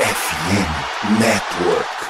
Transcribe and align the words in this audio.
FM 0.00 1.20
Network. 1.20 2.09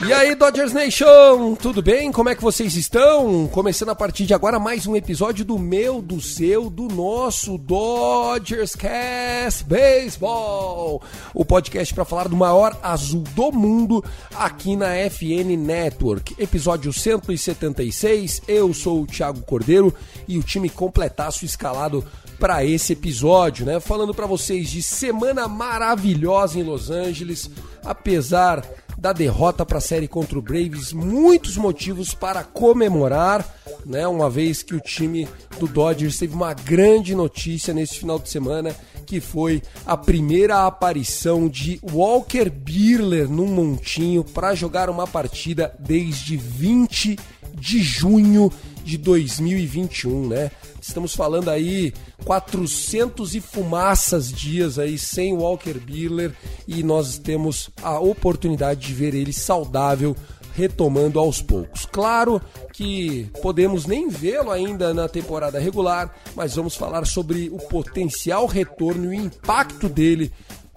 E 0.00 0.12
aí, 0.12 0.36
Dodgers 0.36 0.72
Nation, 0.72 1.56
tudo 1.56 1.82
bem? 1.82 2.12
Como 2.12 2.28
é 2.28 2.34
que 2.36 2.40
vocês 2.40 2.76
estão? 2.76 3.48
Começando 3.48 3.88
a 3.88 3.96
partir 3.96 4.26
de 4.26 4.32
agora 4.32 4.56
mais 4.56 4.86
um 4.86 4.94
episódio 4.94 5.44
do 5.44 5.58
meu, 5.58 6.00
do 6.00 6.20
seu, 6.20 6.70
do 6.70 6.84
nosso 6.84 7.58
Dodgers 7.58 8.76
Cast 8.76 9.64
Baseball, 9.64 11.02
o 11.34 11.44
podcast 11.44 11.92
para 11.92 12.04
falar 12.04 12.28
do 12.28 12.36
maior 12.36 12.78
azul 12.80 13.24
do 13.34 13.50
mundo 13.50 14.04
aqui 14.36 14.76
na 14.76 14.94
FN 15.10 15.56
Network. 15.58 16.32
Episódio 16.38 16.92
176. 16.92 18.42
Eu 18.46 18.72
sou 18.72 19.02
o 19.02 19.06
Thiago 19.06 19.40
Cordeiro 19.40 19.92
e 20.28 20.38
o 20.38 20.44
time 20.44 20.70
completaço 20.70 21.44
escalado 21.44 22.04
para 22.38 22.64
esse 22.64 22.92
episódio, 22.92 23.66
né? 23.66 23.80
Falando 23.80 24.14
para 24.14 24.26
vocês 24.26 24.70
de 24.70 24.80
semana 24.80 25.48
maravilhosa 25.48 26.56
em 26.56 26.62
Los 26.62 26.88
Angeles, 26.88 27.50
apesar 27.84 28.62
da 28.98 29.12
derrota 29.12 29.64
para 29.64 29.78
a 29.78 29.80
série 29.80 30.08
contra 30.08 30.36
o 30.36 30.42
Braves, 30.42 30.92
muitos 30.92 31.56
motivos 31.56 32.14
para 32.14 32.42
comemorar, 32.42 33.46
né? 33.86 34.06
Uma 34.08 34.28
vez 34.28 34.60
que 34.62 34.74
o 34.74 34.80
time 34.80 35.28
do 35.60 35.68
Dodgers 35.68 36.18
teve 36.18 36.34
uma 36.34 36.52
grande 36.52 37.14
notícia 37.14 37.72
nesse 37.72 37.96
final 37.96 38.18
de 38.18 38.28
semana, 38.28 38.74
que 39.06 39.20
foi 39.20 39.62
a 39.86 39.96
primeira 39.96 40.66
aparição 40.66 41.48
de 41.48 41.80
Walker 41.82 42.50
Buehler 42.50 43.28
num 43.28 43.46
montinho 43.46 44.24
para 44.24 44.54
jogar 44.54 44.90
uma 44.90 45.06
partida 45.06 45.74
desde 45.78 46.36
20 46.36 47.16
de 47.54 47.80
junho 47.80 48.52
de 48.84 48.98
2021, 48.98 50.28
né? 50.28 50.50
Estamos 50.88 51.14
falando 51.14 51.50
aí 51.50 51.92
400 52.24 53.34
e 53.34 53.42
fumaças 53.42 54.32
dias 54.32 54.78
aí 54.78 54.96
sem 54.96 55.34
Walker 55.34 55.74
Buehler 55.74 56.34
e 56.66 56.82
nós 56.82 57.18
temos 57.18 57.68
a 57.82 58.00
oportunidade 58.00 58.86
de 58.86 58.94
ver 58.94 59.14
ele 59.14 59.34
saudável 59.34 60.16
retomando 60.54 61.18
aos 61.18 61.42
poucos. 61.42 61.84
Claro 61.84 62.40
que 62.72 63.30
podemos 63.42 63.84
nem 63.84 64.08
vê-lo 64.08 64.50
ainda 64.50 64.94
na 64.94 65.10
temporada 65.10 65.60
regular, 65.60 66.10
mas 66.34 66.56
vamos 66.56 66.74
falar 66.74 67.04
sobre 67.06 67.50
o 67.50 67.58
potencial 67.58 68.46
retorno 68.46 69.12
e 69.12 69.18
o 69.18 69.26
impacto 69.26 69.90
dele 69.90 70.32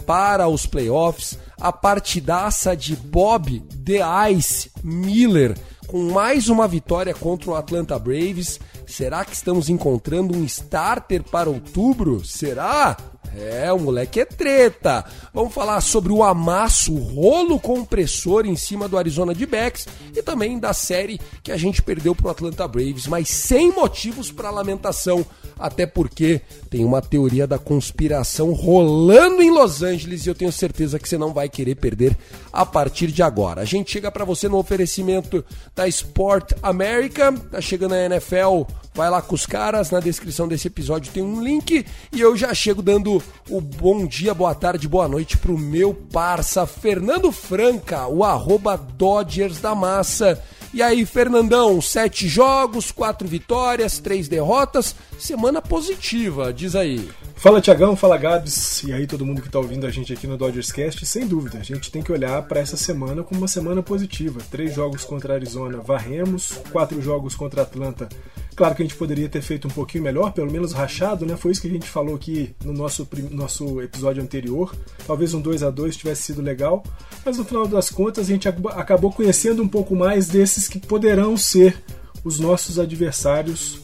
para 0.05 0.45
os 0.49 0.65
playoffs, 0.65 1.39
a 1.57 1.71
partidaça 1.71 2.75
de 2.75 2.97
Bob 2.97 3.61
The 3.85 4.01
Ice 4.29 4.69
Miller 4.83 5.55
com 5.91 6.09
mais 6.09 6.47
uma 6.47 6.69
vitória 6.69 7.13
contra 7.13 7.51
o 7.51 7.55
Atlanta 7.55 7.99
Braves. 7.99 8.61
Será 8.85 9.23
que 9.23 9.33
estamos 9.33 9.69
encontrando 9.69 10.35
um 10.35 10.43
starter 10.43 11.23
para 11.23 11.49
outubro? 11.49 12.23
Será? 12.25 12.97
É, 13.35 13.71
o 13.71 13.79
moleque 13.79 14.19
é 14.19 14.25
treta. 14.25 15.05
Vamos 15.33 15.53
falar 15.53 15.79
sobre 15.81 16.11
o 16.11 16.23
amasso, 16.23 16.93
o 16.93 16.99
rolo 16.99 17.59
compressor 17.59 18.45
em 18.45 18.55
cima 18.55 18.87
do 18.87 18.97
Arizona 18.97 19.33
de 19.33 19.45
Backs 19.45 19.87
e 20.15 20.21
também 20.21 20.59
da 20.59 20.73
série 20.73 21.19
que 21.41 21.51
a 21.51 21.57
gente 21.57 21.81
perdeu 21.81 22.13
para 22.13 22.27
o 22.27 22.29
Atlanta 22.29 22.67
Braves, 22.67 23.07
mas 23.07 23.29
sem 23.29 23.71
motivos 23.71 24.31
para 24.31 24.49
lamentação, 24.49 25.25
até 25.57 25.85
porque 25.85 26.41
tem 26.69 26.83
uma 26.83 27.01
teoria 27.01 27.47
da 27.47 27.57
conspiração 27.57 28.51
rolando 28.51 29.41
em 29.41 29.49
Los 29.49 29.81
Angeles 29.81 30.25
e 30.25 30.29
eu 30.29 30.35
tenho 30.35 30.51
certeza 30.51 30.99
que 30.99 31.07
você 31.07 31.17
não 31.17 31.33
vai 31.33 31.47
querer 31.47 31.75
perder 31.75 32.17
a 32.51 32.65
partir 32.65 33.07
de 33.07 33.23
agora. 33.23 33.61
A 33.61 33.65
gente 33.65 33.91
chega 33.91 34.11
para 34.11 34.25
você 34.25 34.49
no 34.49 34.57
oferecimento 34.57 35.43
da 35.73 35.87
Sport 35.87 36.51
America, 36.61 37.31
tá 37.49 37.61
chegando 37.61 37.93
a 37.93 38.05
NFL 38.05 38.65
Vai 38.93 39.09
lá 39.09 39.21
com 39.21 39.33
os 39.33 39.45
caras, 39.45 39.89
na 39.89 40.01
descrição 40.01 40.49
desse 40.49 40.67
episódio 40.67 41.13
tem 41.13 41.23
um 41.23 41.41
link 41.41 41.85
e 42.11 42.19
eu 42.19 42.35
já 42.35 42.53
chego 42.53 42.81
dando 42.81 43.20
o 43.49 43.59
bom 43.59 44.05
dia, 44.05 44.33
boa 44.33 44.55
tarde, 44.55 44.87
boa 44.87 45.07
noite 45.07 45.37
pro 45.37 45.57
meu 45.57 45.93
parça 45.93 46.65
Fernando 46.65 47.31
Franca, 47.31 48.07
o 48.07 48.23
arroba 48.23 48.77
Dodgers 48.77 49.59
da 49.59 49.75
Massa. 49.75 50.41
E 50.73 50.81
aí, 50.81 51.05
Fernandão, 51.05 51.81
sete 51.81 52.27
jogos, 52.27 52.91
quatro 52.91 53.27
vitórias, 53.27 53.99
três 53.99 54.27
derrotas, 54.27 54.95
semana 55.19 55.61
positiva, 55.61 56.53
diz 56.53 56.75
aí. 56.75 57.09
Fala 57.41 57.59
Tiagão, 57.59 57.95
fala 57.95 58.19
Gabs, 58.19 58.83
e 58.83 58.93
aí 58.93 59.07
todo 59.07 59.25
mundo 59.25 59.41
que 59.41 59.47
está 59.47 59.57
ouvindo 59.57 59.87
a 59.87 59.89
gente 59.89 60.13
aqui 60.13 60.27
no 60.27 60.37
Dodgers 60.37 60.71
Cast, 60.71 61.03
sem 61.07 61.25
dúvida, 61.25 61.57
a 61.57 61.63
gente 61.63 61.91
tem 61.91 62.03
que 62.03 62.11
olhar 62.11 62.39
para 62.43 62.59
essa 62.59 62.77
semana 62.77 63.23
como 63.23 63.41
uma 63.41 63.47
semana 63.47 63.81
positiva. 63.81 64.39
Três 64.51 64.75
jogos 64.75 65.03
contra 65.03 65.33
Arizona, 65.33 65.79
varremos, 65.79 66.59
quatro 66.71 67.01
jogos 67.01 67.33
contra 67.33 67.63
Atlanta. 67.63 68.07
Claro 68.55 68.75
que 68.75 68.83
a 68.83 68.85
gente 68.85 68.95
poderia 68.95 69.27
ter 69.27 69.41
feito 69.41 69.67
um 69.67 69.71
pouquinho 69.71 70.03
melhor, 70.03 70.33
pelo 70.33 70.51
menos 70.51 70.71
rachado, 70.71 71.25
né? 71.25 71.35
Foi 71.35 71.51
isso 71.51 71.61
que 71.61 71.67
a 71.67 71.71
gente 71.71 71.87
falou 71.87 72.13
aqui 72.13 72.53
no 72.63 72.73
nosso, 72.73 73.07
nosso 73.31 73.81
episódio 73.81 74.21
anterior. 74.21 74.75
Talvez 75.07 75.33
um 75.33 75.41
2 75.41 75.63
a 75.63 75.71
2 75.71 75.97
tivesse 75.97 76.21
sido 76.21 76.43
legal, 76.43 76.83
mas 77.25 77.39
no 77.39 77.43
final 77.43 77.67
das 77.67 77.89
contas 77.89 78.27
a 78.27 78.31
gente 78.31 78.47
acabou 78.47 79.11
conhecendo 79.11 79.63
um 79.63 79.67
pouco 79.67 79.95
mais 79.95 80.27
desses 80.27 80.67
que 80.67 80.77
poderão 80.77 81.35
ser 81.35 81.81
os 82.23 82.39
nossos 82.39 82.77
adversários 82.77 83.79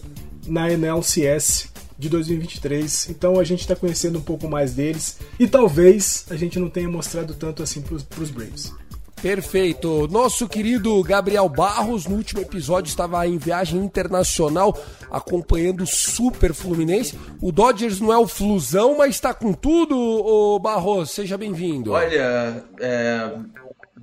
na 0.45 0.71
NLCS 0.71 1.75
de 1.97 2.09
2023. 2.09 3.09
Então 3.09 3.39
a 3.39 3.43
gente 3.43 3.61
está 3.61 3.75
conhecendo 3.75 4.19
um 4.19 4.21
pouco 4.21 4.47
mais 4.47 4.73
deles 4.73 5.17
e 5.39 5.47
talvez 5.47 6.25
a 6.29 6.35
gente 6.35 6.59
não 6.59 6.69
tenha 6.69 6.89
mostrado 6.89 7.33
tanto 7.33 7.63
assim 7.63 7.81
para 7.81 7.95
os 7.95 8.29
Braves. 8.29 8.73
Perfeito. 9.21 10.07
Nosso 10.09 10.47
querido 10.47 11.01
Gabriel 11.01 11.49
Barros, 11.49 12.05
no 12.05 12.15
último 12.15 12.41
episódio, 12.41 12.89
estava 12.89 13.25
em 13.27 13.37
viagem 13.37 13.79
internacional 13.79 14.77
acompanhando 15.09 15.83
o 15.83 15.87
Super 15.87 16.53
Fluminense. 16.53 17.17
O 17.41 17.51
Dodgers 17.51 17.99
não 17.99 18.13
é 18.13 18.17
o 18.17 18.27
Flusão, 18.27 18.95
mas 18.97 19.15
está 19.15 19.33
com 19.33 19.53
tudo, 19.53 19.97
ô 19.97 20.59
Barros. 20.59 21.09
Seja 21.11 21.35
bem-vindo. 21.35 21.93
Olha, 21.93 22.63
é, 22.79 23.31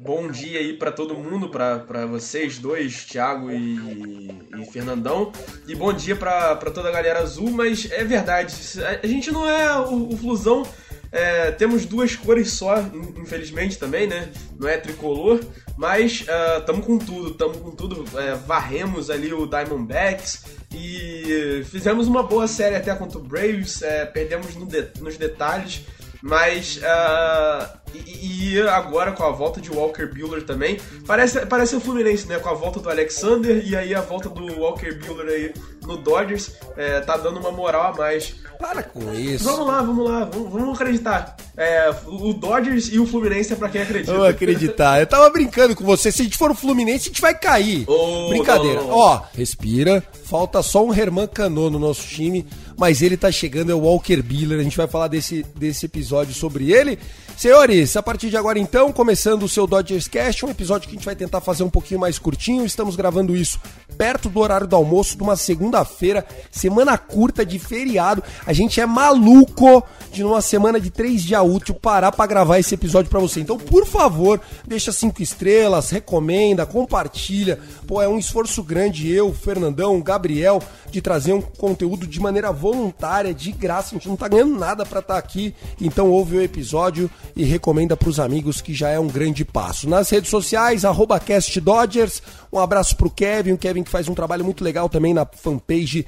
bom 0.04 0.30
dia 0.30 0.58
aí 0.60 0.74
para 0.74 0.92
todo 0.92 1.14
mundo, 1.14 1.48
para 1.48 2.04
vocês 2.04 2.58
dois, 2.58 3.06
Thiago 3.06 3.50
e, 3.50 4.28
e 4.60 4.66
Fernandão. 4.70 5.32
E 5.66 5.74
bom 5.74 5.94
dia 5.94 6.14
para 6.14 6.56
toda 6.70 6.90
a 6.90 6.92
galera 6.92 7.20
azul, 7.20 7.50
mas 7.50 7.90
é 7.90 8.04
verdade, 8.04 8.54
a 9.02 9.06
gente 9.06 9.32
não 9.32 9.48
é 9.48 9.78
o, 9.78 10.10
o 10.10 10.16
Flusão. 10.18 10.62
É, 11.10 11.52
temos 11.52 11.86
duas 11.86 12.16
cores 12.16 12.50
só, 12.52 12.84
infelizmente 13.16 13.78
também, 13.78 14.06
né? 14.06 14.28
Não 14.58 14.68
é 14.68 14.76
tricolor, 14.76 15.40
mas 15.74 16.22
uh, 16.22 16.82
com 16.82 16.98
tudo, 16.98 17.30
estamos 17.30 17.56
com 17.56 17.70
tudo. 17.70 18.04
É, 18.18 18.34
varremos 18.34 19.08
ali 19.08 19.32
o 19.32 19.46
Diamondbacks 19.46 20.44
e 20.74 21.64
fizemos 21.70 22.08
uma 22.08 22.22
boa 22.22 22.46
série 22.46 22.74
até 22.74 22.94
contra 22.94 23.16
o 23.16 23.22
Braves, 23.22 23.80
é, 23.80 24.04
perdemos 24.04 24.54
no 24.54 24.66
de, 24.66 24.86
nos 25.00 25.16
detalhes, 25.16 25.82
mas 26.24 26.78
uh, 26.78 27.78
e, 27.92 28.54
e, 28.54 28.68
agora 28.68 29.12
com 29.12 29.24
a 29.24 29.30
volta 29.30 29.60
de 29.60 29.70
Walker 29.70 30.06
Buehler 30.06 30.42
também, 30.46 30.80
parece, 31.06 31.44
parece 31.44 31.76
o 31.76 31.80
Fluminense, 31.80 32.26
né? 32.26 32.38
Com 32.38 32.48
a 32.48 32.54
volta 32.54 32.80
do 32.80 32.88
Alexander 32.88 33.62
e 33.62 33.76
aí 33.76 33.94
a 33.94 34.00
volta 34.00 34.30
do 34.30 34.58
Walker 34.58 34.90
Buehler 34.94 35.28
aí 35.28 35.54
no 35.82 35.98
Dodgers, 35.98 36.56
é, 36.78 37.00
tá 37.00 37.18
dando 37.18 37.38
uma 37.38 37.52
moral 37.52 37.92
a 37.92 37.96
mais. 37.98 38.36
Para 38.58 38.82
com 38.82 39.12
isso. 39.12 39.44
Vamos 39.44 39.66
lá, 39.66 39.82
vamos 39.82 40.10
lá, 40.10 40.24
vamos, 40.24 40.50
vamos 40.50 40.80
acreditar. 40.80 41.36
É, 41.56 41.94
o 42.06 42.32
Dodgers 42.32 42.88
e 42.92 42.98
o 42.98 43.06
Fluminense 43.06 43.52
é 43.52 43.56
pra 43.56 43.68
quem 43.68 43.82
acredita. 43.82 44.12
Vamos 44.12 44.28
acreditar. 44.28 44.98
Eu 44.98 45.06
tava 45.06 45.30
brincando 45.30 45.76
com 45.76 45.84
você. 45.84 46.10
Se 46.10 46.22
a 46.22 46.24
gente 46.24 46.36
for 46.36 46.50
o 46.50 46.54
Fluminense, 46.54 47.04
a 47.04 47.08
gente 47.10 47.20
vai 47.20 47.32
cair. 47.32 47.88
Ô, 47.88 48.28
Brincadeira. 48.30 48.80
não. 48.80 48.90
Ó, 48.90 49.22
respira. 49.36 50.02
Falta 50.24 50.62
só 50.62 50.84
um 50.84 50.92
Herman 50.92 51.28
Cano 51.28 51.70
no 51.70 51.78
nosso 51.78 52.02
time, 52.08 52.44
mas 52.76 53.02
ele 53.02 53.16
tá 53.16 53.30
chegando, 53.30 53.70
é 53.70 53.74
o 53.74 53.80
Walker 53.80 54.20
Biller. 54.20 54.58
A 54.58 54.62
gente 54.64 54.76
vai 54.76 54.88
falar 54.88 55.06
desse, 55.06 55.44
desse 55.54 55.86
episódio 55.86 56.34
sobre 56.34 56.72
ele. 56.72 56.98
Senhores, 57.36 57.96
a 57.96 58.02
partir 58.02 58.30
de 58.30 58.36
agora 58.36 58.58
então, 58.58 58.92
começando 58.92 59.42
o 59.42 59.48
seu 59.48 59.66
Dodgers 59.66 60.08
Cast, 60.08 60.46
um 60.46 60.50
episódio 60.50 60.88
que 60.88 60.94
a 60.94 60.98
gente 60.98 61.04
vai 61.04 61.16
tentar 61.16 61.40
fazer 61.40 61.62
um 61.62 61.70
pouquinho 61.70 62.00
mais 62.00 62.18
curtinho. 62.18 62.64
Estamos 62.64 62.96
gravando 62.96 63.36
isso 63.36 63.60
perto 63.98 64.28
do 64.28 64.40
horário 64.40 64.66
do 64.66 64.74
almoço 64.74 65.16
de 65.16 65.22
uma 65.22 65.36
segunda-feira, 65.36 66.24
semana 66.50 66.96
curta 66.96 67.44
de 67.44 67.58
feriado. 67.58 68.22
A 68.46 68.52
gente 68.52 68.80
é 68.80 68.86
maluco 68.86 69.84
de 70.12 70.22
numa 70.22 70.40
semana 70.40 70.80
de 70.80 70.90
três 70.90 71.22
dias 71.22 71.43
útil 71.44 71.74
parar 71.74 72.10
pra 72.10 72.26
gravar 72.26 72.58
esse 72.58 72.74
episódio 72.74 73.10
pra 73.10 73.20
você. 73.20 73.40
Então, 73.40 73.56
por 73.56 73.86
favor, 73.86 74.40
deixa 74.66 74.90
cinco 74.90 75.22
estrelas, 75.22 75.90
recomenda, 75.90 76.66
compartilha. 76.66 77.58
Pô, 77.86 78.02
é 78.02 78.08
um 78.08 78.18
esforço 78.18 78.62
grande 78.62 79.10
eu, 79.10 79.32
Fernandão, 79.32 80.00
Gabriel, 80.00 80.62
de 80.90 81.00
trazer 81.00 81.32
um 81.32 81.40
conteúdo 81.40 82.06
de 82.06 82.20
maneira 82.20 82.50
voluntária, 82.52 83.32
de 83.32 83.52
graça. 83.52 83.90
A 83.90 83.98
gente 83.98 84.08
não 84.08 84.16
tá 84.16 84.28
ganhando 84.28 84.58
nada 84.58 84.84
pra 84.84 85.00
estar 85.00 85.18
aqui. 85.18 85.54
Então, 85.80 86.10
ouve 86.10 86.36
o 86.36 86.42
episódio 86.42 87.10
e 87.36 87.44
recomenda 87.44 87.96
pros 87.96 88.18
amigos 88.18 88.60
que 88.60 88.74
já 88.74 88.88
é 88.88 88.98
um 88.98 89.08
grande 89.08 89.44
passo. 89.44 89.88
Nas 89.88 90.10
redes 90.10 90.30
sociais, 90.30 90.84
arroba 90.84 91.20
CastDodgers. 91.20 92.22
Um 92.52 92.58
abraço 92.58 92.96
pro 92.96 93.10
Kevin, 93.10 93.52
o 93.52 93.58
Kevin 93.58 93.82
que 93.82 93.90
faz 93.90 94.08
um 94.08 94.14
trabalho 94.14 94.44
muito 94.44 94.62
legal 94.62 94.88
também 94.88 95.12
na 95.12 95.26
fanpage 95.26 96.06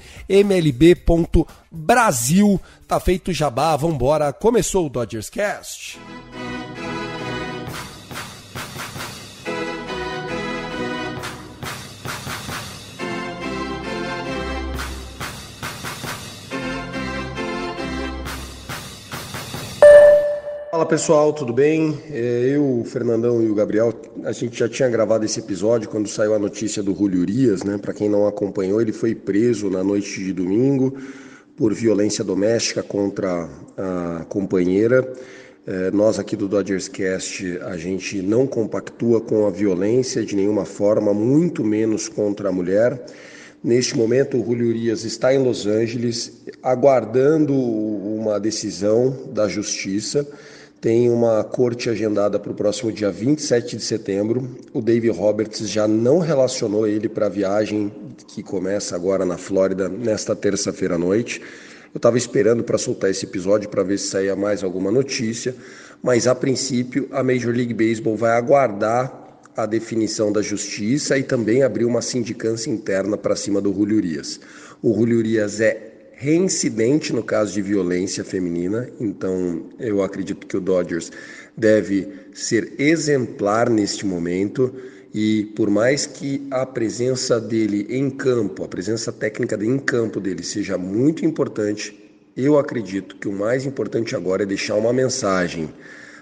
mlb.brasil. 1.72 2.60
Tá 2.86 3.00
feito 3.00 3.30
o 3.30 3.34
jabá, 3.34 3.76
vambora. 3.76 4.32
Começou 4.32 4.86
o 4.86 4.90
Dodgers 4.90 5.28
Cast. 5.28 5.98
Fala 20.70 20.84
pessoal, 20.84 21.32
tudo 21.32 21.54
bem? 21.54 21.98
É, 22.10 22.50
Eu, 22.54 22.80
o 22.80 22.84
Fernandão 22.84 23.42
e 23.42 23.50
o 23.50 23.54
Gabriel, 23.54 23.94
a 24.24 24.32
gente 24.32 24.58
já 24.58 24.68
tinha 24.68 24.86
gravado 24.90 25.24
esse 25.24 25.40
episódio 25.40 25.88
quando 25.88 26.06
saiu 26.06 26.34
a 26.34 26.38
notícia 26.38 26.82
do 26.82 26.94
Julio 26.94 27.22
Urias, 27.22 27.62
né? 27.62 27.78
Para 27.78 27.94
quem 27.94 28.10
não 28.10 28.26
acompanhou, 28.26 28.78
ele 28.78 28.92
foi 28.92 29.14
preso 29.14 29.70
na 29.70 29.82
noite 29.82 30.22
de 30.22 30.34
domingo 30.34 30.94
por 31.56 31.72
violência 31.72 32.22
doméstica 32.22 32.82
contra 32.82 33.48
a 33.76 34.24
companheira. 34.28 35.10
É, 35.66 35.90
Nós 35.90 36.18
aqui 36.18 36.36
do 36.36 36.46
Dodgers 36.46 36.86
Cast, 36.86 37.58
a 37.62 37.76
gente 37.76 38.22
não 38.22 38.46
compactua 38.46 39.20
com 39.20 39.46
a 39.46 39.50
violência 39.50 40.24
de 40.24 40.36
nenhuma 40.36 40.64
forma, 40.64 41.12
muito 41.12 41.64
menos 41.64 42.08
contra 42.08 42.50
a 42.50 42.52
mulher. 42.52 43.04
Neste 43.64 43.96
momento, 43.96 44.40
o 44.40 44.44
Julio 44.44 44.68
Urias 44.68 45.04
está 45.04 45.34
em 45.34 45.42
Los 45.42 45.66
Angeles, 45.66 46.44
aguardando 46.62 47.52
uma 47.52 48.38
decisão 48.38 49.24
da 49.32 49.48
justiça. 49.48 50.24
Tem 50.80 51.08
uma 51.08 51.42
corte 51.42 51.88
agendada 51.88 52.38
para 52.38 52.52
o 52.52 52.54
próximo 52.54 52.92
dia 52.92 53.10
27 53.10 53.76
de 53.76 53.82
setembro. 53.82 54.56
O 54.74 54.82
Dave 54.82 55.08
Roberts 55.08 55.68
já 55.70 55.88
não 55.88 56.18
relacionou 56.18 56.86
ele 56.86 57.08
para 57.08 57.26
a 57.26 57.30
viagem 57.30 57.90
que 58.28 58.42
começa 58.42 58.94
agora 58.94 59.24
na 59.24 59.38
Flórida 59.38 59.88
nesta 59.88 60.36
terça-feira 60.36 60.96
à 60.96 60.98
noite. 60.98 61.40
Eu 61.94 61.98
estava 61.98 62.18
esperando 62.18 62.62
para 62.62 62.76
soltar 62.76 63.10
esse 63.10 63.24
episódio 63.24 63.70
para 63.70 63.82
ver 63.82 63.98
se 63.98 64.08
saía 64.08 64.36
mais 64.36 64.62
alguma 64.62 64.90
notícia, 64.90 65.56
mas 66.02 66.26
a 66.26 66.34
princípio 66.34 67.08
a 67.10 67.22
Major 67.22 67.54
League 67.54 67.72
Baseball 67.72 68.14
vai 68.14 68.32
aguardar 68.32 69.40
a 69.56 69.64
definição 69.64 70.30
da 70.30 70.42
justiça 70.42 71.16
e 71.16 71.22
também 71.22 71.62
abrir 71.62 71.86
uma 71.86 72.02
sindicância 72.02 72.68
interna 72.70 73.16
para 73.16 73.34
cima 73.34 73.62
do 73.62 73.72
Julio 73.72 73.96
Urias. 73.96 74.38
O 74.82 74.92
Julio 74.92 75.18
Urias 75.18 75.58
é 75.58 75.95
reincidente 76.18 77.12
no 77.12 77.22
caso 77.22 77.52
de 77.52 77.60
violência 77.60 78.24
feminina, 78.24 78.88
então 78.98 79.66
eu 79.78 80.02
acredito 80.02 80.46
que 80.46 80.56
o 80.56 80.60
Dodgers 80.60 81.12
deve 81.54 82.08
ser 82.32 82.72
exemplar 82.78 83.68
neste 83.68 84.06
momento 84.06 84.74
e 85.12 85.52
por 85.54 85.68
mais 85.68 86.06
que 86.06 86.46
a 86.50 86.64
presença 86.64 87.38
dele 87.38 87.86
em 87.90 88.08
campo, 88.08 88.64
a 88.64 88.68
presença 88.68 89.12
técnica 89.12 89.62
em 89.62 89.78
campo 89.78 90.18
dele 90.18 90.42
seja 90.42 90.78
muito 90.78 91.24
importante, 91.24 91.94
eu 92.34 92.58
acredito 92.58 93.16
que 93.16 93.28
o 93.28 93.32
mais 93.32 93.66
importante 93.66 94.16
agora 94.16 94.42
é 94.42 94.46
deixar 94.46 94.74
uma 94.74 94.94
mensagem. 94.94 95.68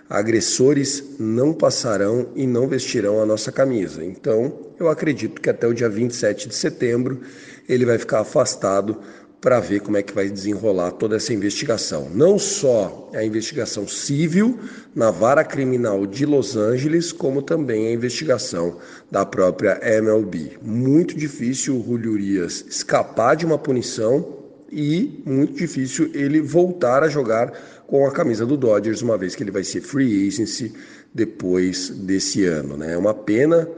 Agressores 0.09 1.03
não 1.19 1.53
passarão 1.53 2.29
e 2.37 2.47
não 2.47 2.69
vestirão 2.69 3.23
a 3.23 3.27
nossa 3.27 3.51
camisa. 3.51 4.05
Então, 4.05 4.61
eu 4.79 4.89
acredito 4.89 5.41
que 5.41 5.51
até 5.51 5.67
o 5.67 5.73
dia 5.73 5.89
27 5.89 6.49
de 6.49 6.55
setembro 6.55 7.21
ele 7.69 7.85
vai 7.85 7.99
ficar 7.99 8.21
afastado 8.21 8.99
para 9.45 9.61
ver 9.61 9.81
como 9.81 9.99
é 9.99 10.03
que 10.03 10.15
vai 10.15 10.31
desenrolar 10.31 10.93
toda 10.93 11.17
essa 11.17 11.35
investigação. 11.35 12.09
Não 12.15 12.39
só 12.39 13.11
a 13.13 13.23
investigação 13.23 13.87
civil 13.87 14.59
na 14.95 15.11
vara 15.11 15.45
criminal 15.45 16.07
de 16.07 16.25
Los 16.25 16.57
Angeles, 16.57 17.13
como 17.13 17.43
também 17.43 17.89
a 17.89 17.93
investigação 17.93 18.79
da 19.11 19.27
própria 19.27 19.79
MLB. 19.83 20.53
Muito 20.63 21.15
difícil 21.15 21.77
o 21.79 21.85
Julio 21.85 22.13
Urias 22.13 22.65
escapar 22.67 23.37
de 23.37 23.45
uma 23.45 23.59
punição 23.59 24.45
e 24.73 25.23
muito 25.27 25.53
difícil 25.53 26.11
ele 26.15 26.41
voltar 26.41 27.03
a 27.03 27.09
jogar 27.11 27.53
com 27.87 28.07
a 28.07 28.13
camisa 28.13 28.47
do 28.47 28.57
Dodgers, 28.57 29.03
uma 29.03 29.19
vez 29.19 29.37
que 29.37 29.43
ele 29.43 29.51
vai 29.51 29.63
ser 29.63 29.83
free 29.83 30.27
agency 30.27 30.73
depois 31.13 31.91
desse 31.91 32.47
ano. 32.47 32.79
Né? 32.79 32.95
É 32.95 32.97
uma 32.97 33.13
pena 33.13 33.69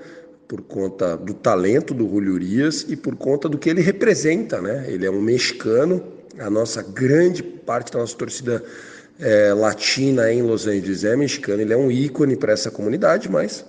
por 0.48 0.62
conta 0.62 1.16
do 1.16 1.34
talento 1.34 1.92
do 1.92 2.08
Julio 2.08 2.34
Urias 2.34 2.84
e 2.88 2.96
por 2.96 3.16
conta 3.16 3.48
do 3.48 3.58
que 3.58 3.68
ele 3.68 3.80
representa. 3.80 4.60
Né? 4.60 4.86
Ele 4.88 5.06
é 5.06 5.10
um 5.10 5.20
mexicano, 5.20 6.02
a 6.38 6.48
nossa 6.48 6.82
grande 6.82 7.42
parte 7.42 7.92
da 7.92 7.98
nossa 7.98 8.16
torcida 8.16 8.62
é, 9.18 9.52
latina 9.52 10.32
em 10.32 10.42
Los 10.42 10.66
Angeles 10.66 11.04
é 11.04 11.16
mexicana, 11.16 11.62
ele 11.62 11.72
é 11.72 11.76
um 11.76 11.90
ícone 11.90 12.36
para 12.36 12.52
essa 12.52 12.70
comunidade, 12.70 13.30
mas 13.30 13.64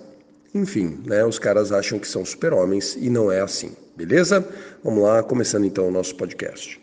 enfim, 0.54 0.98
né, 1.04 1.24
os 1.24 1.38
caras 1.38 1.72
acham 1.72 1.98
que 1.98 2.08
são 2.08 2.24
super-homens 2.24 2.96
e 2.98 3.10
não 3.10 3.30
é 3.30 3.40
assim, 3.40 3.72
beleza? 3.96 4.46
Vamos 4.82 5.02
lá, 5.02 5.22
começando 5.22 5.64
então 5.64 5.88
o 5.88 5.90
nosso 5.90 6.14
podcast. 6.16 6.80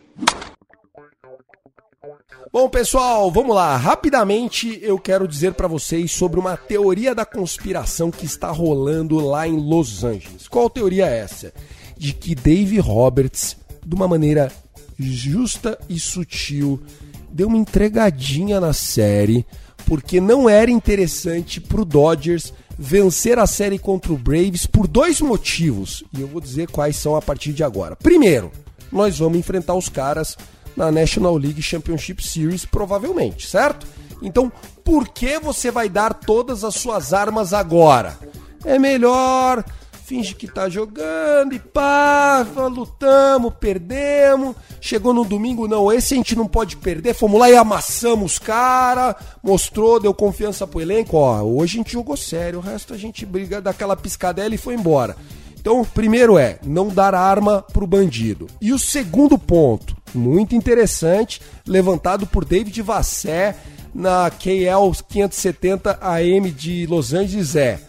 Bom, 2.55 2.69
pessoal, 2.69 3.29
vamos 3.29 3.53
lá. 3.53 3.75
Rapidamente 3.75 4.79
eu 4.81 4.97
quero 4.97 5.27
dizer 5.27 5.55
para 5.55 5.67
vocês 5.67 6.09
sobre 6.13 6.39
uma 6.39 6.55
teoria 6.55 7.13
da 7.13 7.25
conspiração 7.25 8.09
que 8.09 8.25
está 8.25 8.49
rolando 8.49 9.19
lá 9.19 9.45
em 9.45 9.57
Los 9.57 10.05
Angeles. 10.05 10.47
Qual 10.47 10.69
teoria 10.69 11.05
é 11.05 11.17
essa? 11.17 11.53
De 11.97 12.13
que 12.13 12.33
Dave 12.33 12.79
Roberts, 12.79 13.57
de 13.85 13.93
uma 13.93 14.07
maneira 14.07 14.49
justa 14.97 15.77
e 15.89 15.99
sutil, 15.99 16.81
deu 17.29 17.49
uma 17.49 17.57
entregadinha 17.57 18.61
na 18.61 18.71
série, 18.71 19.45
porque 19.85 20.21
não 20.21 20.49
era 20.49 20.71
interessante 20.71 21.59
pro 21.59 21.83
Dodgers 21.83 22.53
vencer 22.79 23.37
a 23.37 23.45
série 23.45 23.77
contra 23.77 24.13
o 24.13 24.17
Braves 24.17 24.65
por 24.65 24.87
dois 24.87 25.19
motivos. 25.19 26.05
E 26.17 26.21
eu 26.21 26.27
vou 26.29 26.39
dizer 26.39 26.69
quais 26.69 26.95
são 26.95 27.17
a 27.17 27.21
partir 27.21 27.51
de 27.51 27.65
agora. 27.65 27.97
Primeiro, 27.97 28.49
nós 28.89 29.19
vamos 29.19 29.37
enfrentar 29.37 29.75
os 29.75 29.89
caras 29.89 30.37
na 30.75 30.91
National 30.91 31.37
League 31.37 31.61
Championship 31.61 32.25
Series, 32.25 32.65
provavelmente, 32.65 33.47
certo? 33.47 33.87
Então, 34.21 34.51
por 34.83 35.07
que 35.07 35.39
você 35.39 35.71
vai 35.71 35.89
dar 35.89 36.13
todas 36.13 36.63
as 36.63 36.75
suas 36.75 37.13
armas 37.13 37.53
agora? 37.53 38.17
É 38.63 38.79
melhor 38.79 39.63
finge 40.05 40.35
que 40.35 40.47
tá 40.47 40.69
jogando 40.69 41.53
e 41.53 41.59
pá, 41.59 42.45
lutamos, 42.71 43.51
perdemos. 43.59 44.55
Chegou 44.79 45.13
no 45.13 45.25
domingo, 45.25 45.67
não, 45.67 45.91
esse 45.91 46.13
a 46.13 46.17
gente 46.17 46.35
não 46.35 46.47
pode 46.47 46.77
perder. 46.77 47.15
Fomos 47.15 47.39
lá 47.39 47.49
e 47.49 47.55
amassamos 47.55 48.33
os 48.33 48.39
cara, 48.39 49.15
mostrou, 49.41 49.99
deu 49.99 50.13
confiança 50.13 50.67
pro 50.67 50.79
elenco. 50.79 51.17
Ó, 51.17 51.41
hoje 51.41 51.77
a 51.77 51.81
gente 51.81 51.93
jogou 51.93 52.15
sério, 52.15 52.59
o 52.59 52.61
resto 52.61 52.93
a 52.93 52.97
gente 52.97 53.25
briga 53.25 53.59
daquela 53.59 53.95
piscadela 53.95 54.53
e 54.53 54.59
foi 54.59 54.75
embora. 54.75 55.17
Então, 55.59 55.83
primeiro 55.83 56.37
é 56.37 56.59
não 56.63 56.89
dar 56.89 57.15
arma 57.15 57.63
pro 57.73 57.87
bandido. 57.87 58.45
E 58.61 58.71
o 58.71 58.77
segundo 58.77 59.39
ponto, 59.39 59.97
muito 60.15 60.55
interessante, 60.55 61.41
levantado 61.67 62.25
por 62.25 62.45
David 62.45 62.81
Vassé 62.81 63.55
na 63.93 64.29
KL 64.29 64.91
570 65.07 65.97
AM 66.01 66.51
de 66.51 66.85
Los 66.87 67.13
Angeles 67.13 67.55
é: 67.55 67.79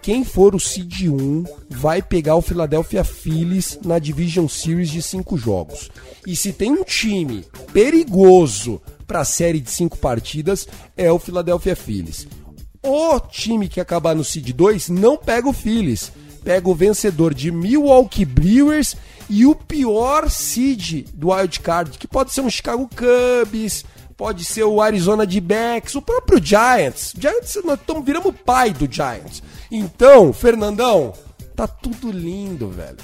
quem 0.00 0.24
for 0.24 0.54
o 0.54 0.60
seed 0.60 1.08
1 1.08 1.44
vai 1.70 2.02
pegar 2.02 2.36
o 2.36 2.42
Philadelphia 2.42 3.04
Phillies 3.04 3.78
na 3.84 3.98
Division 3.98 4.48
Series 4.48 4.90
de 4.90 5.02
cinco 5.02 5.36
jogos. 5.36 5.90
E 6.26 6.34
se 6.36 6.52
tem 6.52 6.70
um 6.70 6.84
time 6.84 7.44
perigoso 7.72 8.80
para 9.06 9.20
a 9.20 9.24
série 9.24 9.60
de 9.60 9.70
cinco 9.70 9.98
partidas 9.98 10.66
é 10.96 11.10
o 11.10 11.18
Philadelphia 11.18 11.76
Phillies. 11.76 12.26
O 12.82 13.20
time 13.20 13.68
que 13.68 13.80
acabar 13.80 14.14
no 14.14 14.24
seed 14.24 14.52
2 14.52 14.88
não 14.88 15.16
pega 15.16 15.48
o 15.48 15.52
Phillies 15.52 16.12
pega 16.42 16.68
o 16.68 16.74
vencedor 16.74 17.32
de 17.32 17.50
Milwaukee 17.50 18.24
Brewers 18.24 18.96
e 19.34 19.46
o 19.46 19.54
pior 19.54 20.28
seed 20.28 21.06
do 21.14 21.30
wild 21.30 21.58
card, 21.60 21.96
que 21.96 22.06
pode 22.06 22.34
ser 22.34 22.42
um 22.42 22.50
Chicago 22.50 22.86
Cubs, 22.94 23.82
pode 24.14 24.44
ser 24.44 24.64
o 24.64 24.82
Arizona 24.82 25.24
D-backs, 25.24 25.94
o 25.94 26.02
próprio 26.02 26.38
Giants. 26.38 27.14
Giants, 27.18 27.58
nós 27.64 27.80
estamos 27.80 28.04
viramos 28.04 28.34
pai 28.44 28.74
do 28.74 28.86
Giants. 28.86 29.42
Então, 29.70 30.34
Fernandão, 30.34 31.14
Tá 31.54 31.66
tudo 31.66 32.10
lindo, 32.10 32.68
velho. 32.68 32.96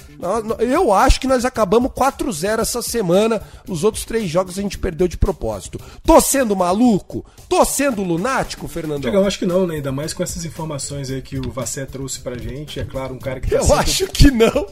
Eu 0.59 0.91
acho 0.91 1.21
que 1.21 1.27
nós 1.27 1.45
acabamos 1.45 1.91
4-0 1.91 2.59
essa 2.59 2.81
semana. 2.81 3.41
Os 3.67 3.83
outros 3.83 4.05
três 4.05 4.29
jogos 4.29 4.57
a 4.57 4.61
gente 4.61 4.77
perdeu 4.77 5.07
de 5.07 5.17
propósito. 5.17 5.79
Tô 6.03 6.19
sendo 6.19 6.55
maluco? 6.55 7.23
Tô 7.47 7.63
sendo 7.63 8.03
lunático, 8.03 8.67
Fernando? 8.67 9.07
Eu 9.07 9.25
acho 9.25 9.37
que 9.37 9.45
não, 9.45 9.67
né? 9.67 9.75
Ainda 9.75 9.91
mais 9.91 10.13
com 10.13 10.23
essas 10.23 10.45
informações 10.45 11.11
aí 11.11 11.21
que 11.21 11.37
o 11.37 11.51
Vassé 11.51 11.85
trouxe 11.85 12.19
pra 12.19 12.37
gente. 12.37 12.79
É 12.79 12.83
claro, 12.83 13.13
um 13.13 13.19
cara 13.19 13.39
que 13.39 13.49
tá 13.49 13.57
Eu 13.57 13.63
sempre... 13.63 13.79
acho 13.79 14.07
que 14.07 14.31
não. 14.31 14.67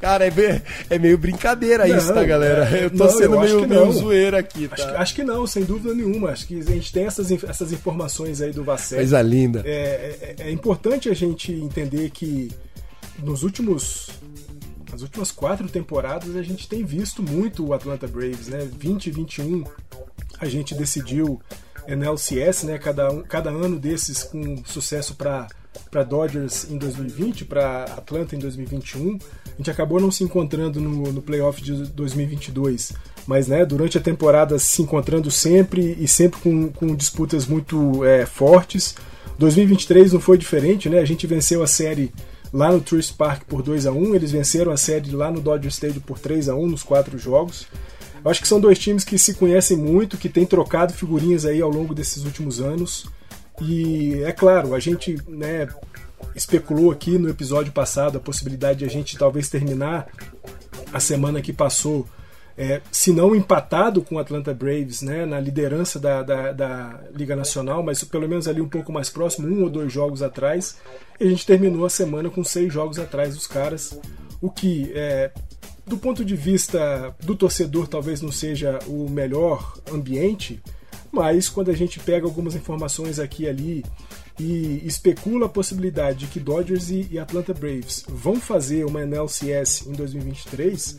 Cara, 0.00 0.26
é 0.26 0.30
meio, 0.30 0.62
é 0.90 0.98
meio 0.98 1.18
brincadeira 1.18 1.86
não, 1.86 1.96
isso, 1.98 2.12
tá, 2.12 2.22
galera? 2.24 2.68
É, 2.76 2.84
eu 2.84 2.90
tô 2.90 3.04
não, 3.04 3.10
sendo 3.10 3.34
eu 3.34 3.40
meio, 3.40 3.68
meio 3.68 3.92
zoeira 3.92 4.38
aqui, 4.38 4.68
tá? 4.68 4.74
Acho, 4.74 4.96
acho, 4.96 5.14
que 5.14 5.24
não, 5.24 5.46
sem 5.46 5.64
dúvida 5.64 5.94
nenhuma. 5.94 6.30
Acho 6.30 6.46
que 6.46 6.60
a 6.60 6.62
gente 6.64 6.92
tem 6.92 7.06
essas, 7.06 7.30
essas 7.30 7.72
informações 7.72 8.40
aí 8.40 8.52
do 8.52 8.62
Vassé. 8.62 8.96
Coisa 8.96 9.20
linda. 9.20 9.62
É, 9.64 10.34
é, 10.38 10.48
é 10.48 10.50
importante 10.50 11.08
a 11.08 11.14
gente 11.14 11.52
entender 11.52 12.10
que 12.10 12.50
nos 13.18 13.42
últimos 13.42 14.10
nas 14.90 15.02
últimas 15.02 15.32
quatro 15.32 15.68
temporadas 15.68 16.36
a 16.36 16.42
gente 16.42 16.68
tem 16.68 16.84
visto 16.84 17.22
muito 17.22 17.66
o 17.66 17.74
Atlanta 17.74 18.06
Braves, 18.06 18.48
né? 18.48 18.68
20 18.78 19.06
e 19.06 19.10
21 19.10 19.64
a 20.38 20.46
gente 20.46 20.74
decidiu 20.74 21.40
NLCS, 21.86 22.64
né? 22.64 22.78
Cada, 22.78 23.10
um, 23.10 23.22
cada 23.22 23.50
ano 23.50 23.78
desses 23.78 24.22
com 24.22 24.64
sucesso 24.64 25.14
para 25.14 25.48
para 25.90 26.02
Dodgers 26.02 26.70
em 26.70 26.78
2020, 26.78 27.44
para 27.44 27.84
Atlanta 27.84 28.34
em 28.34 28.38
2021. 28.38 29.18
A 29.46 29.56
gente 29.56 29.70
acabou 29.70 30.00
não 30.00 30.10
se 30.10 30.24
encontrando 30.24 30.80
no, 30.80 31.12
no 31.12 31.22
playoff 31.22 31.62
de 31.62 31.72
2022, 31.72 32.92
mas 33.26 33.48
né, 33.48 33.64
durante 33.64 33.98
a 33.98 34.00
temporada 34.00 34.58
se 34.58 34.82
encontrando 34.82 35.30
sempre 35.30 35.96
e 35.98 36.06
sempre 36.08 36.40
com, 36.40 36.68
com 36.68 36.94
disputas 36.94 37.46
muito 37.46 38.04
é, 38.04 38.26
fortes. 38.26 38.94
2023 39.38 40.12
não 40.12 40.20
foi 40.20 40.38
diferente, 40.38 40.88
né? 40.88 40.98
A 40.98 41.04
gente 41.04 41.26
venceu 41.26 41.62
a 41.62 41.66
série 41.66 42.12
lá 42.54 42.70
no 42.70 42.80
Truist 42.80 43.16
Park 43.16 43.42
por 43.48 43.62
2 43.62 43.84
a 43.84 43.90
1 43.90 44.14
Eles 44.14 44.30
venceram 44.30 44.70
a 44.70 44.76
série 44.76 45.10
lá 45.10 45.28
no 45.28 45.40
Dodger 45.40 45.70
Stadium 45.70 46.00
por 46.00 46.20
3 46.20 46.48
a 46.48 46.54
1 46.54 46.66
nos 46.68 46.84
quatro 46.84 47.18
jogos. 47.18 47.66
Eu 48.24 48.30
acho 48.30 48.40
que 48.40 48.48
são 48.48 48.60
dois 48.60 48.78
times 48.78 49.04
que 49.04 49.18
se 49.18 49.34
conhecem 49.34 49.76
muito, 49.76 50.16
que 50.16 50.30
têm 50.30 50.46
trocado 50.46 50.94
figurinhas 50.94 51.44
aí 51.44 51.60
ao 51.60 51.68
longo 51.68 51.94
desses 51.94 52.24
últimos 52.24 52.60
anos. 52.60 53.06
E 53.60 54.22
é 54.22 54.32
claro, 54.32 54.72
a 54.72 54.80
gente 54.80 55.18
né, 55.28 55.68
especulou 56.34 56.90
aqui 56.90 57.18
no 57.18 57.28
episódio 57.28 57.72
passado 57.72 58.16
a 58.16 58.20
possibilidade 58.20 58.78
de 58.78 58.84
a 58.86 58.88
gente 58.88 59.18
talvez 59.18 59.50
terminar 59.50 60.08
a 60.92 61.00
semana 61.00 61.42
que 61.42 61.52
passou 61.52 62.08
é, 62.56 62.80
se 62.90 63.12
não 63.12 63.34
empatado 63.34 64.00
com 64.02 64.14
o 64.14 64.18
Atlanta 64.18 64.54
Braves 64.54 65.02
né, 65.02 65.26
na 65.26 65.40
liderança 65.40 65.98
da, 65.98 66.22
da, 66.22 66.52
da, 66.52 67.00
Liga 67.12 67.34
Nacional, 67.34 67.82
mas 67.82 68.02
pelo 68.04 68.28
menos 68.28 68.46
ali 68.46 68.60
um 68.60 68.68
pouco 68.68 68.92
mais 68.92 69.10
próximo, 69.10 69.48
um 69.48 69.62
ou 69.62 69.70
dois 69.70 69.92
jogos 69.92 70.22
atrás. 70.22 70.78
E 71.18 71.24
a 71.24 71.30
gente 71.30 71.44
terminou 71.44 71.84
a 71.84 71.90
semana 71.90 72.30
com 72.30 72.44
seis 72.44 72.72
jogos 72.72 72.98
atrás 72.98 73.34
dos 73.34 73.46
caras, 73.46 73.98
o 74.40 74.50
que, 74.50 74.92
é, 74.94 75.32
do 75.86 75.98
ponto 75.98 76.24
de 76.24 76.36
vista 76.36 77.14
do 77.22 77.34
torcedor, 77.34 77.88
talvez 77.88 78.22
não 78.22 78.30
seja 78.30 78.78
o 78.86 79.08
melhor 79.08 79.74
ambiente, 79.92 80.62
mas 81.10 81.48
quando 81.48 81.70
a 81.70 81.74
gente 81.74 81.98
pega 82.00 82.26
algumas 82.26 82.54
informações 82.54 83.18
aqui 83.18 83.44
e 83.44 83.48
ali 83.48 83.84
e 84.38 84.82
especula 84.84 85.46
a 85.46 85.48
possibilidade 85.48 86.20
de 86.20 86.26
que 86.26 86.40
Dodgers 86.40 86.90
e 86.90 87.18
Atlanta 87.20 87.54
Braves 87.54 88.04
vão 88.08 88.36
fazer 88.36 88.84
uma 88.84 89.02
NLCS 89.02 89.86
em 89.86 89.92
2023 89.92 90.98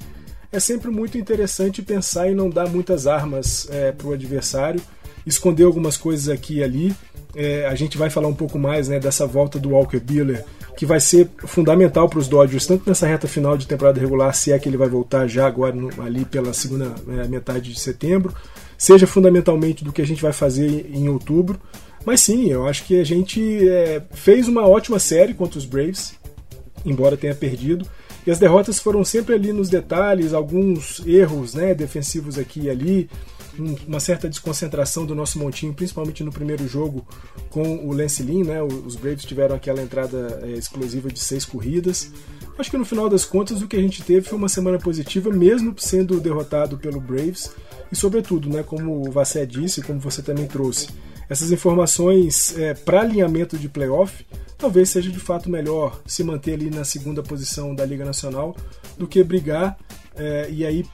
é 0.55 0.59
sempre 0.59 0.89
muito 0.89 1.17
interessante 1.17 1.81
pensar 1.81 2.29
em 2.29 2.33
não 2.33 2.49
dar 2.49 2.69
muitas 2.69 3.07
armas 3.07 3.67
é, 3.69 3.91
para 3.91 4.07
o 4.07 4.13
adversário, 4.13 4.81
esconder 5.25 5.65
algumas 5.65 5.97
coisas 5.97 6.29
aqui 6.29 6.59
e 6.59 6.63
ali. 6.63 6.95
É, 7.35 7.65
a 7.67 7.75
gente 7.75 7.97
vai 7.97 8.09
falar 8.09 8.29
um 8.29 8.33
pouco 8.33 8.57
mais 8.57 8.87
né, 8.87 8.97
dessa 8.97 9.27
volta 9.27 9.59
do 9.59 9.71
Walker 9.71 9.99
Buehler, 9.99 10.45
que 10.77 10.85
vai 10.85 11.01
ser 11.01 11.29
fundamental 11.39 12.07
para 12.07 12.19
os 12.19 12.29
Dodgers, 12.29 12.65
tanto 12.65 12.87
nessa 12.87 13.05
reta 13.05 13.27
final 13.27 13.57
de 13.57 13.67
temporada 13.67 13.99
regular, 13.99 14.33
se 14.33 14.53
é 14.53 14.57
que 14.57 14.69
ele 14.69 14.77
vai 14.77 14.87
voltar 14.87 15.27
já 15.27 15.45
agora 15.45 15.75
no, 15.75 15.89
ali 16.01 16.23
pela 16.23 16.53
segunda 16.53 16.95
é, 17.09 17.27
metade 17.27 17.73
de 17.73 17.79
setembro, 17.79 18.33
seja 18.77 19.05
fundamentalmente 19.05 19.83
do 19.83 19.91
que 19.91 20.01
a 20.01 20.07
gente 20.07 20.21
vai 20.21 20.31
fazer 20.31 20.89
em 20.93 21.09
outubro. 21.09 21.59
Mas 22.05 22.21
sim, 22.21 22.49
eu 22.49 22.65
acho 22.65 22.85
que 22.85 22.97
a 22.97 23.03
gente 23.03 23.67
é, 23.67 24.01
fez 24.11 24.47
uma 24.47 24.65
ótima 24.65 24.99
série 24.99 25.33
contra 25.33 25.59
os 25.59 25.65
Braves, 25.65 26.13
embora 26.85 27.17
tenha 27.17 27.35
perdido. 27.35 27.85
E 28.25 28.31
as 28.31 28.39
derrotas 28.39 28.79
foram 28.79 29.03
sempre 29.03 29.35
ali 29.35 29.53
nos 29.53 29.69
detalhes, 29.69 30.33
alguns 30.33 31.01
erros 31.05 31.53
né, 31.53 31.75
defensivos 31.75 32.37
aqui 32.37 32.61
e 32.61 32.69
ali, 32.69 33.09
uma 33.87 33.99
certa 33.99 34.27
desconcentração 34.27 35.05
do 35.05 35.15
nosso 35.15 35.39
montinho, 35.39 35.73
principalmente 35.73 36.23
no 36.23 36.31
primeiro 36.31 36.67
jogo 36.67 37.05
com 37.49 37.87
o 37.87 37.93
Lance 37.93 38.21
Lynn, 38.21 38.43
né? 38.43 38.61
Os 38.61 38.95
Braves 38.95 39.23
tiveram 39.23 39.55
aquela 39.55 39.81
entrada 39.81 40.41
é, 40.43 40.51
explosiva 40.51 41.09
de 41.09 41.19
seis 41.19 41.45
corridas. 41.45 42.11
Acho 42.57 42.71
que 42.71 42.77
no 42.77 42.85
final 42.85 43.09
das 43.09 43.25
contas 43.25 43.61
o 43.61 43.67
que 43.67 43.75
a 43.75 43.81
gente 43.81 44.03
teve 44.03 44.27
foi 44.27 44.37
uma 44.37 44.49
semana 44.49 44.77
positiva, 44.77 45.29
mesmo 45.29 45.73
sendo 45.77 46.19
derrotado 46.19 46.77
pelo 46.77 46.99
Braves. 46.99 47.51
E 47.91 47.95
sobretudo, 47.95 48.49
né, 48.49 48.63
como 48.63 49.07
o 49.07 49.11
Vassé 49.11 49.45
disse, 49.45 49.81
como 49.81 49.99
você 49.99 50.21
também 50.21 50.47
trouxe, 50.47 50.89
essas 51.29 51.51
informações 51.51 52.57
é, 52.57 52.73
para 52.73 53.01
alinhamento 53.01 53.57
de 53.57 53.69
playoff 53.69 54.25
talvez 54.57 54.89
seja 54.89 55.11
de 55.11 55.19
fato 55.19 55.49
melhor 55.49 56.01
se 56.05 56.23
manter 56.23 56.53
ali 56.53 56.69
na 56.69 56.83
segunda 56.83 57.21
posição 57.21 57.75
da 57.75 57.85
Liga 57.85 58.05
Nacional 58.05 58.55
do 58.97 59.07
que 59.07 59.23
brigar 59.23 59.77
é, 60.15 60.47
e 60.49 60.65
aí 60.65 60.85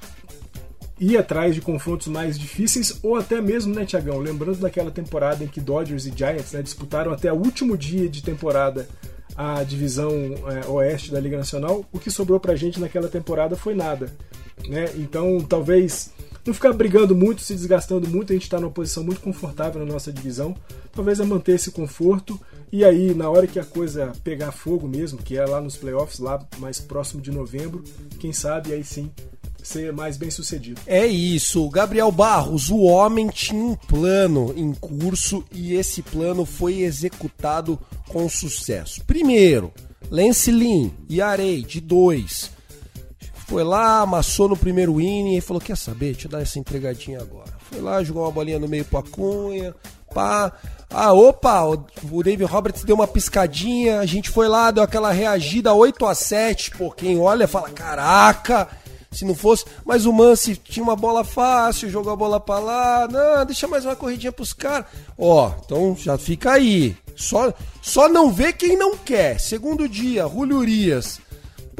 ir 0.99 1.17
atrás 1.17 1.55
de 1.55 1.61
confrontos 1.61 2.07
mais 2.07 2.37
difíceis 2.37 2.99
ou 3.01 3.15
até 3.15 3.41
mesmo, 3.41 3.73
né, 3.73 3.85
Tiagão? 3.85 4.19
Lembrando 4.19 4.59
daquela 4.59 4.91
temporada 4.91 5.43
em 5.43 5.47
que 5.47 5.59
Dodgers 5.59 6.05
e 6.05 6.13
Giants 6.15 6.51
né, 6.51 6.61
disputaram 6.61 7.11
até 7.11 7.33
o 7.33 7.37
último 7.37 7.75
dia 7.75 8.07
de 8.07 8.21
temporada 8.21 8.87
a 9.35 9.63
divisão 9.63 10.11
é, 10.11 10.67
oeste 10.67 11.11
da 11.11 11.19
Liga 11.19 11.37
Nacional, 11.37 11.85
o 11.91 11.97
que 11.97 12.11
sobrou 12.11 12.39
pra 12.39 12.55
gente 12.55 12.79
naquela 12.79 13.07
temporada 13.07 13.55
foi 13.55 13.73
nada. 13.73 14.13
Né? 14.67 14.91
Então, 14.95 15.39
talvez 15.41 16.11
não 16.45 16.53
ficar 16.53 16.73
brigando 16.73 17.15
muito, 17.15 17.41
se 17.41 17.53
desgastando 17.53 18.09
muito, 18.09 18.31
a 18.31 18.35
gente 18.35 18.43
está 18.43 18.59
numa 18.59 18.71
posição 18.71 19.03
muito 19.03 19.21
confortável 19.21 19.85
na 19.85 19.91
nossa 19.91 20.11
divisão. 20.11 20.55
Talvez 20.91 21.19
é 21.19 21.25
manter 21.25 21.53
esse 21.53 21.71
conforto 21.71 22.39
e 22.71 22.85
aí, 22.85 23.13
na 23.13 23.29
hora 23.29 23.45
que 23.45 23.59
a 23.59 23.65
coisa 23.65 24.13
pegar 24.23 24.53
fogo 24.53 24.87
mesmo, 24.87 25.19
que 25.19 25.35
é 25.35 25.45
lá 25.45 25.59
nos 25.59 25.75
playoffs, 25.75 26.19
lá 26.19 26.39
mais 26.57 26.79
próximo 26.79 27.21
de 27.21 27.29
novembro, 27.29 27.83
quem 28.17 28.31
sabe 28.31 28.71
aí 28.71 28.83
sim 28.83 29.11
ser 29.61 29.91
mais 29.91 30.17
bem 30.17 30.31
sucedido. 30.31 30.81
É 30.87 31.05
isso, 31.05 31.69
Gabriel 31.69 32.11
Barros, 32.11 32.69
o 32.69 32.79
homem 32.79 33.27
tinha 33.27 33.61
um 33.61 33.75
plano 33.75 34.53
em 34.55 34.73
curso 34.73 35.43
e 35.51 35.75
esse 35.75 36.01
plano 36.01 36.45
foi 36.45 36.79
executado 36.79 37.77
com 38.07 38.27
sucesso. 38.29 39.03
Primeiro, 39.05 39.71
Lance 40.09 40.49
Lynn 40.49 40.89
e 41.09 41.21
Arei 41.21 41.61
de 41.63 41.79
dois. 41.79 42.51
Foi 43.51 43.65
lá, 43.65 43.99
amassou 43.99 44.47
no 44.47 44.55
primeiro 44.55 45.01
inning 45.01 45.35
e 45.35 45.41
falou: 45.41 45.59
Quer 45.59 45.75
saber? 45.75 46.13
Deixa 46.13 46.27
eu 46.27 46.31
dar 46.31 46.41
essa 46.41 46.57
entregadinha 46.57 47.19
agora. 47.19 47.51
Foi 47.69 47.81
lá, 47.81 48.01
jogou 48.01 48.23
uma 48.23 48.31
bolinha 48.31 48.57
no 48.57 48.65
meio 48.65 48.85
pra 48.85 49.03
Cunha, 49.03 49.75
pá. 50.13 50.53
Ah, 50.89 51.11
opa, 51.11 51.61
o 51.65 52.23
David 52.23 52.45
Roberts 52.45 52.85
deu 52.85 52.95
uma 52.95 53.05
piscadinha, 53.05 53.99
a 53.99 54.05
gente 54.05 54.29
foi 54.29 54.47
lá, 54.47 54.71
deu 54.71 54.81
aquela 54.81 55.11
reagida 55.11 55.73
8 55.73 56.05
a 56.05 56.15
7 56.15 56.71
pô, 56.71 56.91
quem 56.91 57.19
olha 57.19 57.45
fala, 57.45 57.69
caraca, 57.69 58.69
se 59.11 59.25
não 59.25 59.35
fosse, 59.35 59.65
mas 59.85 60.05
o 60.05 60.13
Mance 60.13 60.55
tinha 60.55 60.83
uma 60.83 60.95
bola 60.95 61.25
fácil, 61.25 61.89
jogou 61.89 62.13
a 62.13 62.15
bola 62.15 62.39
pra 62.39 62.57
lá, 62.57 63.07
não, 63.11 63.45
deixa 63.45 63.67
mais 63.67 63.83
uma 63.83 63.97
corridinha 63.97 64.31
pros 64.31 64.53
caras. 64.53 64.85
Ó, 65.17 65.51
então 65.65 65.93
já 65.97 66.17
fica 66.17 66.53
aí. 66.53 66.95
Só, 67.17 67.53
só 67.81 68.07
não 68.07 68.31
vê 68.31 68.53
quem 68.53 68.77
não 68.77 68.97
quer. 68.97 69.41
Segundo 69.41 69.89
dia, 69.89 70.25
Julio 70.27 70.57
Urias. 70.57 71.19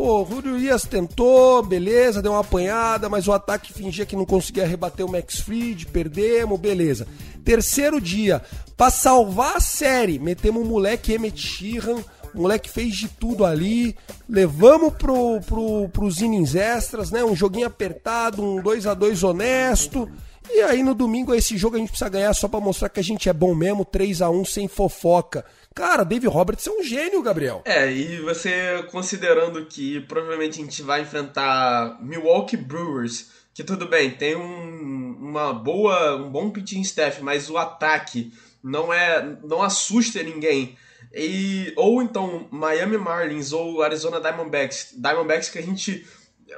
Pô, 0.03 0.23
o 0.23 0.25
Julio 0.25 0.53
Urias 0.55 0.81
tentou, 0.81 1.61
beleza, 1.61 2.23
deu 2.23 2.31
uma 2.31 2.41
apanhada, 2.41 3.07
mas 3.07 3.27
o 3.27 3.31
ataque 3.31 3.71
fingia 3.71 4.03
que 4.03 4.15
não 4.15 4.25
conseguia 4.25 4.65
rebater 4.65 5.05
o 5.05 5.11
Max 5.11 5.41
Fried, 5.41 5.85
perdemos, 5.85 6.59
beleza. 6.59 7.07
Terceiro 7.45 8.01
dia, 8.01 8.41
para 8.75 8.89
salvar 8.89 9.57
a 9.57 9.59
série, 9.59 10.17
metemos 10.17 10.63
o 10.63 10.65
moleque 10.65 11.13
Emmett 11.13 11.39
Sheehan, 11.39 11.97
o 12.33 12.41
moleque 12.41 12.67
fez 12.67 12.95
de 12.95 13.09
tudo 13.09 13.45
ali, 13.45 13.95
levamos 14.27 14.91
pro, 14.95 15.39
pro, 15.41 15.87
pros 15.89 16.19
innings 16.19 16.55
extras, 16.55 17.11
né? 17.11 17.23
Um 17.23 17.35
joguinho 17.35 17.67
apertado, 17.67 18.43
um 18.43 18.59
2 18.59 18.87
a 18.87 18.95
2 18.95 19.23
honesto. 19.23 20.09
E 20.49 20.61
aí 20.61 20.81
no 20.81 20.95
domingo 20.95 21.31
esse 21.35 21.55
jogo 21.57 21.75
a 21.75 21.79
gente 21.79 21.89
precisa 21.89 22.09
ganhar 22.09 22.33
só 22.33 22.47
para 22.47 22.59
mostrar 22.59 22.89
que 22.89 22.99
a 22.99 23.03
gente 23.03 23.29
é 23.29 23.33
bom 23.33 23.53
mesmo, 23.53 23.85
3 23.85 24.23
a 24.23 24.31
1 24.31 24.45
sem 24.45 24.67
fofoca. 24.67 25.45
Cara, 25.73 26.03
Dave 26.03 26.27
Roberts 26.27 26.67
é 26.67 26.71
um 26.71 26.83
gênio, 26.83 27.21
Gabriel. 27.21 27.61
É, 27.65 27.91
e 27.91 28.19
você 28.19 28.83
considerando 28.91 29.65
que 29.65 30.01
provavelmente 30.01 30.59
a 30.59 30.63
gente 30.63 30.81
vai 30.81 31.01
enfrentar 31.01 31.97
Milwaukee 32.01 32.57
Brewers, 32.57 33.31
que 33.53 33.63
tudo 33.63 33.87
bem, 33.87 34.11
tem 34.11 34.35
um, 34.35 35.17
uma 35.19 35.53
boa, 35.53 36.17
um 36.17 36.29
bom 36.29 36.49
pitching 36.49 36.81
staff, 36.81 37.21
mas 37.23 37.49
o 37.49 37.57
ataque 37.57 38.33
não 38.63 38.93
é, 38.93 39.37
não 39.43 39.61
assusta 39.61 40.21
ninguém. 40.21 40.77
E, 41.13 41.73
ou 41.75 42.01
então 42.01 42.47
Miami 42.51 42.97
Marlins 42.97 43.51
ou 43.51 43.81
Arizona 43.81 44.19
Diamondbacks, 44.19 44.93
Diamondbacks 44.97 45.49
que 45.49 45.59
a 45.59 45.63
gente 45.63 46.05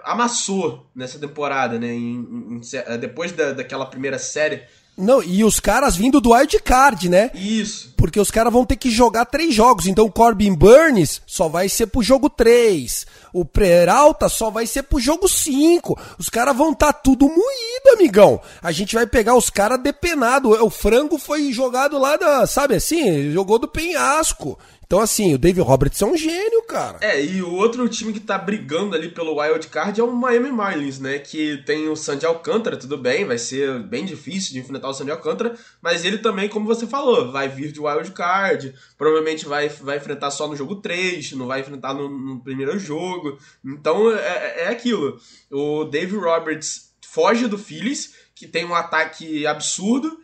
amassou 0.03 0.89
nessa 0.96 1.20
temporada, 1.20 1.79
né? 1.79 1.88
Em, 1.88 2.60
em, 2.60 2.62
depois 3.00 3.32
da, 3.32 3.53
daquela 3.53 3.86
primeira 3.86 4.17
série 4.17 4.63
não, 4.95 5.23
e 5.23 5.43
os 5.43 5.59
caras 5.59 5.95
vindo 5.95 6.21
do 6.21 6.33
wild 6.33 6.59
card, 6.59 7.09
né? 7.09 7.31
Isso. 7.33 7.91
Porque 7.97 8.19
os 8.19 8.29
caras 8.29 8.53
vão 8.53 8.63
ter 8.63 8.75
que 8.75 8.91
jogar 8.91 9.25
três 9.25 9.53
jogos. 9.53 9.88
Então 9.88 10.05
o 10.05 10.12
Corbin 10.12 10.53
Burns 10.53 11.21
só 11.25 11.47
vai 11.47 11.67
ser 11.67 11.88
pro 11.88 12.03
jogo 12.03 12.29
3. 12.29 13.07
O 13.33 13.43
Peralta 13.43 14.29
só 14.29 14.51
vai 14.51 14.67
ser 14.67 14.83
pro 14.83 15.00
jogo 15.00 15.27
5. 15.27 16.00
Os 16.19 16.29
caras 16.29 16.55
vão 16.55 16.73
estar 16.73 16.93
tá 16.93 17.00
tudo 17.00 17.27
moído, 17.27 17.89
amigão. 17.93 18.39
A 18.62 18.71
gente 18.71 18.93
vai 18.93 19.07
pegar 19.07 19.35
os 19.35 19.50
caras 19.50 19.81
depenado. 19.81 20.50
O 20.63 20.69
frango 20.69 21.17
foi 21.17 21.51
jogado 21.51 21.97
lá 21.97 22.15
da, 22.15 22.45
sabe 22.45 22.75
assim, 22.75 23.31
jogou 23.31 23.57
do 23.57 23.67
penhasco. 23.67 24.59
Então, 24.93 25.01
assim, 25.01 25.33
o 25.33 25.39
Dave 25.39 25.59
Roberts 25.59 26.00
é 26.03 26.05
um 26.05 26.15
gênio, 26.15 26.62
cara. 26.67 27.00
É, 27.01 27.19
e 27.19 27.41
o 27.41 27.51
outro 27.51 27.89
time 27.89 28.13
que 28.13 28.19
tá 28.19 28.38
brigando 28.38 28.95
ali 28.95 29.09
pelo 29.09 29.41
wild 29.41 29.65
card 29.69 30.00
é 30.00 30.03
o 30.03 30.12
Miami 30.12 30.51
Marlins, 30.51 31.00
né? 31.00 31.17
Que 31.17 31.57
tem 31.65 31.89
o 31.89 31.95
Sandy 31.95 32.27
Alcântara, 32.27 32.77
tudo 32.77 32.95
bem, 32.95 33.25
vai 33.25 33.39
ser 33.39 33.79
bem 33.79 34.05
difícil 34.05 34.53
de 34.53 34.59
enfrentar 34.59 34.89
o 34.89 34.93
Sandy 34.93 35.09
Alcântara, 35.09 35.57
mas 35.81 36.05
ele 36.05 36.19
também, 36.19 36.47
como 36.47 36.67
você 36.67 36.85
falou, 36.85 37.31
vai 37.31 37.50
vir 37.50 37.71
de 37.71 37.79
wild 37.79 38.12
card, 38.12 38.75
provavelmente 38.95 39.47
vai, 39.47 39.67
vai 39.67 39.97
enfrentar 39.97 40.29
só 40.29 40.47
no 40.47 40.55
jogo 40.55 40.75
3, 40.75 41.31
não 41.31 41.47
vai 41.47 41.62
enfrentar 41.62 41.95
no, 41.95 42.07
no 42.07 42.43
primeiro 42.43 42.77
jogo. 42.77 43.39
Então, 43.65 44.12
é, 44.12 44.19
é, 44.19 44.63
é 44.65 44.67
aquilo. 44.67 45.17
O 45.50 45.85
Dave 45.85 46.15
Roberts 46.15 46.93
foge 47.01 47.47
do 47.47 47.57
Phillies, 47.57 48.13
que 48.35 48.47
tem 48.47 48.63
um 48.63 48.75
ataque 48.75 49.47
absurdo, 49.47 50.19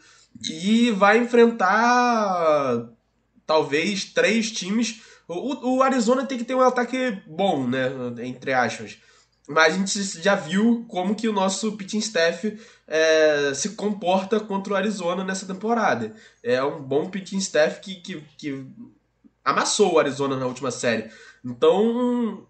e 0.47 0.91
vai 0.91 1.17
enfrentar 1.17 2.87
talvez 3.49 4.05
três 4.05 4.51
times. 4.51 5.01
O, 5.27 5.77
o 5.77 5.81
Arizona 5.81 6.23
tem 6.23 6.37
que 6.37 6.43
ter 6.43 6.53
um 6.53 6.61
ataque 6.61 7.19
bom, 7.25 7.67
né? 7.67 7.89
Entre 8.23 8.53
aspas. 8.53 8.99
Mas 9.47 9.73
a 9.73 9.77
gente 9.77 10.21
já 10.21 10.35
viu 10.35 10.85
como 10.87 11.15
que 11.15 11.27
o 11.27 11.33
nosso 11.33 11.71
pitching 11.71 11.97
staff 11.97 12.59
é, 12.87 13.51
se 13.55 13.69
comporta 13.69 14.39
contra 14.39 14.73
o 14.73 14.75
Arizona 14.75 15.23
nessa 15.23 15.47
temporada. 15.47 16.13
É 16.43 16.63
um 16.63 16.79
bom 16.79 17.09
pitching 17.09 17.39
staff 17.39 17.81
que, 17.81 17.95
que, 17.95 18.23
que 18.37 18.67
amassou 19.43 19.93
o 19.93 19.99
Arizona 19.99 20.37
na 20.37 20.45
última 20.45 20.69
série. 20.69 21.09
Então, 21.43 22.45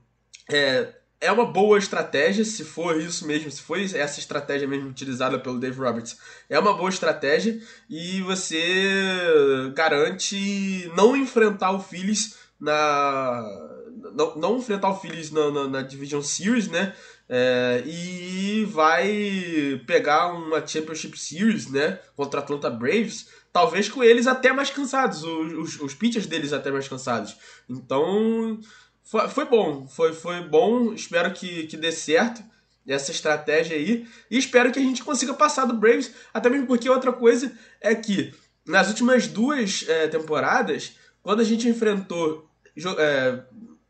é, 0.50 0.96
é 1.22 1.32
uma 1.32 1.46
boa 1.46 1.78
estratégia, 1.78 2.46
se 2.46 2.64
for 2.64 3.00
isso 3.00 3.28
mesmo, 3.28 3.52
se 3.52 3.62
for 3.62 3.78
essa 3.80 4.20
estratégia 4.20 4.68
mesmo 4.68 4.90
utilizada 4.90 5.38
pelo 5.38 5.60
Dave 5.60 5.78
Roberts, 5.78 6.18
é 6.50 6.58
uma 6.58 6.74
boa 6.74 6.90
estratégia 6.90 7.60
e 7.90 8.22
você 8.22 9.72
garante 9.76 10.90
não 10.96 11.16
enfrentar 11.16 11.72
o 11.72 11.80
Phillies 11.80 12.38
na. 12.60 13.44
Não, 14.14 14.36
não 14.38 14.58
enfrentar 14.58 14.90
o 14.90 15.00
Phillies 15.00 15.30
na, 15.30 15.52
na, 15.52 15.68
na 15.68 15.82
Division 15.82 16.22
Series, 16.22 16.68
né? 16.68 16.96
É, 17.28 17.84
e 17.86 18.66
vai 18.72 19.80
pegar 19.86 20.34
uma 20.34 20.66
Championship 20.66 21.20
Series, 21.20 21.70
né? 21.70 22.00
Contra 22.16 22.40
Atlanta 22.40 22.70
Braves, 22.70 23.28
talvez 23.52 23.90
com 23.90 24.04
eles 24.04 24.26
até 24.26 24.52
mais 24.52 24.70
cansados, 24.70 25.24
os, 25.24 25.54
os, 25.54 25.82
os 25.82 25.94
pitchers 25.94 26.26
deles 26.26 26.54
até 26.54 26.72
mais 26.72 26.88
cansados. 26.88 27.36
Então 27.70 28.60
foi, 29.10 29.28
foi 29.28 29.46
bom, 29.46 29.88
foi, 29.88 30.14
foi 30.14 30.42
bom. 30.42 30.94
Espero 30.94 31.34
que, 31.34 31.66
que 31.66 31.76
dê 31.76 31.92
certo 31.92 32.44
essa 32.88 33.10
estratégia 33.10 33.76
aí. 33.76 34.08
E 34.30 34.38
espero 34.38 34.72
que 34.72 34.78
a 34.78 34.84
gente 34.84 35.04
consiga 35.04 35.34
passar 35.34 35.66
do 35.66 35.74
Braves. 35.74 36.14
Até 36.32 36.48
mesmo 36.48 36.68
porque 36.68 36.88
outra 36.88 37.12
coisa 37.12 37.52
é 37.82 37.96
que 37.96 38.32
nas 38.64 38.88
últimas 38.88 39.26
duas 39.26 39.84
é, 39.88 40.08
temporadas, 40.08 40.94
quando 41.24 41.40
a 41.40 41.44
gente 41.44 41.68
enfrentou 41.68 42.48
é, 43.00 43.44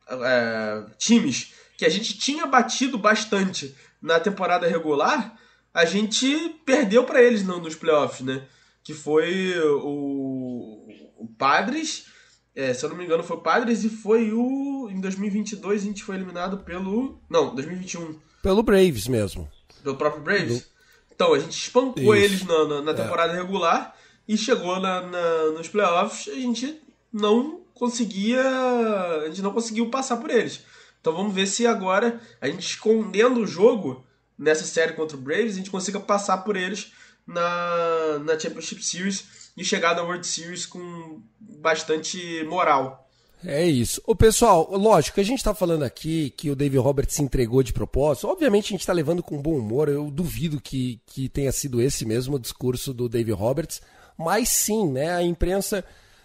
é, 0.10 0.86
times 0.98 1.54
que 1.78 1.86
a 1.86 1.90
gente 1.90 2.18
tinha 2.18 2.46
batido 2.46 2.98
bastante 2.98 3.76
na 4.02 4.22
temporada 4.22 4.68
regular, 4.68 5.38
a 5.74 5.84
gente 5.84 6.56
perdeu 6.66 7.04
para 7.04 7.22
eles 7.22 7.44
não, 7.44 7.60
nos 7.60 7.76
playoffs, 7.76 8.26
né? 8.26 8.48
Que 8.82 8.94
foi 8.94 9.60
o, 9.60 10.88
o 11.18 11.28
Padres 11.38 12.06
é, 12.60 12.74
se 12.74 12.84
eu 12.84 12.90
não 12.90 12.98
me 12.98 13.06
engano, 13.06 13.24
foi 13.24 13.38
o 13.38 13.42
Padres 13.42 13.86
e 13.86 13.90
foi 13.90 14.34
o. 14.34 14.90
Em 14.92 15.00
2022 15.00 15.82
a 15.82 15.86
gente 15.86 16.04
foi 16.04 16.16
eliminado 16.16 16.58
pelo. 16.58 17.18
Não, 17.30 17.56
2021. 17.56 18.20
Pelo 18.44 18.62
Braves 18.62 19.08
mesmo. 19.08 19.50
Pelo 19.82 19.96
próprio 19.96 20.22
Braves? 20.22 20.70
Então, 21.10 21.34
a 21.34 21.40
gente 21.40 21.58
espancou 21.58 22.14
Isso. 22.14 22.26
eles 22.26 22.46
na, 22.46 22.66
na, 22.66 22.82
na 22.82 22.92
é. 22.92 22.94
temporada 22.94 23.32
é. 23.32 23.38
regular 23.38 23.96
e 24.28 24.38
chegou 24.38 24.78
na, 24.78 25.02
na, 25.02 25.46
nos 25.52 25.70
playoffs 25.70 26.28
a 26.28 26.36
gente 26.36 26.82
não 27.14 27.62
conseguia. 27.74 28.42
A 28.42 29.28
gente 29.28 29.42
não 29.42 29.54
conseguiu 29.54 29.90
passar 29.90 30.18
por 30.18 30.30
eles. 30.30 30.60
Então 31.00 31.14
vamos 31.14 31.34
ver 31.34 31.48
se 31.48 31.66
agora, 31.66 32.20
a 32.42 32.48
gente 32.50 32.66
escondendo 32.66 33.40
o 33.40 33.48
jogo 33.48 34.06
nessa 34.38 34.66
série 34.66 34.94
contra 34.94 35.16
o 35.16 35.22
Braves, 35.22 35.54
a 35.54 35.58
gente 35.58 35.72
consiga 35.72 35.98
passar 35.98 36.40
por 36.40 36.58
eles 36.58 36.92
na, 37.26 38.20
na 38.20 38.38
Championship 38.38 38.84
Series 38.84 39.39
e 39.60 39.66
chegar 39.66 39.94
na 39.94 40.02
World 40.02 40.26
Series 40.26 40.66
com 40.66 41.22
bastante 41.38 42.46
moral. 42.46 43.06
É 43.46 43.66
isso. 43.66 44.02
O 44.08 44.16
pessoal, 44.16 44.70
lógico, 44.72 45.20
a 45.20 45.24
gente 45.24 45.40
está 45.40 45.54
falando 45.54 45.84
aqui 45.84 46.30
que 46.30 46.50
o 46.50 46.56
David 46.56 46.80
Roberts 46.80 47.16
se 47.16 47.22
entregou 47.22 47.62
de 47.62 47.74
propósito. 47.74 48.30
Obviamente 48.30 48.68
a 48.68 48.70
gente 48.70 48.80
está 48.80 48.94
levando 48.94 49.22
com 49.22 49.42
bom 49.42 49.58
humor. 49.58 49.90
Eu 49.90 50.10
duvido 50.10 50.62
que, 50.62 51.02
que 51.06 51.28
tenha 51.28 51.52
sido 51.52 51.82
esse 51.82 52.06
mesmo 52.06 52.38
o 52.38 52.40
discurso 52.40 52.94
do 52.94 53.10
David 53.10 53.34
Roberts. 53.34 53.82
Mas 54.18 54.48
sim, 54.48 54.90
né? 54.92 55.12
A 55.14 55.24
imprensa 55.24 55.84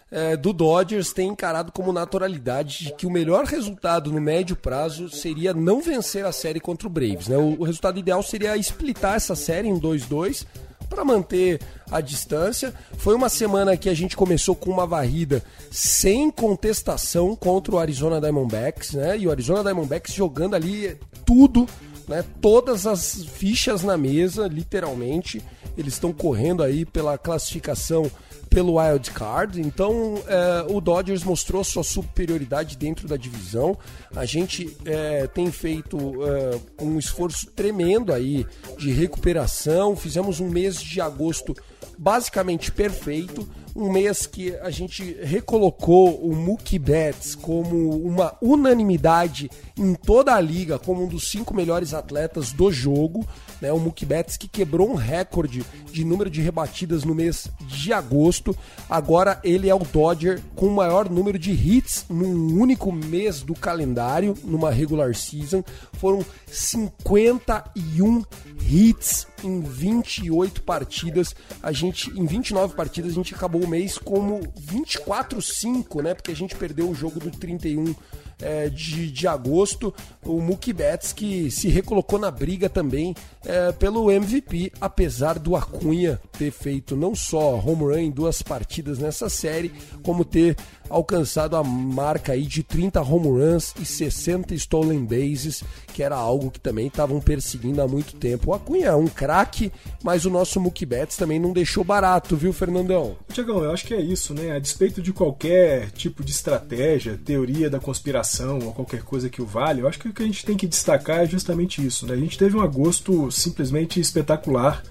é, 0.09 0.37
do 0.37 0.53
Dodgers 0.53 1.11
tem 1.11 1.27
encarado 1.27 1.73
como 1.73 1.91
naturalidade 1.91 2.85
de 2.85 2.93
que 2.93 3.05
o 3.05 3.11
melhor 3.11 3.43
resultado 3.43 4.13
no 4.13 4.21
médio 4.21 4.55
prazo 4.55 5.09
seria 5.09 5.53
não 5.53 5.81
vencer 5.81 6.25
a 6.25 6.31
série 6.31 6.61
contra 6.61 6.87
o 6.87 6.91
Braves. 6.91 7.27
Né? 7.27 7.37
O, 7.37 7.59
o 7.59 7.63
resultado 7.63 7.99
ideal 7.99 8.23
seria 8.23 8.55
splitar 8.57 9.15
essa 9.15 9.35
série 9.35 9.67
em 9.67 9.77
2-2 9.77 10.45
para 10.85 11.05
manter 11.05 11.59
a 11.89 12.01
distância. 12.01 12.73
Foi 12.97 13.15
uma 13.15 13.29
semana 13.29 13.77
que 13.77 13.89
a 13.89 13.93
gente 13.93 14.15
começou 14.15 14.55
com 14.55 14.69
uma 14.71 14.85
varrida 14.85 15.43
sem 15.71 16.31
contestação 16.31 17.35
contra 17.35 17.75
o 17.75 17.79
Arizona 17.79 18.19
Diamondbacks, 18.19 18.93
né? 18.93 19.17
E 19.17 19.27
o 19.27 19.31
Arizona 19.31 19.63
Diamondbacks 19.63 20.13
jogando 20.13 20.55
ali 20.55 20.97
tudo, 21.25 21.67
né? 22.07 22.23
Todas 22.41 22.85
as 22.85 23.23
fichas 23.25 23.83
na 23.83 23.97
mesa, 23.97 24.47
literalmente. 24.47 25.41
Eles 25.77 25.93
estão 25.93 26.13
correndo 26.13 26.63
aí 26.63 26.85
pela 26.85 27.17
classificação 27.17 28.09
pelo 28.55 28.79
wild 28.79 29.11
card. 29.11 29.59
Então 29.59 30.23
é, 30.25 30.65
o 30.71 30.79
Dodgers 30.79 31.25
mostrou 31.25 31.61
sua 31.61 31.83
superioridade 31.83 32.77
dentro 32.77 33.05
da 33.05 33.17
divisão. 33.17 33.77
A 34.15 34.23
gente 34.23 34.77
é, 34.85 35.27
tem 35.27 35.51
feito 35.51 35.97
é, 36.23 36.57
um 36.81 36.97
esforço 36.97 37.47
tremendo 37.47 38.13
aí 38.13 38.47
de 38.77 38.91
recuperação. 38.91 39.93
Fizemos 39.93 40.39
um 40.39 40.49
mês 40.49 40.81
de 40.81 41.01
agosto 41.01 41.53
basicamente 41.97 42.71
perfeito. 42.71 43.45
Um 43.75 43.91
mês 43.91 44.25
que 44.25 44.55
a 44.61 44.69
gente 44.69 45.17
recolocou 45.21 46.15
o 46.25 46.33
Mookie 46.33 46.79
Betts 46.79 47.35
como 47.35 47.89
uma 48.05 48.33
unanimidade 48.41 49.51
em 49.77 49.93
toda 49.93 50.33
a 50.33 50.39
liga, 50.39 50.79
como 50.79 51.03
um 51.03 51.07
dos 51.07 51.29
cinco 51.29 51.53
melhores 51.53 51.93
atletas 51.93 52.53
do 52.53 52.71
jogo. 52.71 53.27
Né? 53.59 53.73
O 53.73 53.79
Mookie 53.79 54.05
Betts 54.05 54.37
que 54.37 54.47
quebrou 54.47 54.89
um 54.89 54.95
recorde 54.95 55.65
de 55.91 56.05
número 56.05 56.29
de 56.29 56.41
rebatidas 56.41 57.03
no 57.03 57.13
mês 57.13 57.49
de 57.67 57.91
agosto. 57.91 58.55
Agora 58.89 59.41
ele 59.43 59.69
é 59.69 59.75
o 59.75 59.79
Dodger 59.79 60.41
com 60.55 60.67
o 60.67 60.75
maior 60.75 61.09
número 61.09 61.37
de 61.37 61.51
hits 61.51 62.05
num 62.09 62.57
único 62.57 62.93
mês 62.93 63.41
do 63.41 63.53
calendário, 63.53 64.37
numa 64.45 64.71
regular 64.71 65.13
season. 65.13 65.61
Foram 65.93 66.25
51 66.47 68.23
hits 68.61 69.27
em 69.43 69.59
28 69.61 70.61
partidas. 70.61 71.35
A 71.61 71.71
gente 71.71 72.09
em 72.11 72.25
29 72.25 72.73
partidas 72.73 73.11
a 73.11 73.15
gente 73.15 73.35
acabou 73.35 73.64
o 73.65 73.67
mês 73.67 73.97
como 73.97 74.39
24-5, 74.39 76.01
né? 76.01 76.13
Porque 76.13 76.31
a 76.31 76.35
gente 76.35 76.55
perdeu 76.55 76.89
o 76.89 76.95
jogo 76.95 77.19
do 77.19 77.31
31 77.31 77.93
é, 78.41 78.69
de, 78.69 79.11
de 79.11 79.27
agosto, 79.27 79.93
o 80.23 80.41
Mookie 80.41 80.73
Betts 80.73 81.13
que 81.13 81.49
se 81.49 81.67
recolocou 81.69 82.19
na 82.19 82.29
briga 82.29 82.69
também 82.69 83.15
é, 83.45 83.71
pelo 83.71 84.11
MVP, 84.11 84.71
apesar 84.79 85.39
do 85.39 85.55
Acunha 85.55 86.19
ter 86.37 86.51
feito 86.51 86.95
não 86.95 87.15
só 87.15 87.55
home 87.55 87.83
run 87.83 87.97
em 87.97 88.11
duas 88.11 88.41
partidas 88.41 88.99
nessa 88.99 89.29
série, 89.29 89.71
como 90.03 90.25
ter 90.25 90.57
alcançado 90.89 91.55
a 91.55 91.63
marca 91.63 92.33
aí 92.33 92.43
de 92.43 92.61
30 92.61 93.01
home 93.01 93.27
runs 93.27 93.73
e 93.79 93.85
60 93.85 94.53
stolen 94.55 95.05
bases, 95.05 95.63
que 95.95 96.03
era 96.03 96.17
algo 96.17 96.51
que 96.51 96.59
também 96.59 96.87
estavam 96.87 97.21
perseguindo 97.21 97.81
há 97.81 97.87
muito 97.87 98.17
tempo. 98.17 98.51
O 98.51 98.53
Acunha 98.53 98.87
é 98.87 98.95
um 98.95 99.07
craque, 99.07 99.71
mas 100.03 100.25
o 100.25 100.29
nosso 100.29 100.59
Mookie 100.59 100.85
Betts 100.85 101.15
também 101.15 101.39
não 101.39 101.53
deixou 101.53 101.85
barato, 101.85 102.35
viu, 102.35 102.51
Fernandão? 102.51 103.15
Tiagão, 103.31 103.63
eu 103.63 103.71
acho 103.71 103.85
que 103.87 103.93
é 103.93 104.01
isso, 104.01 104.33
né? 104.33 104.51
A 104.51 104.59
despeito 104.59 105.01
de 105.01 105.13
qualquer 105.13 105.91
tipo 105.91 106.21
de 106.21 106.31
estratégia, 106.31 107.17
teoria 107.23 107.69
da 107.69 107.79
conspiração 107.79 108.59
ou 108.59 108.73
qualquer 108.73 109.03
coisa 109.03 109.29
que 109.29 109.41
o 109.41 109.45
vale, 109.45 109.83
eu 109.83 109.87
acho 109.87 109.97
que 109.97 110.09
o 110.09 110.13
que 110.13 110.21
a 110.21 110.25
gente 110.25 110.45
tem 110.45 110.57
que 110.57 110.67
destacar 110.67 111.19
é 111.19 111.25
justamente 111.25 111.85
isso, 111.85 112.05
né? 112.05 112.13
A 112.13 112.17
gente 112.17 112.37
teve 112.37 112.57
um 112.57 112.61
agosto 112.61 113.31
simplesmente 113.31 113.97
espetacular. 113.97 114.83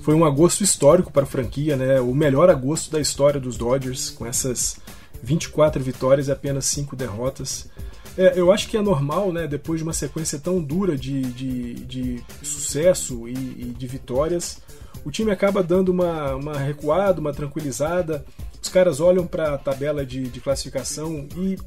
Foi 0.00 0.14
um 0.14 0.24
agosto 0.24 0.64
histórico 0.64 1.12
para 1.12 1.24
a 1.24 1.26
franquia, 1.26 1.76
né? 1.76 2.00
O 2.00 2.14
melhor 2.14 2.48
agosto 2.48 2.90
da 2.90 2.98
história 2.98 3.38
dos 3.38 3.58
Dodgers, 3.58 4.08
com 4.08 4.24
essas 4.24 4.78
24 5.22 5.84
vitórias 5.84 6.28
e 6.28 6.32
apenas 6.32 6.64
5 6.64 6.96
derrotas. 6.96 7.68
É, 8.16 8.38
eu 8.38 8.50
acho 8.50 8.68
que 8.68 8.76
é 8.76 8.82
normal, 8.82 9.32
né, 9.32 9.46
depois 9.46 9.80
de 9.80 9.84
uma 9.84 9.92
sequência 9.92 10.38
tão 10.38 10.60
dura 10.60 10.96
de, 10.96 11.22
de, 11.22 11.74
de 11.74 12.24
sucesso 12.42 13.28
e, 13.28 13.32
e, 13.32 13.74
de 13.76 13.86
vitórias, 13.86 14.60
o 15.04 15.10
time 15.10 15.30
acaba 15.30 15.62
dando 15.62 15.90
uma, 15.90 16.34
uma 16.34 16.58
recuada, 16.58 17.20
uma 17.20 17.32
tranquilizada. 17.32 18.24
Os 18.60 18.68
caras 18.68 19.00
olham 19.00 19.26
para 19.26 19.54
a 19.54 19.58
tabela 19.58 20.04
de, 20.04 20.24
de 20.24 20.40
classificação 20.40 21.28
e 21.36 21.58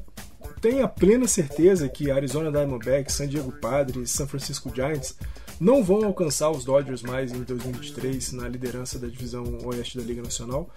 têm 0.60 0.82
a 0.82 0.88
plena 0.88 1.26
certeza 1.26 1.88
que 1.88 2.10
Arizona 2.10 2.50
Diamondbacks, 2.50 3.14
San 3.14 3.28
Diego 3.28 3.52
Padres, 3.52 4.10
San 4.10 4.26
Francisco 4.26 4.70
Giants 4.74 5.16
não 5.60 5.84
vão 5.84 6.04
alcançar 6.04 6.50
os 6.50 6.64
Dodgers 6.64 7.02
mais 7.02 7.32
em 7.32 7.42
2023 7.42 8.32
na 8.32 8.48
liderança 8.48 8.98
da 8.98 9.06
divisão 9.06 9.44
oeste 9.64 9.98
da 9.98 10.04
Liga 10.04 10.22
Nacional. 10.22 10.70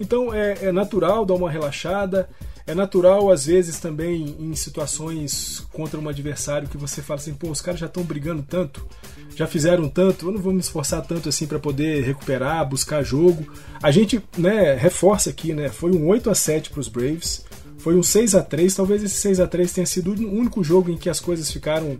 Então 0.00 0.32
é, 0.32 0.56
é 0.62 0.72
natural 0.72 1.24
dar 1.24 1.34
uma 1.34 1.50
relaxada, 1.50 2.28
é 2.66 2.74
natural 2.74 3.30
às 3.30 3.46
vezes 3.46 3.78
também 3.78 4.36
em 4.38 4.54
situações 4.54 5.66
contra 5.72 5.98
um 5.98 6.08
adversário 6.08 6.68
que 6.68 6.76
você 6.76 7.02
fala 7.02 7.20
assim, 7.20 7.34
pô, 7.34 7.50
os 7.50 7.60
caras 7.60 7.80
já 7.80 7.86
estão 7.86 8.02
brigando 8.02 8.42
tanto, 8.42 8.86
já 9.34 9.46
fizeram 9.46 9.88
tanto, 9.88 10.26
eu 10.26 10.32
não 10.32 10.40
vou 10.40 10.52
me 10.52 10.60
esforçar 10.60 11.02
tanto 11.02 11.28
assim 11.28 11.46
para 11.46 11.58
poder 11.58 12.02
recuperar, 12.04 12.68
buscar 12.68 13.02
jogo. 13.02 13.46
A 13.82 13.90
gente, 13.90 14.22
né, 14.36 14.74
reforça 14.74 15.30
aqui, 15.30 15.52
né, 15.52 15.68
foi 15.68 15.92
um 15.92 16.06
8 16.06 16.30
a 16.30 16.34
7 16.34 16.70
para 16.70 16.80
os 16.80 16.88
Braves. 16.88 17.44
Foi 17.78 17.96
um 17.96 18.02
6 18.02 18.36
a 18.36 18.42
3 18.42 18.76
talvez 18.76 19.02
esse 19.02 19.16
6 19.16 19.40
a 19.40 19.46
3 19.46 19.72
tenha 19.72 19.86
sido 19.86 20.12
o 20.12 20.32
único 20.32 20.62
jogo 20.62 20.90
em 20.90 20.96
que 20.96 21.10
as 21.10 21.18
coisas 21.18 21.50
ficaram 21.50 21.98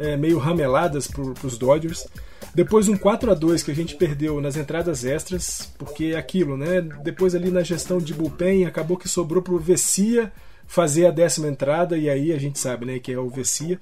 é, 0.00 0.16
meio 0.16 0.38
rameladas 0.38 1.06
para 1.06 1.22
os 1.22 1.56
Dodgers. 1.56 2.08
Depois 2.54 2.88
um 2.88 2.96
4 2.96 3.30
a 3.30 3.34
2 3.34 3.62
que 3.62 3.70
a 3.70 3.74
gente 3.74 3.94
perdeu 3.94 4.40
nas 4.40 4.56
entradas 4.56 5.04
extras, 5.04 5.72
porque 5.78 6.06
é 6.06 6.16
aquilo, 6.16 6.56
né? 6.56 6.80
Depois 6.80 7.34
ali 7.34 7.50
na 7.50 7.62
gestão 7.62 7.98
de 7.98 8.12
bullpen 8.12 8.66
acabou 8.66 8.96
que 8.96 9.08
sobrou 9.08 9.42
para 9.42 9.54
o 9.54 9.58
Vessia 9.58 10.32
fazer 10.66 11.06
a 11.06 11.10
décima 11.10 11.48
entrada 11.48 11.98
e 11.98 12.08
aí 12.08 12.32
a 12.32 12.38
gente 12.38 12.58
sabe, 12.58 12.86
né, 12.86 12.98
que 13.00 13.12
é 13.12 13.18
o 13.18 13.28
Vessia. 13.28 13.80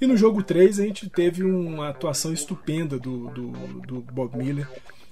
E 0.00 0.06
no 0.06 0.16
jogo 0.16 0.42
3 0.42 0.80
a 0.80 0.84
gente 0.84 1.08
teve 1.08 1.44
uma 1.44 1.90
atuação 1.90 2.32
estupenda 2.32 2.98
do, 2.98 3.28
do, 3.28 3.50
do 3.86 4.00
Bob 4.00 4.36
Miller. 4.36 4.66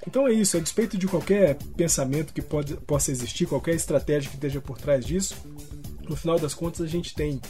Então 0.06 0.26
é 0.26 0.32
isso, 0.32 0.56
a 0.56 0.60
despeito 0.60 0.96
de 0.96 1.06
qualquer 1.06 1.58
pensamento 1.76 2.32
que 2.32 2.40
pode, 2.40 2.74
possa 2.78 3.10
existir, 3.10 3.46
qualquer 3.46 3.74
estratégia 3.74 4.30
que 4.30 4.36
esteja 4.36 4.60
por 4.60 4.78
trás 4.78 5.04
disso, 5.04 5.36
no 6.08 6.16
final 6.16 6.38
das 6.38 6.54
contas 6.54 6.80
a 6.80 6.86
gente 6.86 7.14
tem 7.14 7.40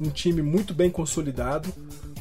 um 0.00 0.08
time 0.08 0.40
muito 0.40 0.72
bem 0.72 0.90
consolidado, 0.90 1.72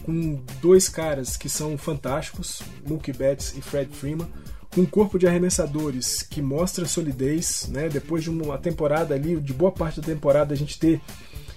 com 0.06 0.40
dois 0.62 0.88
caras 0.88 1.36
que 1.36 1.50
são 1.50 1.78
fantásticos, 1.78 2.62
Mookie 2.88 3.12
Betts 3.12 3.56
e 3.58 3.62
Fred 3.62 3.92
Freeman, 3.92 4.28
com 4.74 4.82
um 4.82 4.86
corpo 4.86 5.18
de 5.18 5.26
arremessadores 5.28 6.22
que 6.22 6.42
mostra 6.42 6.86
solidez, 6.86 7.68
né? 7.72 7.90
Depois 7.90 8.24
de 8.24 8.30
uma 8.30 8.58
temporada 8.58 9.16
ali, 9.16 9.40
de 9.40 9.54
boa 9.54 9.72
parte 9.72 10.00
da 10.00 10.06
temporada, 10.06 10.54
a 10.54 10.58
gente 10.58 10.78
ter 10.78 11.02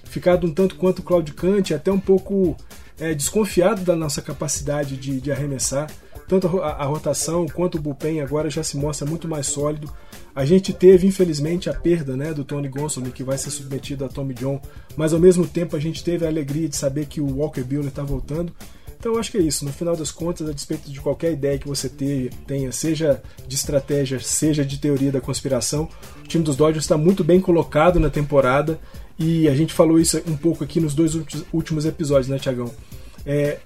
ficado 0.03 0.47
um 0.47 0.53
tanto 0.53 0.75
quanto 0.75 1.03
claudicante, 1.03 1.73
até 1.73 1.91
um 1.91 1.99
pouco 1.99 2.57
é, 2.99 3.13
desconfiado 3.13 3.83
da 3.83 3.95
nossa 3.95 4.21
capacidade 4.21 4.97
de, 4.97 5.21
de 5.21 5.31
arremessar. 5.31 5.91
Tanto 6.27 6.61
a, 6.61 6.69
a, 6.71 6.85
rotação 6.85 7.45
quanto 7.47 7.77
o 7.77 7.81
bullpen 7.81 8.21
agora 8.21 8.49
já 8.49 8.63
se 8.63 8.77
mostra 8.77 9.07
muito 9.07 9.27
mais 9.27 9.47
sólido. 9.47 9.91
A 10.35 10.45
gente 10.45 10.71
teve, 10.71 11.07
infelizmente, 11.07 11.69
a 11.69 11.73
perda 11.73 12.15
né, 12.15 12.33
do 12.33 12.43
Tony 12.43 12.67
Gonsolin, 12.67 13.11
que 13.11 13.23
vai 13.23 13.37
ser 13.37 13.49
submetido 13.49 14.05
a 14.05 14.07
Tommy 14.07 14.33
John, 14.33 14.61
mas 14.95 15.13
ao 15.13 15.19
mesmo 15.19 15.47
tempo 15.47 15.75
a 15.75 15.79
gente 15.79 16.03
teve 16.03 16.25
a 16.25 16.29
alegria 16.29 16.69
de 16.69 16.75
saber 16.75 17.07
que 17.07 17.19
o 17.19 17.37
Walker 17.37 17.63
Buehler 17.63 17.89
está 17.89 18.03
voltando. 18.03 18.53
Então 18.99 19.13
eu 19.13 19.19
acho 19.19 19.31
que 19.31 19.37
é 19.37 19.41
isso. 19.41 19.63
No 19.63 19.71
final 19.71 19.95
das 19.95 20.11
contas, 20.11 20.47
a 20.47 20.51
despeito 20.51 20.91
de 20.91 20.99
qualquer 20.99 21.31
ideia 21.31 21.57
que 21.57 21.67
você 21.67 21.89
tenha, 21.89 22.71
seja 22.71 23.21
de 23.47 23.55
estratégia, 23.55 24.19
seja 24.19 24.65
de 24.65 24.77
teoria 24.77 25.11
da 25.11 25.21
conspiração, 25.21 25.87
o 26.23 26.27
time 26.27 26.43
dos 26.43 26.57
Dodgers 26.57 26.83
está 26.83 26.97
muito 26.97 27.23
bem 27.23 27.39
colocado 27.39 27.99
na 27.99 28.09
temporada 28.09 28.79
e 29.17 29.47
a 29.47 29.55
gente 29.55 29.73
falou 29.73 29.99
isso 29.99 30.21
um 30.27 30.35
pouco 30.35 30.63
aqui 30.63 30.81
nos 30.81 30.93
dois 30.93 31.17
últimos 31.53 31.85
episódios, 31.85 32.27
né, 32.27 32.37
Tiagão? 32.37 32.71
É, 33.25 33.59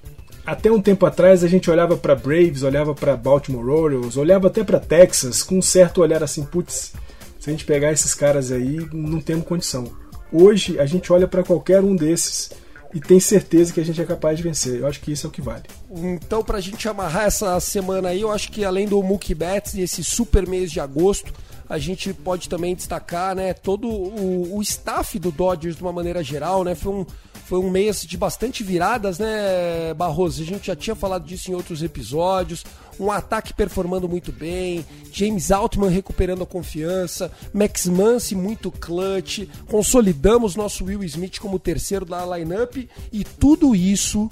até 0.45 0.71
um 0.71 0.81
tempo 0.81 1.05
atrás 1.05 1.43
a 1.43 1.47
gente 1.47 1.69
olhava 1.69 1.95
para 1.95 2.15
Braves, 2.15 2.63
olhava 2.63 2.93
para 2.93 3.15
Baltimore 3.15 3.67
Orioles, 3.67 4.17
olhava 4.17 4.47
até 4.47 4.63
para 4.63 4.79
Texas 4.79 5.41
com 5.41 5.57
um 5.57 5.61
certo 5.61 6.01
olhar 6.01 6.23
assim, 6.23 6.43
putz, 6.43 6.93
se 7.39 7.49
a 7.49 7.53
gente 7.53 7.65
pegar 7.65 7.91
esses 7.91 8.13
caras 8.13 8.51
aí, 8.51 8.87
não 8.93 9.19
temos 9.19 9.45
condição. 9.45 9.91
Hoje 10.31 10.79
a 10.79 10.85
gente 10.85 11.11
olha 11.11 11.27
para 11.27 11.43
qualquer 11.43 11.81
um 11.81 11.95
desses 11.95 12.51
e 12.93 12.99
tem 12.99 13.19
certeza 13.19 13.73
que 13.73 13.79
a 13.79 13.85
gente 13.85 14.01
é 14.01 14.05
capaz 14.05 14.37
de 14.37 14.43
vencer. 14.43 14.79
Eu 14.79 14.87
acho 14.87 15.01
que 15.01 15.11
isso 15.11 15.25
é 15.25 15.29
o 15.29 15.31
que 15.31 15.41
vale. 15.41 15.63
Então, 15.91 16.43
para 16.43 16.59
a 16.59 16.61
gente 16.61 16.87
amarrar 16.87 17.25
essa 17.25 17.59
semana 17.59 18.09
aí, 18.09 18.21
eu 18.21 18.31
acho 18.31 18.51
que 18.51 18.63
além 18.63 18.87
do 18.87 19.01
Mookie 19.01 19.33
Betts 19.33 19.73
e 19.73 19.81
esse 19.81 20.03
super 20.03 20.47
mês 20.47 20.71
de 20.71 20.79
agosto, 20.79 21.33
a 21.67 21.79
gente 21.79 22.13
pode 22.13 22.47
também 22.47 22.75
destacar, 22.75 23.35
né, 23.35 23.53
todo 23.53 23.87
o, 23.87 24.57
o 24.57 24.61
staff 24.61 25.17
do 25.17 25.31
Dodgers 25.31 25.75
de 25.75 25.81
uma 25.81 25.91
maneira 25.91 26.23
geral, 26.23 26.63
né? 26.63 26.75
Foi 26.75 26.93
um 26.93 27.05
foi 27.53 27.59
um 27.59 27.69
mês 27.69 28.01
de 28.01 28.17
bastante 28.17 28.63
viradas, 28.63 29.19
né, 29.19 29.93
Barroso? 29.93 30.41
A 30.41 30.45
gente 30.45 30.65
já 30.65 30.75
tinha 30.75 30.95
falado 30.95 31.23
disso 31.23 31.51
em 31.51 31.53
outros 31.53 31.83
episódios. 31.83 32.65
Um 32.99 33.11
ataque 33.11 33.53
performando 33.53 34.09
muito 34.09 34.31
bem, 34.31 34.83
James 35.11 35.51
Altman 35.51 35.91
recuperando 35.91 36.41
a 36.41 36.47
confiança, 36.47 37.31
Max 37.53 37.85
Muncy 37.85 38.33
muito 38.33 38.71
clutch, 38.71 39.47
consolidamos 39.67 40.55
nosso 40.55 40.85
Will 40.85 41.03
Smith 41.03 41.37
como 41.37 41.59
terceiro 41.59 42.05
da 42.05 42.25
lineup 42.25 42.89
e 43.11 43.23
tudo 43.23 43.75
isso, 43.75 44.27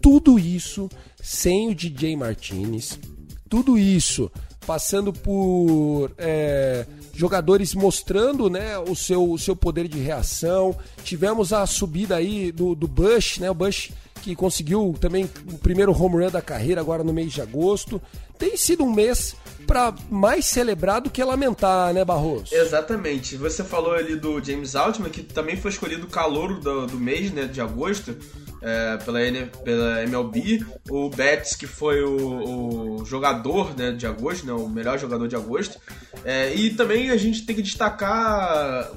tudo 0.00 0.38
isso 0.38 0.88
sem 1.20 1.70
o 1.70 1.74
DJ 1.74 2.16
Martinez, 2.16 3.00
tudo 3.48 3.76
isso 3.76 4.30
passando 4.66 5.12
por 5.12 6.10
é, 6.18 6.86
jogadores 7.14 7.74
mostrando 7.74 8.50
né, 8.50 8.78
o, 8.78 8.94
seu, 8.94 9.30
o 9.30 9.38
seu 9.38 9.54
poder 9.54 9.88
de 9.88 9.98
reação. 9.98 10.76
Tivemos 11.02 11.52
a 11.52 11.66
subida 11.66 12.16
aí 12.16 12.50
do, 12.50 12.74
do 12.74 12.88
Bush, 12.88 13.38
né? 13.38 13.50
O 13.50 13.54
Bush 13.54 13.92
que 14.22 14.34
conseguiu 14.34 14.96
também 14.98 15.28
o 15.52 15.58
primeiro 15.58 15.92
home 15.92 16.24
run 16.24 16.30
da 16.30 16.40
carreira 16.40 16.80
agora 16.80 17.04
no 17.04 17.12
mês 17.12 17.32
de 17.32 17.42
agosto. 17.42 18.00
Tem 18.38 18.56
sido 18.56 18.82
um 18.82 18.92
mês 18.92 19.36
para 19.66 19.94
mais 20.10 20.46
celebrar 20.46 21.00
do 21.00 21.10
que 21.10 21.22
lamentar, 21.22 21.92
né, 21.92 22.04
Barroso? 22.04 22.54
Exatamente. 22.54 23.36
Você 23.36 23.62
falou 23.62 23.92
ali 23.92 24.16
do 24.16 24.42
James 24.42 24.74
Altman, 24.74 25.10
que 25.10 25.22
também 25.22 25.56
foi 25.56 25.70
escolhido 25.70 26.06
calor 26.06 26.58
do, 26.58 26.86
do 26.86 26.98
mês, 26.98 27.30
né, 27.32 27.44
de 27.44 27.60
agosto 27.60 28.16
é, 28.64 28.96
pela, 29.04 29.18
pela 29.62 30.02
MLB, 30.04 30.64
o 30.88 31.10
Betts, 31.10 31.54
que 31.54 31.66
foi 31.66 32.02
o, 32.02 33.00
o, 33.00 33.04
jogador 33.04 33.76
né, 33.76 33.92
de 33.92 34.06
agosto, 34.06 34.46
né, 34.46 34.54
o 34.54 34.66
melhor 34.66 34.98
jogador 34.98 35.28
de 35.28 35.36
agosto. 35.36 35.78
É, 36.24 36.54
e 36.54 36.70
também 36.70 37.10
a 37.10 37.16
gente 37.18 37.44
tem 37.44 37.54
que 37.54 37.60
destacar, 37.60 38.90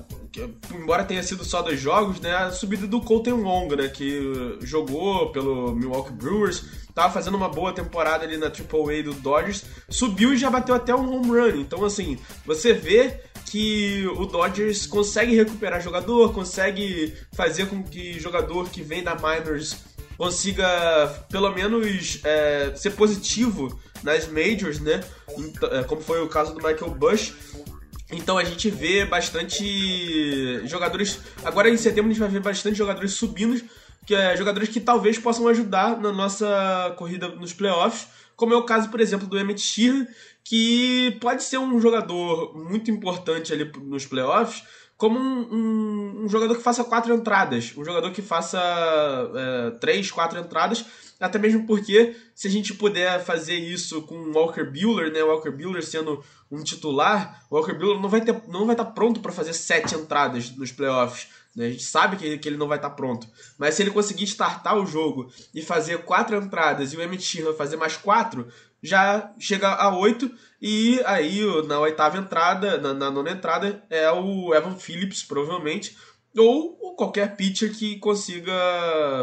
embora 0.73 1.03
tenha 1.03 1.21
sido 1.21 1.43
só 1.43 1.61
dois 1.61 1.81
jogos, 1.81 2.21
né, 2.21 2.33
a 2.33 2.51
subida 2.51 2.87
do 2.87 3.01
Colton 3.01 3.43
Wong, 3.43 3.75
né, 3.75 3.89
que 3.89 4.57
jogou 4.61 5.33
pelo 5.33 5.75
Milwaukee 5.75 6.13
Brewers, 6.13 6.63
estava 6.87 7.11
fazendo 7.13 7.35
uma 7.35 7.49
boa 7.49 7.73
temporada 7.73 8.23
ali 8.23 8.37
na 8.37 8.49
Triple 8.49 8.99
A 8.99 9.03
do 9.03 9.13
Dodgers, 9.15 9.65
subiu 9.89 10.33
e 10.33 10.37
já 10.37 10.49
bateu 10.49 10.73
até 10.73 10.95
um 10.95 11.13
home 11.13 11.27
run. 11.27 11.59
Então, 11.59 11.83
assim, 11.83 12.17
você 12.45 12.71
vê 12.71 13.21
que 13.49 14.05
o 14.07 14.25
Dodgers 14.25 14.85
consegue 14.85 15.35
recuperar 15.35 15.81
jogador, 15.81 16.33
consegue 16.33 17.13
fazer 17.33 17.67
com 17.67 17.81
que 17.81 18.19
jogador 18.19 18.69
que 18.69 18.81
vem 18.81 19.01
da 19.01 19.15
minors 19.15 19.75
consiga 20.17 21.07
pelo 21.29 21.53
menos 21.53 22.19
é, 22.23 22.73
ser 22.75 22.91
positivo 22.91 23.79
nas 24.03 24.27
majors, 24.27 24.79
né? 24.79 25.03
Então, 25.37 25.69
é, 25.69 25.83
como 25.83 26.01
foi 26.01 26.21
o 26.21 26.27
caso 26.27 26.53
do 26.53 26.67
Michael 26.67 26.91
Bush. 26.91 27.33
Então 28.11 28.37
a 28.37 28.43
gente 28.43 28.69
vê 28.69 29.05
bastante 29.05 30.65
jogadores. 30.65 31.19
Agora 31.43 31.69
em 31.69 31.77
setembro 31.77 32.09
a 32.09 32.13
gente 32.13 32.19
vai 32.19 32.29
ver 32.29 32.39
bastante 32.39 32.77
jogadores 32.77 33.13
subindo, 33.13 33.61
que 34.05 34.15
é, 34.15 34.35
jogadores 34.35 34.69
que 34.69 34.79
talvez 34.79 35.19
possam 35.19 35.47
ajudar 35.47 35.99
na 35.99 36.11
nossa 36.11 36.95
corrida 36.97 37.27
nos 37.27 37.53
playoffs, 37.53 38.07
como 38.35 38.53
é 38.53 38.57
o 38.57 38.63
caso, 38.63 38.89
por 38.89 39.01
exemplo, 39.01 39.27
do 39.27 39.37
Emmett 39.37 39.59
Sheehan, 39.59 40.07
que 40.47 41.17
pode 41.19 41.43
ser 41.43 41.57
um 41.57 41.77
jogador 41.81 42.57
muito 42.57 42.89
importante 42.89 43.51
ali 43.51 43.69
nos 43.83 44.05
playoffs, 44.05 44.63
como 44.95 45.19
um, 45.19 45.41
um, 45.51 46.23
um 46.23 46.29
jogador 46.29 46.55
que 46.55 46.63
faça 46.63 46.85
quatro 46.85 47.13
entradas, 47.13 47.73
um 47.75 47.83
jogador 47.83 48.11
que 48.11 48.21
faça 48.21 48.57
é, 49.35 49.71
três, 49.71 50.09
quatro 50.09 50.39
entradas, 50.39 50.85
até 51.19 51.37
mesmo 51.37 51.67
porque 51.67 52.15
se 52.33 52.47
a 52.47 52.49
gente 52.49 52.73
puder 52.73 53.21
fazer 53.25 53.55
isso 53.55 54.03
com 54.03 54.31
Walker 54.31 54.63
Bueller, 54.63 55.11
né, 55.11 55.21
Walker 55.21 55.51
Bueller 55.51 55.83
sendo 55.83 56.23
um 56.49 56.63
titular, 56.63 57.43
Walker 57.51 57.73
Bueller 57.73 57.99
não 57.99 58.07
vai 58.07 58.21
ter, 58.21 58.41
não 58.47 58.65
vai 58.65 58.73
estar 58.73 58.85
pronto 58.85 59.19
para 59.19 59.33
fazer 59.33 59.51
sete 59.51 59.95
entradas 59.95 60.55
nos 60.55 60.71
playoffs. 60.71 61.27
Né? 61.57 61.65
A 61.65 61.69
gente 61.71 61.83
sabe 61.83 62.15
que, 62.15 62.37
que 62.37 62.47
ele 62.47 62.55
não 62.55 62.67
vai 62.67 62.77
estar 62.77 62.91
pronto. 62.91 63.27
Mas 63.57 63.73
se 63.73 63.81
ele 63.81 63.89
conseguir 63.89 64.25
startar 64.25 64.77
o 64.77 64.85
jogo 64.85 65.29
e 65.53 65.61
fazer 65.61 66.03
quatro 66.03 66.37
entradas 66.37 66.93
e 66.93 66.97
o 66.97 67.01
Emmett 67.01 67.23
Sheehan 67.23 67.53
fazer 67.53 67.75
mais 67.75 67.97
quatro, 67.97 68.47
já 68.81 69.33
chega 69.39 69.69
a 69.69 69.95
8 69.95 70.31
e 70.61 71.01
aí 71.05 71.41
na 71.67 71.79
oitava 71.79 72.17
entrada, 72.17 72.77
na, 72.77 72.93
na, 72.93 73.11
nona 73.11 73.31
entrada, 73.31 73.83
é 73.89 74.09
o 74.11 74.53
Evan 74.53 74.75
Phillips, 74.75 75.23
provavelmente, 75.23 75.95
ou 76.35 76.95
qualquer 76.95 77.35
pitcher 77.35 77.75
que 77.75 77.97
consiga 77.97 78.53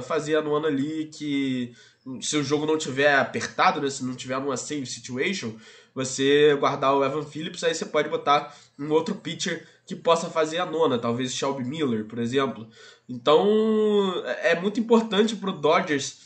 fazer 0.07 0.37
a 0.37 0.43
nona 0.43 0.69
ali, 0.69 1.07
que 1.12 1.73
se 2.21 2.37
o 2.37 2.45
jogo 2.45 2.67
não 2.67 2.77
tiver 2.77 3.14
apertado, 3.14 3.81
né, 3.81 3.88
se 3.88 4.05
não 4.05 4.14
tiver 4.14 4.38
numa 4.40 4.57
save 4.57 4.87
situation, 4.87 5.57
você 5.95 6.55
guardar 6.57 6.95
o 6.95 7.05
Evan 7.05 7.25
Phillips, 7.25 7.62
aí 7.62 7.75
você 7.75 7.87
pode 7.87 8.09
botar 8.09 8.55
um 8.79 8.90
outro 8.90 9.14
pitcher 9.14 9.67
que 9.87 9.95
possa 9.95 10.29
fazer 10.29 10.59
a 10.59 10.67
nona, 10.67 10.99
talvez 10.99 11.35
Shelby 11.35 11.64
Miller, 11.64 12.05
por 12.07 12.19
exemplo. 12.19 12.69
Então 13.09 14.23
é 14.43 14.59
muito 14.59 14.81
importante 14.81 15.37
para 15.37 15.51
o 15.51 15.61
Dodgers 15.61 16.19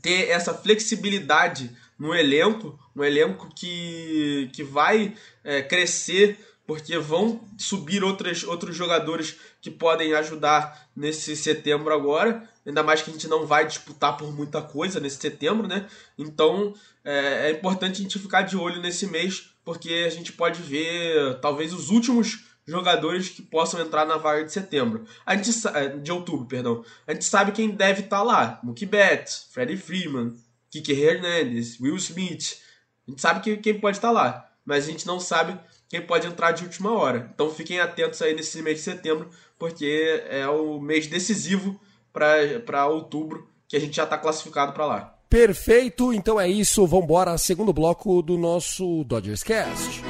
ter 0.00 0.28
essa 0.28 0.52
flexibilidade 0.52 1.70
no 1.98 2.14
elenco, 2.14 2.78
um 2.94 3.04
elenco 3.04 3.48
que, 3.54 4.50
que 4.52 4.62
vai 4.62 5.14
é, 5.44 5.62
crescer 5.62 6.38
porque 6.66 6.96
vão 6.96 7.40
subir 7.58 8.04
outras, 8.04 8.44
outros 8.44 8.76
jogadores 8.76 9.36
que 9.60 9.70
podem 9.70 10.14
ajudar 10.14 10.88
nesse 10.94 11.36
setembro 11.36 11.92
agora. 11.92 12.48
Ainda 12.64 12.82
mais 12.82 13.02
que 13.02 13.10
a 13.10 13.12
gente 13.12 13.28
não 13.28 13.46
vai 13.46 13.66
disputar 13.66 14.16
por 14.16 14.32
muita 14.32 14.62
coisa 14.62 15.00
nesse 15.00 15.16
setembro, 15.16 15.66
né? 15.66 15.86
Então 16.16 16.74
é, 17.04 17.48
é 17.48 17.50
importante 17.50 18.00
a 18.00 18.02
gente 18.02 18.18
ficar 18.18 18.42
de 18.42 18.56
olho 18.56 18.80
nesse 18.80 19.06
mês, 19.06 19.50
porque 19.64 20.04
a 20.06 20.10
gente 20.10 20.32
pode 20.32 20.62
ver 20.62 21.40
talvez 21.40 21.72
os 21.72 21.90
últimos 21.90 22.44
jogadores 22.66 23.28
que 23.28 23.42
possam 23.42 23.80
entrar 23.80 24.06
na 24.06 24.16
vaga 24.16 24.44
de 24.44 24.52
setembro. 24.52 25.04
A 25.26 25.36
gente 25.36 25.50
é, 25.68 25.88
de 25.88 26.12
outubro, 26.12 26.46
perdão. 26.46 26.84
A 27.06 27.12
gente 27.12 27.24
sabe 27.24 27.52
quem 27.52 27.70
deve 27.70 28.02
estar 28.02 28.22
lá: 28.22 28.60
Mookie 28.62 28.86
Betts, 28.86 29.48
Freddie 29.50 29.76
Freeman, 29.76 30.36
Kike 30.72 30.92
Hernandez, 30.92 31.78
Will 31.78 31.96
Smith. 31.96 32.58
A 33.06 33.10
gente 33.10 33.20
sabe 33.20 33.40
que, 33.40 33.56
quem 33.58 33.78
pode 33.78 33.98
estar 33.98 34.10
lá, 34.10 34.50
mas 34.64 34.84
a 34.84 34.90
gente 34.90 35.06
não 35.06 35.20
sabe 35.20 35.58
quem 35.88 36.00
pode 36.00 36.26
entrar 36.26 36.52
de 36.52 36.64
última 36.64 36.90
hora. 36.90 37.30
Então 37.34 37.50
fiquem 37.50 37.78
atentos 37.78 38.22
aí 38.22 38.34
nesse 38.34 38.60
mês 38.62 38.78
de 38.78 38.84
setembro, 38.84 39.28
porque 39.58 40.24
é 40.28 40.48
o 40.48 40.80
mês 40.80 41.06
decisivo 41.06 41.78
para 42.12 42.86
outubro 42.86 43.46
que 43.68 43.76
a 43.76 43.80
gente 43.80 43.94
já 43.94 44.04
está 44.04 44.16
classificado 44.16 44.72
para 44.72 44.86
lá. 44.86 45.18
Perfeito, 45.28 46.12
então 46.12 46.40
é 46.40 46.48
isso. 46.48 46.86
Vamos 46.86 47.04
embora, 47.04 47.36
segundo 47.38 47.72
bloco 47.72 48.22
do 48.22 48.38
nosso 48.38 49.04
Dodgers 49.04 49.42
Cast. 49.42 50.02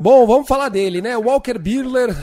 Bom, 0.00 0.24
vamos 0.28 0.46
falar 0.46 0.68
dele, 0.68 1.02
né? 1.02 1.16
Walker 1.16 1.58
Buehler 1.58 2.16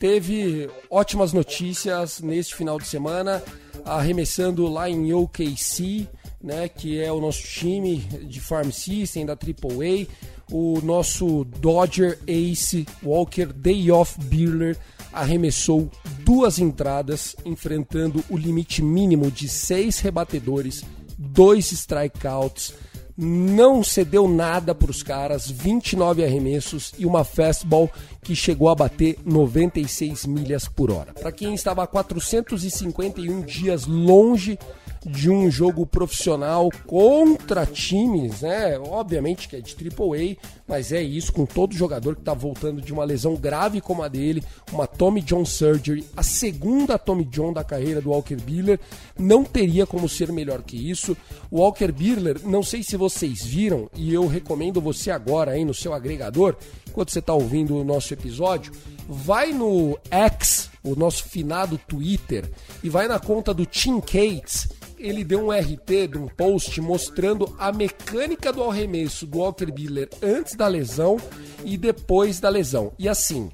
teve 0.00 0.68
ótimas 0.90 1.32
notícias 1.32 2.20
neste 2.20 2.56
final 2.56 2.76
de 2.76 2.88
semana, 2.88 3.40
arremessando 3.84 4.66
lá 4.66 4.90
em 4.90 5.12
OKC, 5.12 6.08
né, 6.42 6.68
que 6.68 7.00
é 7.00 7.12
o 7.12 7.20
nosso 7.20 7.42
time 7.42 7.98
de 7.98 8.40
Farm 8.40 8.70
System 8.70 9.24
da 9.24 9.34
AAA, 9.34 10.08
o 10.50 10.80
nosso 10.82 11.44
Dodger 11.44 12.18
Ace 12.26 12.84
Walker 13.00 13.46
Day 13.46 13.92
Off 13.92 14.18
Buehler 14.18 14.76
arremessou 15.12 15.88
duas 16.24 16.58
entradas, 16.58 17.36
enfrentando 17.44 18.24
o 18.28 18.36
limite 18.36 18.82
mínimo 18.82 19.30
de 19.30 19.48
seis 19.48 20.00
rebatedores, 20.00 20.82
dois 21.16 21.70
strikeouts 21.70 22.74
não 23.22 23.84
cedeu 23.84 24.26
nada 24.26 24.74
para 24.74 24.90
os 24.90 25.02
caras, 25.02 25.50
29 25.50 26.24
arremessos 26.24 26.94
e 26.98 27.04
uma 27.04 27.22
fastball 27.22 27.90
que 28.22 28.34
chegou 28.34 28.70
a 28.70 28.74
bater 28.74 29.18
96 29.26 30.24
milhas 30.24 30.66
por 30.66 30.90
hora. 30.90 31.12
Para 31.12 31.30
quem 31.30 31.54
estava 31.54 31.86
451 31.86 33.42
dias 33.42 33.84
longe 33.84 34.58
de 35.04 35.30
um 35.30 35.50
jogo 35.50 35.86
profissional 35.86 36.68
contra 36.86 37.64
times, 37.64 38.42
né? 38.42 38.78
Obviamente 38.78 39.48
que 39.48 39.56
é 39.56 39.60
de 39.60 39.74
AAA, 39.74 40.36
mas 40.68 40.92
é 40.92 41.02
isso 41.02 41.32
com 41.32 41.46
todo 41.46 41.74
jogador 41.74 42.14
que 42.14 42.22
está 42.22 42.34
voltando 42.34 42.82
de 42.82 42.92
uma 42.92 43.04
lesão 43.04 43.34
grave 43.34 43.80
como 43.80 44.02
a 44.02 44.08
dele, 44.08 44.42
uma 44.72 44.86
Tommy 44.86 45.22
John 45.22 45.44
Surgery, 45.44 46.04
a 46.16 46.22
segunda 46.22 46.98
Tommy 46.98 47.24
John 47.24 47.52
da 47.52 47.64
carreira 47.64 48.00
do 48.00 48.10
Walker 48.10 48.36
Buehler, 48.36 48.78
não 49.18 49.42
teria 49.42 49.86
como 49.86 50.08
ser 50.08 50.30
melhor 50.32 50.62
que 50.62 50.76
isso. 50.76 51.16
O 51.50 51.60
Walker 51.60 51.90
Buehler, 51.90 52.40
não 52.44 52.62
sei 52.62 52.82
se 52.82 52.96
vocês 52.96 53.44
viram, 53.44 53.88
e 53.94 54.12
eu 54.12 54.26
recomendo 54.26 54.80
você 54.80 55.10
agora 55.10 55.52
aí 55.52 55.64
no 55.64 55.74
seu 55.74 55.94
agregador, 55.94 56.56
enquanto 56.88 57.10
você 57.10 57.20
está 57.20 57.32
ouvindo 57.32 57.76
o 57.76 57.84
nosso 57.84 58.12
episódio, 58.12 58.72
vai 59.08 59.52
no 59.52 59.98
X, 60.10 60.70
o 60.82 60.94
nosso 60.94 61.24
finado 61.24 61.78
Twitter, 61.78 62.50
e 62.82 62.88
vai 62.88 63.08
na 63.08 63.18
conta 63.18 63.54
do 63.54 63.64
Tim 63.64 64.00
Cates 64.00 64.68
ele 65.00 65.24
deu 65.24 65.46
um 65.46 65.50
RT 65.50 66.08
de 66.12 66.18
um 66.18 66.28
post 66.28 66.80
mostrando 66.80 67.54
a 67.58 67.72
mecânica 67.72 68.52
do 68.52 68.62
arremesso 68.62 69.26
do 69.26 69.38
Walker 69.38 69.66
Buehler 69.66 70.08
antes 70.22 70.54
da 70.54 70.68
lesão 70.68 71.16
e 71.64 71.76
depois 71.76 72.38
da 72.38 72.48
lesão. 72.48 72.92
E 72.98 73.08
assim, 73.08 73.50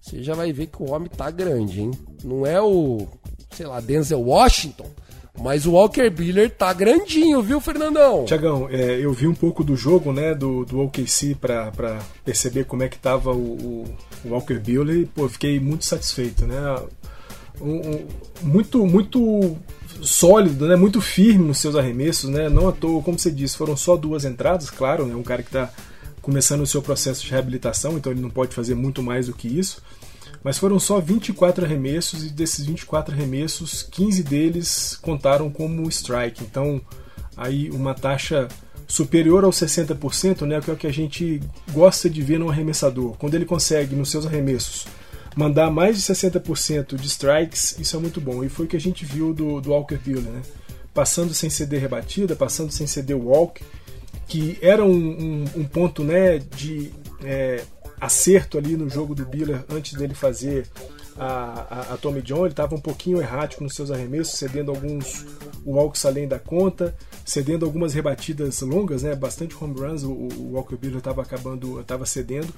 você 0.00 0.22
já 0.22 0.34
vai 0.34 0.52
ver 0.52 0.66
que 0.66 0.82
o 0.82 0.90
homem 0.90 1.08
tá 1.08 1.30
grande, 1.30 1.80
hein? 1.80 1.90
Não 2.24 2.44
é 2.44 2.60
o, 2.60 3.06
sei 3.50 3.66
lá, 3.66 3.80
Denzel 3.80 4.20
Washington, 4.20 4.90
mas 5.40 5.66
o 5.66 5.72
Walker 5.72 6.10
Buehler 6.10 6.50
tá 6.50 6.72
grandinho, 6.72 7.40
viu, 7.42 7.60
Fernandão? 7.60 8.24
Tiagão, 8.24 8.68
é, 8.70 8.98
eu 8.98 9.12
vi 9.12 9.26
um 9.26 9.34
pouco 9.34 9.62
do 9.62 9.76
jogo, 9.76 10.12
né, 10.12 10.34
do, 10.34 10.64
do 10.64 10.80
OKC 10.80 11.36
pra, 11.36 11.70
pra 11.70 12.00
perceber 12.24 12.64
como 12.64 12.82
é 12.82 12.88
que 12.88 12.98
tava 12.98 13.32
o, 13.32 13.84
o 14.24 14.28
Walker 14.28 14.58
Buehler 14.58 14.96
e, 14.96 15.06
pô, 15.06 15.28
fiquei 15.28 15.60
muito 15.60 15.84
satisfeito, 15.84 16.46
né? 16.46 16.56
Um, 17.60 17.76
um, 17.76 18.06
muito, 18.42 18.84
muito 18.86 19.56
sólido, 20.02 20.66
né? 20.66 20.76
Muito 20.76 21.00
firme 21.00 21.44
nos 21.44 21.58
seus 21.58 21.76
arremessos, 21.76 22.30
né? 22.30 22.48
Não 22.48 22.68
à 22.68 22.72
toa, 22.72 23.02
como 23.02 23.18
você 23.18 23.30
disse, 23.30 23.56
foram 23.56 23.76
só 23.76 23.96
duas 23.96 24.24
entradas, 24.24 24.70
claro, 24.70 25.06
né? 25.06 25.14
Um 25.14 25.22
cara 25.22 25.42
que 25.42 25.48
está 25.48 25.70
começando 26.22 26.60
o 26.60 26.66
seu 26.66 26.82
processo 26.82 27.24
de 27.24 27.30
reabilitação, 27.30 27.96
então 27.96 28.12
ele 28.12 28.20
não 28.20 28.30
pode 28.30 28.54
fazer 28.54 28.74
muito 28.74 29.02
mais 29.02 29.26
do 29.26 29.32
que 29.32 29.48
isso. 29.48 29.82
Mas 30.42 30.58
foram 30.58 30.78
só 30.78 31.00
24 31.00 31.64
arremessos 31.64 32.24
e 32.24 32.30
desses 32.30 32.64
24 32.64 33.14
arremessos, 33.14 33.82
15 33.82 34.22
deles 34.22 34.98
contaram 35.00 35.50
como 35.50 35.88
strike. 35.88 36.44
Então, 36.44 36.80
aí 37.36 37.70
uma 37.70 37.94
taxa 37.94 38.46
superior 38.86 39.44
aos 39.44 39.56
60%, 39.56 40.46
né, 40.46 40.60
que 40.60 40.70
é 40.70 40.74
o 40.74 40.76
que 40.76 40.86
a 40.86 40.92
gente 40.92 41.40
gosta 41.72 42.08
de 42.08 42.22
ver 42.22 42.38
no 42.38 42.48
arremessador. 42.48 43.16
Quando 43.18 43.34
ele 43.34 43.44
consegue 43.44 43.94
nos 43.94 44.10
seus 44.10 44.26
arremessos 44.26 44.86
mandar 45.38 45.70
mais 45.70 45.96
de 45.96 46.02
60% 46.02 46.96
de 46.96 47.06
strikes, 47.06 47.78
isso 47.78 47.96
é 47.96 48.00
muito 48.00 48.20
bom. 48.20 48.42
E 48.42 48.48
foi 48.48 48.66
o 48.66 48.68
que 48.68 48.76
a 48.76 48.80
gente 48.80 49.04
viu 49.04 49.32
do, 49.32 49.60
do 49.60 49.70
Walker 49.70 49.96
Buehler, 49.96 50.32
né? 50.32 50.42
Passando 50.92 51.32
sem 51.32 51.48
ceder 51.48 51.80
rebatida, 51.80 52.34
passando 52.34 52.72
sem 52.72 52.88
ceder 52.88 53.16
walk, 53.16 53.62
que 54.26 54.58
era 54.60 54.84
um, 54.84 54.90
um, 54.90 55.44
um 55.58 55.64
ponto 55.64 56.02
né, 56.02 56.38
de 56.38 56.90
é, 57.22 57.62
acerto 58.00 58.58
ali 58.58 58.76
no 58.76 58.90
jogo 58.90 59.14
do 59.14 59.24
Buehler 59.24 59.64
antes 59.68 59.92
dele 59.92 60.12
fazer 60.12 60.66
a, 61.18 61.94
a, 61.94 61.96
Tommy 61.96 62.22
John. 62.22 62.40
Ele 62.40 62.52
estava 62.52 62.74
um 62.74 62.80
pouquinho 62.80 63.20
errático 63.20 63.62
nos 63.62 63.74
seus 63.74 63.90
arremessos, 63.90 64.38
cedendo 64.38 64.70
alguns 64.70 65.26
walks 65.66 66.04
além 66.04 66.28
da 66.28 66.38
conta, 66.38 66.96
cedendo 67.24 67.64
algumas 67.64 67.94
rebatidas 67.94 68.60
longas, 68.62 69.02
né, 69.02 69.14
bastante 69.14 69.56
home 69.60 69.78
runs. 69.78 70.02
O, 70.02 70.12
o 70.12 70.52
Walker 70.52 70.76
Buehler 70.76 70.98
estava 70.98 71.22
acabando, 71.22 71.80
estava 71.80 72.06
cedendo. 72.06 72.52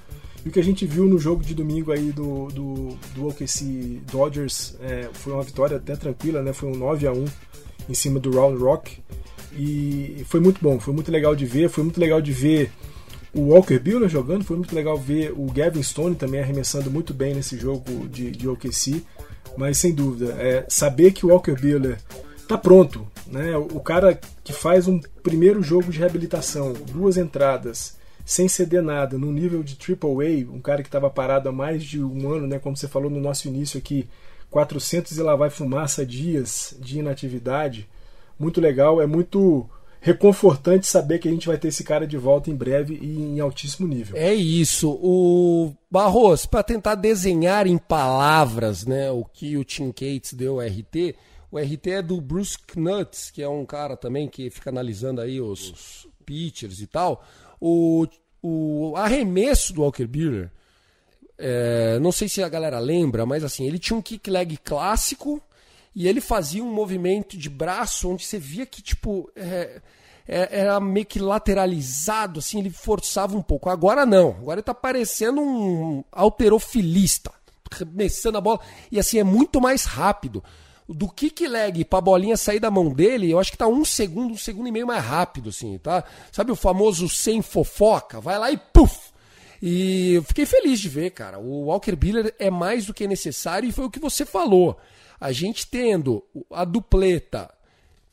E 0.45 0.49
o 0.49 0.53
que 0.53 0.61
a 0.61 0.65
gente 0.65 0.87
viu 0.87 1.05
no 1.05 1.19
jogo 1.19 1.45
de 1.45 1.55
domingo 1.55 1.93
aí 1.93 2.13
do, 2.13 2.49
do, 2.49 2.99
do 3.15 3.29
OKC 3.29 4.01
Dodgers 4.11 4.77
é, 4.81 5.09
foi 5.13 5.33
uma 5.33 5.43
vitória 5.43 5.77
até 5.77 5.95
tranquila, 5.97 6.43
né? 6.43 6.53
Foi 6.53 6.69
um 6.69 6.77
9 6.77 7.07
a 7.07 7.13
1 7.13 7.25
em 7.89 7.95
cima 7.95 8.19
do 8.19 8.31
Round 8.31 8.63
Rock. 8.63 9.03
E 9.53 10.25
foi 10.29 10.41
muito 10.41 10.61
bom, 10.63 10.79
foi 10.79 10.95
muito 10.95 11.11
legal 11.11 11.35
de 11.35 11.45
ver, 11.45 11.69
foi 11.69 11.83
muito 11.83 12.01
legal 12.01 12.21
de 12.23 12.33
ver 12.33 12.71
o 13.35 13.53
Walker 13.53 13.79
Buehler 13.79 14.09
jogando, 14.09 14.45
foi 14.45 14.57
muito 14.57 14.75
legal 14.75 14.97
ver 14.99 15.33
o 15.33 15.47
Gavin 15.47 15.83
Stone 15.83 16.17
também 16.17 16.41
arremessando 16.41 16.91
muito 16.91 17.15
bem 17.15 17.35
nesse 17.35 17.57
jogo 17.57 18.09
de, 18.09 18.31
de 18.31 18.49
OKC. 18.49 19.03
Mas 19.57 19.79
sem 19.79 19.93
dúvida, 19.93 20.35
é, 20.39 20.65
saber 20.69 21.13
que 21.13 21.25
o 21.25 21.31
Walker 21.31 21.55
Buehler 21.55 21.99
tá 22.47 22.59
pronto, 22.59 23.07
né? 23.27 23.57
O 23.57 23.81
cara 23.81 24.19
que 24.43 24.53
faz 24.53 24.89
um 24.89 25.01
primeiro 25.23 25.63
jogo 25.63 25.91
de 25.91 25.99
reabilitação, 25.99 26.73
duas 26.73 27.17
entradas, 27.17 27.97
sem 28.25 28.49
ceder 28.49 28.83
nada, 28.83 29.19
no 29.19 29.33
nível 29.33 29.63
de 29.63 29.77
Triple 29.77 30.11
A, 30.11 30.53
um 30.53 30.61
cara 30.61 30.83
que 30.83 30.89
estava 30.89 31.11
parado 31.11 31.49
há 31.49 31.53
mais 31.53 31.83
de 31.83 32.03
um 32.03 32.31
ano, 32.31 32.47
né, 32.47 32.59
como 32.59 32.77
você 32.77 32.87
falou 32.87 33.11
no 33.11 33.21
nosso 33.21 33.49
início 33.49 33.79
aqui, 33.79 34.09
400 34.51 35.17
e 35.17 35.23
lá 35.23 35.35
vai 35.35 35.51
fumaça 35.51 36.05
dias 36.05 36.77
de 36.79 36.99
inatividade, 36.99 37.89
muito 38.39 38.61
legal, 38.61 39.01
é 39.01 39.07
muito 39.07 39.69
reconfortante 40.01 40.87
saber 40.87 41.19
que 41.19 41.29
a 41.29 41.31
gente 41.31 41.47
vai 41.47 41.59
ter 41.59 41.69
esse 41.69 41.85
cara 41.85 42.07
de 42.07 42.17
volta 42.17 42.51
em 42.51 42.57
breve 42.57 42.99
e 43.01 43.19
em 43.19 43.41
altíssimo 43.41 43.87
nível. 43.87 44.17
É 44.17 44.33
isso. 44.33 44.91
O 44.91 45.75
Barros, 45.91 46.47
para 46.47 46.63
tentar 46.63 46.95
desenhar 46.95 47.67
em 47.67 47.77
palavras, 47.77 48.87
né, 48.87 49.11
o 49.11 49.25
que 49.25 49.57
o 49.57 49.65
Tim 49.65 49.93
Cates 49.93 50.33
deu 50.33 50.61
ao 50.61 50.67
RT, 50.67 51.15
o 51.51 51.59
RT 51.59 51.87
é 51.91 52.03
do 52.03 52.21
Bruce 52.21 52.57
Knuts, 52.59 53.31
que 53.31 53.43
é 53.43 53.49
um 53.49 53.67
cara 53.67 53.97
também 53.97 54.29
que 54.29 54.49
fica 54.51 54.71
analisando 54.71 55.21
aí 55.21 55.41
os, 55.41 55.71
os 55.71 56.09
pitchers 56.25 56.81
e 56.81 56.87
tal. 56.87 57.23
O, 57.61 58.07
o 58.43 58.95
arremesso 58.97 59.75
do 59.75 59.83
Walker 59.83 60.07
Buehler, 60.07 60.51
é, 61.37 61.99
não 61.99 62.13
sei 62.13 62.29
se 62.29 62.43
a 62.43 62.49
galera 62.49 62.79
lembra, 62.79 63.27
mas 63.27 63.45
assim, 63.45 63.67
ele 63.67 63.79
tinha 63.79 63.99
um 63.99 64.03
kick 64.03 64.31
leg 64.31 64.57
clássico 64.59 65.43
e 65.95 66.07
ele 66.07 66.21
fazia 66.21 66.63
um 66.63 66.73
movimento 66.73 67.37
de 67.37 67.51
braço 67.51 68.09
onde 68.11 68.25
você 68.25 68.39
via 68.39 68.65
que, 68.65 68.81
tipo, 68.81 69.31
é, 69.35 69.81
é, 70.27 70.61
era 70.61 70.79
meio 70.79 71.07
que 71.07 71.19
lateralizado, 71.19 72.39
assim, 72.39 72.61
ele 72.61 72.71
forçava 72.71 73.37
um 73.37 73.43
pouco. 73.43 73.69
Agora 73.69 74.07
não, 74.07 74.31
agora 74.31 74.61
ele 74.61 74.65
tá 74.65 74.75
parecendo 74.75 75.41
um 75.41 76.05
alterofilista, 76.13 77.33
remessando 77.73 78.39
a 78.39 78.41
bola, 78.41 78.61
e 78.91 78.99
assim, 78.99 79.19
é 79.19 79.25
muito 79.25 79.61
mais 79.61 79.85
rápido. 79.85 80.43
Do 80.89 81.09
kick 81.09 81.47
leg 81.47 81.85
pra 81.85 82.01
bolinha 82.01 82.37
sair 82.37 82.59
da 82.59 82.71
mão 82.71 82.93
dele, 82.93 83.31
eu 83.31 83.39
acho 83.39 83.53
que 83.53 83.59
tá 83.59 83.69
um 83.69 83.85
segundo, 83.85 84.35
um 84.35 84.37
segundo 84.37 84.69
e 84.69 84.73
meio 84.73 84.87
mais 84.87 85.05
rápido, 85.05 85.51
assim, 85.51 85.79
tá? 85.79 86.03
Sabe 86.33 86.51
o 86.51 86.57
famoso 86.57 87.09
sem 87.09 87.43
fofoca? 87.43 88.21
Vai 88.21 88.39
lá 88.39 88.51
e 88.51 88.57
puf! 88.57 89.11
E 89.63 90.15
eu 90.15 90.23
fiquei 90.23 90.47
feliz 90.47 90.81
de 90.81 90.89
ver, 90.89 91.11
cara. 91.11 91.39
O 91.39 91.67
Walker 91.67 91.95
Buehler 91.95 92.35
é 92.39 92.51
mais 92.51 92.87
do 92.87 92.95
que 92.95 93.07
necessário 93.07 93.69
e 93.69 93.73
foi 93.73 93.85
o 93.85 93.91
que 93.91 94.01
você 94.01 94.25
falou. 94.25 94.79
A 95.21 95.33
gente 95.33 95.67
tendo 95.67 96.25
a 96.51 96.65
dupleta, 96.65 97.53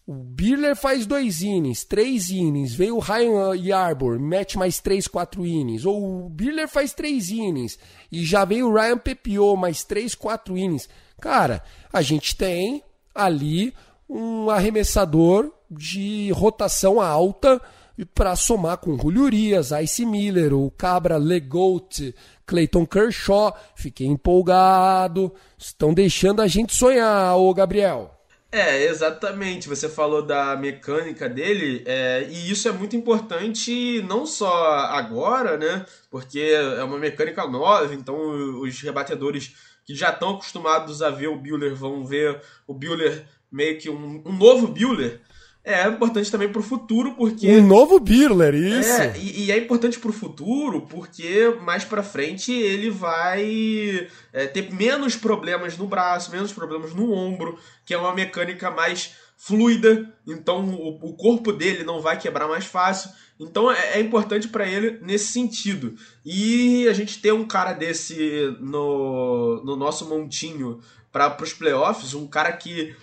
o 0.05 0.13
Birler 0.13 0.75
faz 0.75 1.05
dois 1.05 1.41
innings, 1.41 1.83
três 1.83 2.29
innings, 2.29 2.73
veio 2.73 2.95
o 2.95 2.99
Ryan 2.99 3.55
Yarbor, 3.55 4.19
mete 4.19 4.57
mais 4.57 4.79
três, 4.79 5.07
quatro 5.07 5.45
innings. 5.45 5.85
Ou 5.85 6.25
o 6.25 6.29
Birler 6.29 6.67
faz 6.67 6.93
três 6.93 7.29
innings 7.29 7.77
e 8.11 8.25
já 8.25 8.45
veio 8.45 8.69
o 8.69 8.73
Ryan 8.73 8.97
Pepiot, 8.97 9.57
mais 9.57 9.83
três, 9.83 10.15
quatro 10.15 10.57
innings. 10.57 10.87
Cara, 11.19 11.63
a 11.91 12.01
gente 12.01 12.35
tem 12.35 12.83
ali 13.13 13.73
um 14.09 14.49
arremessador 14.49 15.51
de 15.69 16.31
rotação 16.31 17.01
alta 17.01 17.61
para 18.13 18.35
somar 18.35 18.77
com 18.77 18.97
Julio 18.97 19.23
Urias, 19.23 19.71
Ice 19.71 20.05
Miller, 20.05 20.53
o 20.53 20.69
Cabra 20.71 21.17
Legout, 21.17 22.13
Clayton 22.47 22.85
Kershaw. 22.85 23.55
Fiquei 23.75 24.07
empolgado. 24.07 25.31
Estão 25.57 25.93
deixando 25.93 26.41
a 26.41 26.47
gente 26.47 26.73
sonhar, 26.73 27.37
ô 27.37 27.53
Gabriel. 27.53 28.17
É, 28.51 28.85
exatamente. 28.85 29.67
Você 29.67 29.89
falou 29.89 30.21
da 30.21 30.55
mecânica 30.55 31.27
dele, 31.27 31.83
é, 31.85 32.25
e 32.29 32.49
isso 32.49 32.67
é 32.67 32.71
muito 32.71 32.95
importante 32.95 34.01
não 34.07 34.25
só 34.25 34.69
agora, 34.87 35.57
né? 35.57 35.85
Porque 36.09 36.39
é 36.39 36.83
uma 36.83 36.97
mecânica 36.97 37.45
nova, 37.45 37.93
então 37.93 38.61
os 38.61 38.81
rebatedores 38.81 39.53
que 39.85 39.93
já 39.93 40.09
estão 40.09 40.31
acostumados 40.31 41.01
a 41.01 41.09
ver 41.09 41.27
o 41.27 41.37
Bueller 41.37 41.75
vão 41.75 42.05
ver 42.05 42.41
o 42.65 42.73
Bueller 42.73 43.25
meio 43.51 43.77
que 43.77 43.89
um, 43.89 44.21
um 44.25 44.33
novo 44.33 44.67
Bueller. 44.67 45.21
É 45.69 45.85
importante 45.85 46.31
também 46.31 46.47
para 46.47 46.61
o 46.61 46.63
futuro, 46.63 47.13
porque. 47.15 47.57
Um 47.57 47.67
novo 47.67 47.99
Birler, 47.99 48.55
isso. 48.55 49.01
É, 49.01 49.17
e, 49.17 49.43
e 49.43 49.51
é 49.51 49.57
importante 49.57 49.99
para 49.99 50.09
o 50.09 50.13
futuro, 50.13 50.83
porque 50.83 51.53
mais 51.61 51.83
para 51.83 52.01
frente 52.01 52.53
ele 52.53 52.89
vai 52.89 54.07
é, 54.31 54.47
ter 54.47 54.73
menos 54.73 55.17
problemas 55.17 55.77
no 55.77 55.85
braço, 55.85 56.31
menos 56.31 56.53
problemas 56.53 56.93
no 56.93 57.11
ombro, 57.11 57.59
que 57.85 57.93
é 57.93 57.97
uma 57.97 58.15
mecânica 58.15 58.71
mais 58.71 59.13
fluida, 59.35 60.09
então 60.25 60.63
o, 60.69 61.09
o 61.09 61.13
corpo 61.17 61.51
dele 61.51 61.83
não 61.83 61.99
vai 61.99 62.17
quebrar 62.17 62.47
mais 62.47 62.63
fácil. 62.63 63.11
Então 63.37 63.69
é, 63.69 63.97
é 63.97 63.99
importante 63.99 64.47
para 64.47 64.65
ele 64.65 64.99
nesse 65.01 65.33
sentido. 65.33 65.95
E 66.25 66.87
a 66.87 66.93
gente 66.93 67.19
ter 67.21 67.33
um 67.33 67.45
cara 67.45 67.73
desse 67.73 68.55
no, 68.61 69.61
no 69.65 69.75
nosso 69.75 70.07
montinho 70.07 70.79
para 71.11 71.35
os 71.43 71.51
playoffs, 71.51 72.13
um 72.13 72.25
cara 72.25 72.53
que 72.53 72.95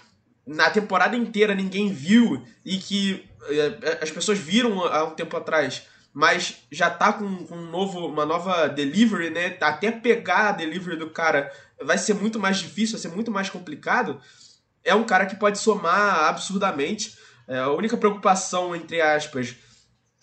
na 0.46 0.70
temporada 0.70 1.16
inteira 1.16 1.54
ninguém 1.54 1.92
viu 1.92 2.44
e 2.64 2.78
que 2.78 3.28
é, 3.48 3.98
as 4.02 4.11
pessoas 4.11 4.38
viram 4.38 4.85
há 4.85 5.04
um 5.04 5.14
tempo 5.14 5.37
atrás, 5.37 5.83
mas 6.12 6.57
já 6.70 6.90
tá 6.90 7.12
com, 7.12 7.46
com 7.46 7.57
um 7.57 7.70
novo, 7.70 8.07
uma 8.07 8.24
nova 8.24 8.68
delivery, 8.68 9.30
né? 9.30 9.57
Até 9.61 9.90
pegar 9.90 10.48
a 10.48 10.52
delivery 10.52 10.96
do 10.96 11.11
cara 11.11 11.50
vai 11.83 11.98
ser 11.98 12.14
muito 12.14 12.38
mais 12.38 12.59
difícil, 12.59 12.96
vai 12.96 13.02
ser 13.02 13.14
muito 13.14 13.30
mais 13.30 13.50
complicado. 13.50 14.20
É 14.85 14.94
um 14.94 15.04
cara 15.04 15.26
que 15.26 15.37
pode 15.37 15.59
somar 15.59 16.26
absurdamente. 16.26 17.16
É, 17.48 17.59
a 17.59 17.70
única 17.70 17.96
preocupação, 17.96 18.76
entre 18.76 19.00
aspas, 19.00 19.57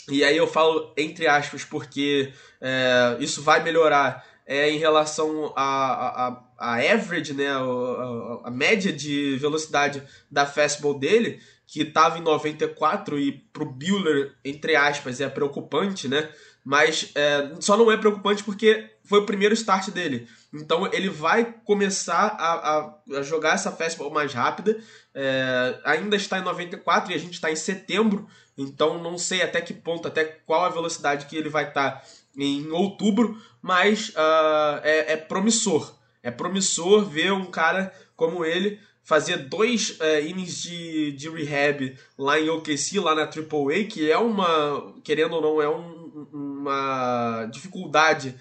e 0.10 0.24
aí 0.24 0.38
eu 0.38 0.48
falo 0.48 0.94
entre 0.98 1.28
aspas 1.28 1.64
porque 1.64 2.34
é, 2.60 3.18
isso 3.20 3.44
vai 3.44 3.62
melhorar, 3.62 4.26
é 4.46 4.70
em 4.70 4.78
relação 4.78 5.54
a, 5.56 6.28
a 6.28 6.28
a 6.28 6.51
average, 6.62 7.34
né, 7.34 7.48
a, 7.50 7.58
a, 7.58 8.42
a, 8.46 8.52
média 8.52 8.92
de 8.92 9.38
velocidade 9.38 10.04
da 10.30 10.46
fastball 10.46 10.98
dele, 10.98 11.40
que 11.66 11.82
estava 11.82 12.18
em 12.18 12.22
94 12.22 13.20
e 13.20 13.32
pro 13.32 13.66
Bueller, 13.66 14.36
entre 14.44 14.76
aspas, 14.76 15.22
é 15.22 15.30
preocupante, 15.30 16.08
né? 16.08 16.30
Mas 16.64 17.12
é, 17.16 17.56
só 17.60 17.76
não 17.76 17.92
é 17.92 17.98
preocupante 17.98 18.44
porque 18.44 18.90
foi 19.04 19.20
o 19.20 19.26
primeiro 19.26 19.54
start 19.54 19.90
dele. 19.90 20.28
Então 20.54 20.88
ele 20.94 21.10
vai 21.10 21.56
começar 21.66 22.36
a, 22.38 22.96
a 23.18 23.22
jogar 23.24 23.56
essa 23.56 23.72
fastball 23.72 24.12
mais 24.12 24.34
rápida. 24.34 24.80
É, 25.14 25.80
ainda 25.84 26.16
está 26.16 26.40
em 26.40 26.44
94 26.44 27.12
e 27.12 27.16
a 27.16 27.18
gente 27.18 27.34
está 27.34 27.52
em 27.52 27.56
setembro, 27.56 28.28
então 28.58 29.02
não 29.02 29.18
sei 29.18 29.42
até 29.42 29.60
que 29.60 29.74
ponto, 29.74 30.08
até 30.08 30.24
qual 30.24 30.64
a 30.64 30.70
velocidade 30.70 31.26
que 31.26 31.36
ele 31.36 31.50
vai 31.50 31.68
estar 31.68 31.92
tá 31.92 32.04
em 32.38 32.70
outubro, 32.72 33.42
mas 33.62 34.10
uh, 34.10 34.80
é, 34.84 35.14
é 35.14 35.18
promissor. 35.18 35.94
É 36.24 36.30
promissor 36.32 37.06
ver 37.06 37.32
um 37.34 37.46
cara 37.46 37.94
como 38.16 38.46
ele 38.46 38.80
fazer 39.04 39.38
dois 39.38 39.98
é, 40.00 40.22
innings 40.22 40.62
de, 40.62 41.12
de 41.14 41.30
rehab 41.30 41.98
lá 42.18 42.40
em 42.40 42.50
OKC, 42.50 43.00
lá 43.00 43.16
na 43.16 43.24
AAA, 43.24 43.86
que 43.90 44.12
é 44.12 44.18
uma, 44.18 44.94
querendo 45.04 45.36
ou 45.36 45.42
não, 45.42 45.62
é 45.62 45.68
um, 45.68 46.28
uma 46.32 47.46
dificuldade 47.52 48.36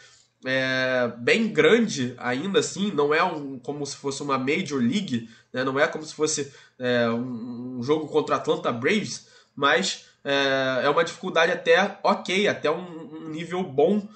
é, 0.44 1.12
bem 1.18 1.48
grande 1.48 2.14
ainda 2.18 2.60
assim, 2.60 2.90
não 2.92 3.12
é 3.12 3.22
um, 3.22 3.58
como 3.58 3.84
se 3.84 3.96
fosse 3.96 4.22
uma 4.22 4.38
Major 4.38 4.80
League, 4.80 5.28
né? 5.52 5.64
não 5.64 5.78
é 5.78 5.86
como 5.86 6.04
se 6.04 6.14
fosse 6.14 6.52
é, 6.78 7.08
um, 7.10 7.78
um, 7.78 7.82
jogo 7.82 8.06
contra 8.08 8.36
Atlanta 8.36 8.72
Braves, 8.72 9.28
mas 9.54 10.06
é, 10.24 10.82
é 10.84 10.90
uma 10.90 11.04
dificuldade 11.04 11.52
até 11.52 11.98
ok, 12.02 12.48
até 12.48 12.70
um, 12.70 13.24
um 13.24 13.28
nível 13.28 13.62
bom 13.62 14.06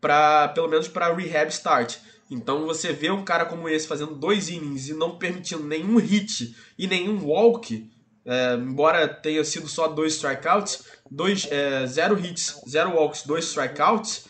para 0.00 0.48
pelo 0.48 0.68
menos 0.68 0.88
para 0.88 1.12
rehab 1.14 1.50
start. 1.50 1.96
Então 2.30 2.66
você 2.66 2.92
vê 2.92 3.10
um 3.10 3.24
cara 3.24 3.46
como 3.46 3.68
esse 3.68 3.86
fazendo 3.86 4.14
dois 4.14 4.48
innings 4.48 4.88
e 4.88 4.94
não 4.94 5.16
permitindo 5.16 5.64
nenhum 5.64 5.96
hit 5.96 6.54
e 6.78 6.86
nenhum 6.86 7.24
walk, 7.24 7.90
é, 8.24 8.54
embora 8.54 9.08
tenha 9.08 9.42
sido 9.44 9.66
só 9.66 9.88
dois 9.88 10.14
strikeouts, 10.14 10.84
dois, 11.10 11.48
é, 11.50 11.86
zero 11.86 12.18
hits, 12.18 12.60
zero 12.68 12.94
walks, 12.94 13.22
dois 13.22 13.46
strikeouts, 13.46 14.26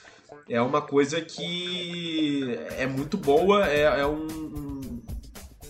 é 0.49 0.61
uma 0.63 0.81
coisa 0.81 1.21
que 1.21 2.59
é 2.77 2.87
muito 2.87 3.17
boa, 3.17 3.69
é, 3.69 4.01
é 4.01 4.07
um, 4.07 5.03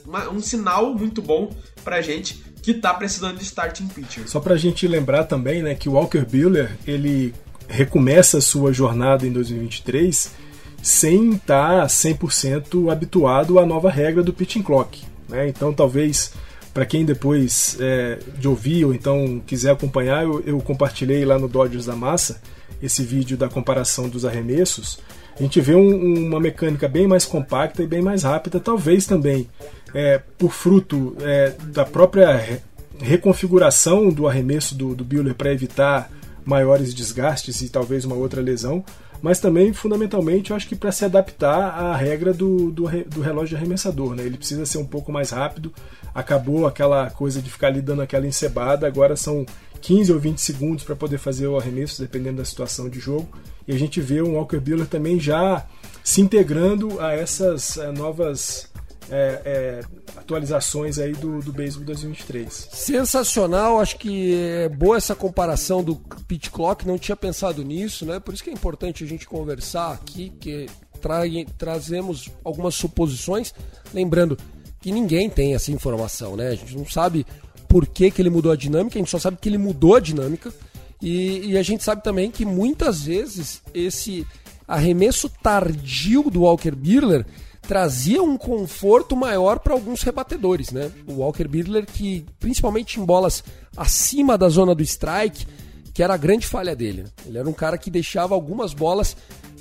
uma, 0.04 0.28
um 0.28 0.40
sinal 0.40 0.94
muito 0.94 1.22
bom 1.22 1.50
pra 1.82 2.02
gente 2.02 2.44
que 2.62 2.74
tá 2.74 2.92
precisando 2.92 3.38
de 3.38 3.44
starting 3.44 3.88
pitcher. 3.88 4.28
Só 4.28 4.40
pra 4.40 4.56
gente 4.56 4.86
lembrar 4.86 5.24
também, 5.24 5.62
né, 5.62 5.74
que 5.74 5.88
o 5.88 5.92
Walker 5.92 6.24
Buehler, 6.24 6.76
ele 6.86 7.34
recomeça 7.66 8.38
a 8.38 8.40
sua 8.42 8.72
jornada 8.72 9.26
em 9.26 9.32
2023 9.32 10.47
sem 10.82 11.32
estar 11.32 11.86
100% 11.86 12.90
habituado 12.90 13.58
à 13.58 13.66
nova 13.66 13.90
regra 13.90 14.22
do 14.22 14.32
pitching 14.32 14.62
clock. 14.62 15.02
Né? 15.28 15.48
Então, 15.48 15.72
talvez, 15.72 16.32
para 16.72 16.86
quem 16.86 17.04
depois 17.04 17.76
é, 17.80 18.18
de 18.38 18.48
ouvir 18.48 18.84
ou 18.84 18.94
então 18.94 19.42
quiser 19.46 19.72
acompanhar, 19.72 20.24
eu, 20.24 20.40
eu, 20.46 20.60
compartilhei 20.60 21.24
lá 21.24 21.38
no 21.38 21.48
Dodgers 21.48 21.86
da 21.86 21.96
Massa 21.96 22.40
esse 22.82 23.02
vídeo 23.02 23.36
da 23.36 23.48
comparação 23.48 24.08
dos 24.08 24.24
arremessos. 24.24 25.00
A 25.38 25.42
gente 25.42 25.60
vê 25.60 25.74
um, 25.74 26.26
uma 26.26 26.40
mecânica 26.40 26.88
bem 26.88 27.06
mais 27.06 27.24
compacta 27.24 27.82
e 27.82 27.86
bem 27.86 28.02
mais 28.02 28.22
rápida, 28.22 28.60
talvez 28.60 29.06
também 29.06 29.48
é, 29.94 30.20
por 30.36 30.52
fruto 30.52 31.16
é, 31.20 31.54
da 31.64 31.84
própria 31.84 32.60
reconfiguração 33.00 34.10
do 34.10 34.26
arremesso 34.26 34.74
do, 34.74 34.94
do 34.94 35.04
Buehler 35.04 35.34
para 35.34 35.52
evitar 35.52 36.10
maiores 36.44 36.94
desgastes 36.94 37.60
e 37.62 37.68
talvez 37.68 38.04
uma 38.04 38.16
outra 38.16 38.40
lesão 38.40 38.84
mas 39.20 39.40
também, 39.40 39.72
fundamentalmente, 39.72 40.50
eu 40.50 40.56
acho 40.56 40.68
que 40.68 40.76
para 40.76 40.92
se 40.92 41.04
adaptar 41.04 41.56
à 41.56 41.96
regra 41.96 42.32
do, 42.32 42.70
do, 42.70 42.84
do, 43.06 43.20
relógio 43.20 43.56
arremessador. 43.56 44.14
Né? 44.14 44.24
Ele 44.24 44.36
precisa 44.36 44.64
ser 44.64 44.78
um 44.78 44.86
pouco 44.86 45.10
mais 45.10 45.30
rápido. 45.30 45.72
Acabou 46.14 46.66
aquela 46.66 47.10
coisa 47.10 47.42
de 47.42 47.50
ficar 47.50 47.68
ali 47.68 47.80
dando 47.80 48.02
aquela 48.02 48.26
encebada, 48.26 48.86
agora 48.86 49.16
são 49.16 49.44
15 49.80 50.12
ou 50.12 50.18
20 50.18 50.38
segundos 50.38 50.84
para 50.84 50.96
poder 50.96 51.18
fazer 51.18 51.46
o 51.46 51.58
arremesso, 51.58 52.00
dependendo 52.00 52.38
da 52.38 52.44
situação 52.44 52.88
de 52.88 53.00
jogo. 53.00 53.28
E 53.66 53.72
a 53.72 53.78
gente 53.78 54.00
vê 54.00 54.20
o 54.20 54.34
Walker 54.34 54.58
Buehler 54.58 54.86
também 54.86 55.20
já 55.20 55.64
se 56.02 56.20
integrando 56.20 57.00
a 57.00 57.12
essas 57.12 57.76
eh, 57.76 57.92
novas 57.92 58.67
é, 59.10 59.40
é, 59.44 59.80
atualizações 60.16 60.98
aí 60.98 61.12
do, 61.12 61.40
do 61.40 61.52
beisebol 61.52 61.84
2023. 61.86 62.68
Sensacional, 62.72 63.80
acho 63.80 63.96
que 63.96 64.34
é 64.34 64.68
boa 64.68 64.96
essa 64.96 65.14
comparação 65.14 65.82
do 65.82 65.96
pitch 66.26 66.50
clock, 66.50 66.86
não 66.86 66.98
tinha 66.98 67.16
pensado 67.16 67.62
nisso, 67.62 68.04
né? 68.04 68.20
Por 68.20 68.34
isso 68.34 68.44
que 68.44 68.50
é 68.50 68.52
importante 68.52 69.04
a 69.04 69.06
gente 69.06 69.26
conversar 69.26 69.92
aqui, 69.92 70.32
que 70.40 70.66
tra 71.00 71.22
trazemos 71.56 72.30
algumas 72.44 72.74
suposições, 72.74 73.54
lembrando 73.94 74.36
que 74.80 74.92
ninguém 74.92 75.28
tem 75.28 75.54
essa 75.54 75.72
informação, 75.72 76.36
né? 76.36 76.48
A 76.48 76.54
gente 76.54 76.76
não 76.76 76.86
sabe 76.86 77.26
por 77.68 77.86
que, 77.86 78.10
que 78.10 78.22
ele 78.22 78.30
mudou 78.30 78.52
a 78.52 78.56
dinâmica, 78.56 78.98
a 78.98 79.00
gente 79.00 79.10
só 79.10 79.18
sabe 79.18 79.38
que 79.40 79.48
ele 79.48 79.58
mudou 79.58 79.96
a 79.96 80.00
dinâmica. 80.00 80.52
E, 81.00 81.52
e 81.52 81.58
a 81.58 81.62
gente 81.62 81.84
sabe 81.84 82.02
também 82.02 82.30
que 82.30 82.44
muitas 82.44 83.04
vezes 83.04 83.62
esse 83.72 84.26
arremesso 84.66 85.28
tardio 85.28 86.24
do 86.24 86.42
Walker 86.42 86.72
Buehler 86.72 87.24
trazia 87.68 88.22
um 88.22 88.38
conforto 88.38 89.14
maior 89.14 89.58
para 89.58 89.74
alguns 89.74 90.02
rebatedores, 90.02 90.72
né? 90.72 90.90
O 91.06 91.16
Walker 91.16 91.46
Buehler 91.46 91.84
que 91.84 92.24
principalmente 92.40 92.98
em 92.98 93.04
bolas 93.04 93.44
acima 93.76 94.38
da 94.38 94.48
zona 94.48 94.74
do 94.74 94.82
strike 94.82 95.46
que 95.92 96.02
era 96.02 96.14
a 96.14 96.16
grande 96.16 96.46
falha 96.46 96.74
dele. 96.74 97.02
Né? 97.02 97.10
Ele 97.26 97.38
era 97.38 97.48
um 97.48 97.52
cara 97.52 97.76
que 97.76 97.90
deixava 97.90 98.34
algumas 98.34 98.72
bolas, 98.72 99.14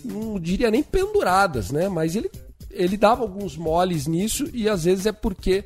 não 0.05 0.39
diria 0.39 0.71
nem 0.71 0.81
penduradas, 0.81 1.69
né? 1.69 1.89
Mas 1.89 2.15
ele, 2.15 2.31
ele 2.71 2.95
dava 2.95 3.23
alguns 3.23 3.57
moles 3.57 4.07
nisso 4.07 4.49
e 4.53 4.69
às 4.69 4.85
vezes 4.85 5.05
é 5.05 5.11
porque 5.11 5.65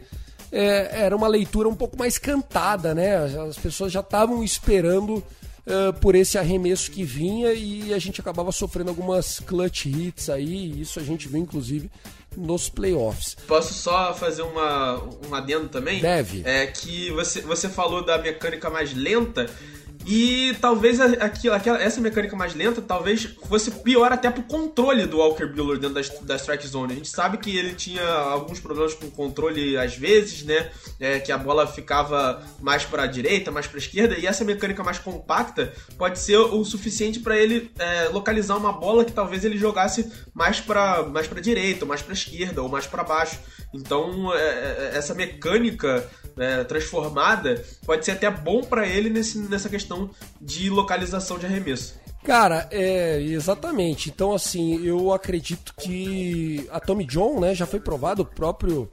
é, 0.52 1.04
era 1.04 1.16
uma 1.16 1.28
leitura 1.28 1.70
um 1.70 1.76
pouco 1.76 1.96
mais 1.96 2.18
cantada, 2.18 2.96
né? 2.96 3.18
As 3.18 3.58
pessoas 3.58 3.92
já 3.92 4.00
estavam 4.00 4.44
esperando 4.44 5.24
uh, 5.66 5.94
por 6.00 6.16
esse 6.16 6.38
arremesso 6.38 6.92
que 6.92 7.04
vinha 7.04 7.54
e 7.54 7.94
a 7.94 8.00
gente 8.00 8.22
acabava 8.22 8.52
sofrendo 8.52 8.90
algumas 8.90 9.40
clutch 9.40 9.86
hits 9.86 10.30
aí. 10.30 10.80
Isso 10.82 11.00
a 11.00 11.04
gente 11.04 11.28
viu, 11.28 11.40
inclusive, 11.40 11.90
nos 12.36 12.70
playoffs. 12.70 13.36
Posso 13.48 13.74
só 13.74 14.14
fazer 14.14 14.42
uma, 14.42 15.04
um 15.28 15.36
adendo 15.36 15.70
também? 15.70 16.02
Deve. 16.02 16.42
É 16.46 16.66
que 16.68 17.12
você, 17.12 17.42
você 17.42 17.68
falou 17.68 18.06
da 18.06 18.18
mecânica 18.18 18.70
mais 18.70 18.94
lenta. 18.94 19.50
E 20.06 20.56
talvez 20.60 21.00
aquilo, 21.00 21.54
aquela, 21.54 21.82
essa 21.82 22.02
mecânica 22.02 22.36
mais 22.36 22.56
lenta 22.56 22.82
talvez 22.82 23.24
fosse 23.48 23.70
pior 23.72 24.12
até 24.12 24.30
pro 24.30 24.44
controle 24.44 25.06
do 25.06 25.18
Walker 25.18 25.46
Buehler 25.46 25.78
dentro 25.78 25.96
da, 25.96 26.26
da 26.26 26.36
strike 26.36 26.68
zone. 26.68 26.94
A 26.94 26.96
gente 26.96 27.10
sabe 27.10 27.38
que 27.38 27.56
ele 27.56 27.74
tinha 27.74 28.04
alguns 28.04 28.60
problemas 28.60 28.94
com 28.94 29.06
o 29.08 29.12
controle 29.12 29.78
às 29.78 29.96
vezes, 29.96 30.44
né? 30.44 30.72
É, 31.00 31.20
que 31.20 31.32
a 31.32 31.38
bola 31.38 31.68
ficava 31.68 32.42
mais 32.60 32.84
para 32.84 33.04
a 33.04 33.08
direita, 33.08 33.52
mais 33.52 33.68
para 33.68 33.78
esquerda, 33.78 34.18
e 34.18 34.26
essa 34.26 34.44
mecânica 34.44 34.84
mais 34.84 35.00
compacta 35.00 35.74
pode 35.98 36.20
ser 36.20 36.38
o 36.38 36.64
suficiente 36.64 37.20
para 37.20 37.38
ele 37.38 37.72
é, 37.78 38.10
localizar 38.10 38.58
uma 38.58 38.74
bola 38.74 39.06
que 39.06 39.12
talvez 39.12 39.46
ele 39.46 39.58
jogasse 39.58 40.12
mais 40.34 40.60
para 40.60 41.04
mais 41.04 41.28
para 41.28 41.42
direita, 41.42 41.86
ou 41.86 41.90
mais 41.90 42.02
para 42.02 42.14
esquerda, 42.14 42.62
ou 42.62 42.70
mais 42.70 42.88
para 42.88 43.04
baixo. 43.04 43.40
Então, 43.74 44.34
é, 44.34 44.40
é, 44.40 44.92
essa 44.96 45.14
mecânica 45.14 46.10
é, 46.38 46.64
transformada 46.64 47.64
pode 47.86 48.06
ser 48.06 48.12
até 48.12 48.30
bom 48.30 48.62
para 48.62 48.88
ele 48.88 49.10
nesse, 49.10 49.38
nessa 49.38 49.70
questão 49.70 50.10
de 50.40 50.70
localização 50.70 51.38
de 51.38 51.46
arremesso. 51.46 52.00
Cara, 52.24 52.68
é 52.72 53.20
exatamente. 53.20 54.10
Então, 54.10 54.34
assim, 54.34 54.84
eu 54.86 55.12
acredito 55.12 55.74
que 55.76 56.68
a 56.72 56.80
Tommy 56.80 57.04
John, 57.04 57.40
né, 57.40 57.56
já 57.56 57.66
foi 57.66 57.80
provado, 57.80 58.22
o 58.22 58.26
próprio 58.26 58.92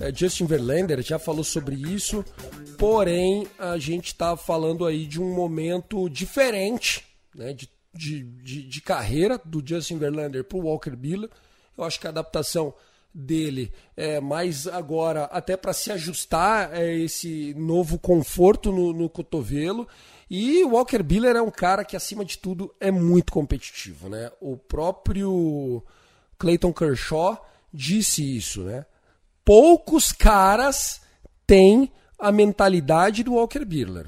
é, 0.00 0.12
Justin 0.12 0.46
Verlander 0.46 1.02
já 1.02 1.18
falou 1.18 1.44
sobre 1.44 1.76
isso. 1.76 2.24
Porém, 2.78 3.46
a 3.58 3.76
gente 3.76 4.06
está 4.06 4.36
falando 4.36 4.86
aí 4.86 5.06
de 5.06 5.20
um 5.20 5.34
momento 5.34 6.08
diferente, 6.08 7.04
né, 7.34 7.52
de, 7.52 7.68
de, 7.94 8.22
de, 8.22 8.62
de 8.62 8.80
carreira 8.80 9.38
do 9.44 9.62
Justin 9.64 9.98
Verlander 9.98 10.42
para 10.42 10.56
o 10.56 10.62
Walker 10.62 10.96
Buehler. 10.96 11.28
Eu 11.76 11.84
acho 11.84 12.00
que 12.00 12.06
a 12.06 12.10
adaptação 12.10 12.74
dele, 13.14 13.72
é, 13.96 14.20
mas 14.20 14.66
agora 14.66 15.24
até 15.24 15.56
para 15.56 15.72
se 15.72 15.92
ajustar 15.92 16.72
a 16.72 16.84
esse 16.84 17.54
novo 17.54 17.98
conforto 17.98 18.72
no, 18.72 18.92
no 18.92 19.08
cotovelo. 19.08 19.86
E 20.30 20.64
o 20.64 20.70
Walker 20.70 21.02
Buehler 21.02 21.36
é 21.36 21.42
um 21.42 21.50
cara 21.50 21.84
que, 21.84 21.94
acima 21.94 22.24
de 22.24 22.38
tudo, 22.38 22.74
é 22.80 22.90
muito 22.90 23.32
competitivo. 23.32 24.08
Né? 24.08 24.30
O 24.40 24.56
próprio 24.56 25.84
Clayton 26.38 26.72
Kershaw 26.72 27.46
disse 27.72 28.36
isso. 28.36 28.62
Né? 28.62 28.86
Poucos 29.44 30.10
caras 30.10 31.02
têm 31.46 31.92
a 32.18 32.32
mentalidade 32.32 33.22
do 33.22 33.34
Walker 33.34 33.64
Buehler. 33.64 34.06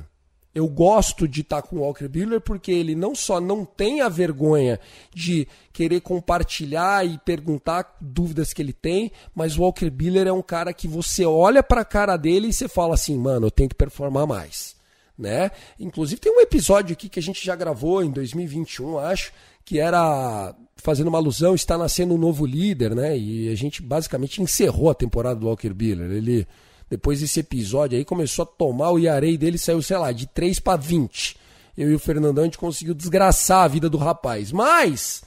Eu 0.55 0.69
gosto 0.69 1.27
de 1.27 1.41
estar 1.41 1.63
com 1.63 1.77
o 1.77 1.81
Walker 1.81 2.07
Buehler 2.07 2.41
porque 2.41 2.71
ele 2.71 2.95
não 2.95 3.15
só 3.15 3.41
não 3.41 3.65
tem 3.65 4.01
a 4.01 4.09
vergonha 4.09 4.79
de 5.13 5.49
querer 5.73 6.01
compartilhar 6.01 7.05
e 7.05 7.19
perguntar 7.19 7.97
dúvidas 8.01 8.53
que 8.53 8.63
ele 8.63 8.73
tem, 8.73 9.11
mas 9.35 9.59
o 9.59 9.63
Walker 9.63 9.91
Buehler 9.91 10.29
é 10.29 10.33
um 10.33 10.43
cara 10.43 10.73
que 10.73 10.87
você 10.87 11.27
olha 11.27 11.63
para 11.63 11.81
a 11.81 11.85
cara 11.85 12.17
dele 12.17 12.49
e 12.49 12.53
você 12.53 12.69
fala 12.69 12.95
assim, 12.95 13.19
mano, 13.19 13.49
eu 13.49 13.51
tenho 13.51 13.69
que 13.69 13.75
performar 13.75 14.27
mais, 14.29 14.77
né? 15.19 15.51
Inclusive 15.81 16.21
tem 16.21 16.33
um 16.33 16.41
episódio 16.41 16.93
aqui 16.93 17.09
que 17.09 17.19
a 17.19 17.23
gente 17.23 17.45
já 17.45 17.57
gravou 17.57 18.05
em 18.05 18.11
2021, 18.13 18.99
acho, 18.99 19.33
que 19.65 19.81
era 19.81 20.55
fazendo 20.77 21.09
uma 21.09 21.19
alusão, 21.19 21.55
está 21.55 21.77
nascendo 21.77 22.15
um 22.15 22.19
novo 22.19 22.47
líder, 22.47 22.95
né? 22.95 23.17
E 23.17 23.49
a 23.49 23.55
gente 23.57 23.83
basicamente 23.83 24.43
encerrou 24.43 24.91
a 24.91 24.95
temporada 24.95 25.41
do 25.41 25.47
Walker 25.47 25.73
Buehler. 25.73 26.13
Ele 26.13 26.47
depois 26.89 27.21
desse 27.21 27.41
episódio 27.41 27.99
aí, 27.99 28.05
começou 28.05 28.43
a 28.43 28.47
tomar 28.47 28.91
o 28.91 28.99
Iarei 28.99 29.37
dele, 29.37 29.59
saiu, 29.59 29.83
sei 29.83 29.97
lá, 29.97 30.13
de 30.13 30.27
3 30.27 30.61
para 30.61 30.77
20. 30.77 31.37
Eu 31.77 31.91
e 31.91 31.95
o 31.95 31.99
Fernandão, 31.99 32.43
a 32.43 32.47
gente 32.47 32.59
conseguiu 32.59 32.95
desgraçar 32.95 33.65
a 33.65 33.69
vida 33.69 33.89
do 33.89 33.99
rapaz. 33.99 34.53
Mas. 34.53 35.23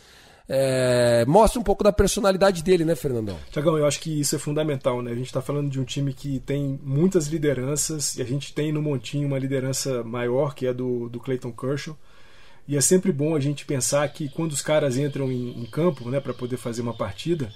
É, 0.50 1.26
mostra 1.28 1.60
um 1.60 1.64
pouco 1.64 1.84
da 1.84 1.92
personalidade 1.92 2.64
dele, 2.64 2.86
né, 2.86 2.96
Fernandão? 2.96 3.38
Tiagão, 3.52 3.78
eu 3.78 3.86
acho 3.86 4.00
que 4.00 4.18
isso 4.18 4.34
é 4.34 4.40
fundamental, 4.40 5.02
né? 5.02 5.12
A 5.12 5.16
gente 5.16 5.26
está 5.26 5.42
falando 5.42 5.70
de 5.70 5.78
um 5.78 5.84
time 5.84 6.14
que 6.14 6.40
tem 6.40 6.80
muitas 6.82 7.28
lideranças, 7.28 8.16
e 8.16 8.22
a 8.22 8.26
gente 8.26 8.54
tem 8.54 8.72
no 8.72 8.82
Montinho 8.82 9.28
uma 9.28 9.38
liderança 9.38 10.06
maior, 10.06 10.56
que 10.56 10.66
é 10.66 10.74
do, 10.74 11.10
do 11.10 11.20
Clayton 11.20 11.52
Kershaw. 11.52 11.98
E 12.66 12.78
é 12.78 12.82
sempre 12.82 13.12
bom 13.12 13.36
a 13.36 13.42
gente 13.42 13.66
pensar 13.66 14.08
que 14.08 14.30
quando 14.30 14.54
os 14.54 14.62
caras 14.62 14.98
entram 14.98 15.30
em, 15.30 15.62
em 15.62 15.66
campo, 15.66 16.10
né, 16.10 16.22
para 16.22 16.34
poder 16.34 16.56
fazer 16.56 16.82
uma 16.82 16.94
partida, 16.94 17.52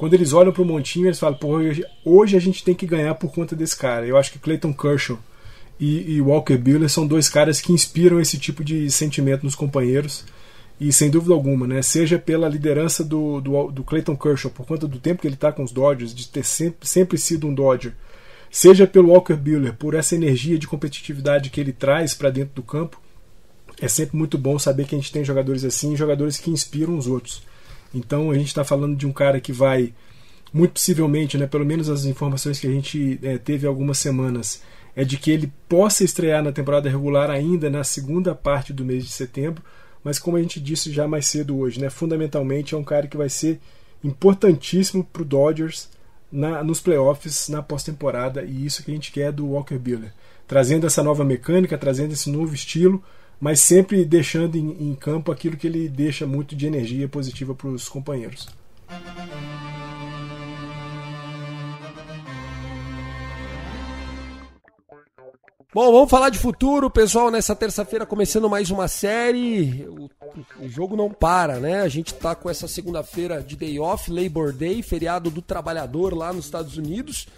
quando 0.00 0.14
eles 0.14 0.32
olham 0.32 0.50
para 0.50 0.62
o 0.62 0.64
montinho, 0.64 1.08
eles 1.08 1.18
falam: 1.18 1.36
Pô, 1.36 1.58
hoje, 2.06 2.34
a 2.34 2.40
gente 2.40 2.64
tem 2.64 2.74
que 2.74 2.86
ganhar 2.86 3.14
por 3.16 3.30
conta 3.30 3.54
desse 3.54 3.76
cara. 3.76 4.06
Eu 4.06 4.16
acho 4.16 4.32
que 4.32 4.38
Clayton 4.38 4.72
Kershaw 4.72 5.18
e, 5.78 6.14
e 6.14 6.22
Walker 6.22 6.56
Buehler 6.56 6.88
são 6.88 7.06
dois 7.06 7.28
caras 7.28 7.60
que 7.60 7.70
inspiram 7.70 8.18
esse 8.18 8.38
tipo 8.38 8.64
de 8.64 8.90
sentimento 8.90 9.44
nos 9.44 9.54
companheiros. 9.54 10.24
E 10.80 10.90
sem 10.90 11.10
dúvida 11.10 11.34
alguma, 11.34 11.66
né, 11.66 11.82
seja 11.82 12.18
pela 12.18 12.48
liderança 12.48 13.04
do, 13.04 13.42
do, 13.42 13.70
do 13.70 13.84
Clayton 13.84 14.16
Kershaw, 14.16 14.50
por 14.50 14.64
conta 14.64 14.88
do 14.88 14.98
tempo 14.98 15.20
que 15.20 15.28
ele 15.28 15.34
está 15.34 15.52
com 15.52 15.62
os 15.62 15.70
Dodgers, 15.70 16.14
de 16.14 16.26
ter 16.28 16.46
sempre, 16.46 16.88
sempre 16.88 17.18
sido 17.18 17.46
um 17.46 17.52
Dodger, 17.52 17.92
seja 18.50 18.86
pelo 18.86 19.10
Walker 19.10 19.34
Buehler, 19.34 19.74
por 19.74 19.92
essa 19.92 20.14
energia 20.14 20.58
de 20.58 20.66
competitividade 20.66 21.50
que 21.50 21.60
ele 21.60 21.74
traz 21.74 22.14
para 22.14 22.30
dentro 22.30 22.54
do 22.54 22.62
campo, 22.62 22.98
é 23.78 23.88
sempre 23.88 24.16
muito 24.16 24.38
bom 24.38 24.58
saber 24.58 24.86
que 24.86 24.94
a 24.94 24.98
gente 24.98 25.12
tem 25.12 25.22
jogadores 25.22 25.62
assim, 25.62 25.94
jogadores 25.94 26.38
que 26.38 26.50
inspiram 26.50 26.96
os 26.96 27.06
outros. 27.06 27.42
Então 27.94 28.30
a 28.30 28.34
gente 28.34 28.48
está 28.48 28.64
falando 28.64 28.96
de 28.96 29.06
um 29.06 29.12
cara 29.12 29.40
que 29.40 29.52
vai, 29.52 29.92
muito 30.52 30.72
possivelmente, 30.72 31.36
né, 31.36 31.46
pelo 31.46 31.66
menos 31.66 31.88
as 31.88 32.04
informações 32.04 32.58
que 32.58 32.66
a 32.66 32.70
gente 32.70 33.18
é, 33.22 33.38
teve 33.38 33.66
algumas 33.66 33.98
semanas, 33.98 34.62
é 34.94 35.04
de 35.04 35.16
que 35.16 35.30
ele 35.30 35.52
possa 35.68 36.04
estrear 36.04 36.42
na 36.42 36.52
temporada 36.52 36.88
regular 36.88 37.30
ainda 37.30 37.70
na 37.70 37.84
segunda 37.84 38.34
parte 38.34 38.72
do 38.72 38.84
mês 38.84 39.04
de 39.04 39.12
setembro, 39.12 39.62
mas 40.02 40.18
como 40.18 40.36
a 40.36 40.42
gente 40.42 40.60
disse 40.60 40.92
já 40.92 41.06
mais 41.06 41.26
cedo 41.26 41.58
hoje, 41.58 41.80
né, 41.80 41.90
fundamentalmente 41.90 42.74
é 42.74 42.78
um 42.78 42.84
cara 42.84 43.06
que 43.06 43.16
vai 43.16 43.28
ser 43.28 43.60
importantíssimo 44.02 45.04
para 45.04 45.22
o 45.22 45.24
Dodgers 45.24 45.88
na, 46.32 46.62
nos 46.62 46.80
playoffs, 46.80 47.48
na 47.48 47.62
pós-temporada, 47.62 48.42
e 48.42 48.64
isso 48.64 48.82
que 48.82 48.90
a 48.90 48.94
gente 48.94 49.12
quer 49.12 49.32
do 49.32 49.46
Walker 49.46 49.78
Buehler. 49.78 50.12
Trazendo 50.46 50.86
essa 50.86 51.02
nova 51.02 51.24
mecânica, 51.24 51.76
trazendo 51.76 52.12
esse 52.12 52.30
novo 52.30 52.54
estilo, 52.54 53.02
mas 53.40 53.60
sempre 53.60 54.04
deixando 54.04 54.56
em, 54.56 54.90
em 54.90 54.94
campo 54.94 55.32
aquilo 55.32 55.56
que 55.56 55.66
ele 55.66 55.88
deixa 55.88 56.26
muito 56.26 56.54
de 56.54 56.66
energia 56.66 57.08
positiva 57.08 57.54
para 57.54 57.68
os 57.68 57.88
companheiros. 57.88 58.46
Bom, 65.72 65.92
vamos 65.92 66.10
falar 66.10 66.30
de 66.30 66.38
futuro, 66.38 66.90
pessoal. 66.90 67.30
Nessa 67.30 67.54
terça-feira 67.54 68.04
começando 68.04 68.50
mais 68.50 68.72
uma 68.72 68.88
série. 68.88 69.86
O, 69.88 70.10
o, 70.60 70.68
jogo 70.68 70.96
não 70.96 71.08
para, 71.08 71.60
né? 71.60 71.80
A 71.80 71.88
gente 71.88 72.12
tá 72.12 72.34
com 72.34 72.50
essa 72.50 72.66
segunda-feira 72.66 73.40
de 73.40 73.54
day 73.54 73.78
off, 73.78 74.10
Labor 74.10 74.52
Day, 74.52 74.82
feriado 74.82 75.30
do 75.30 75.40
trabalhador 75.40 76.12
lá 76.12 76.32
nos 76.32 76.46
Estados 76.46 76.76
Unidos. 76.76 77.28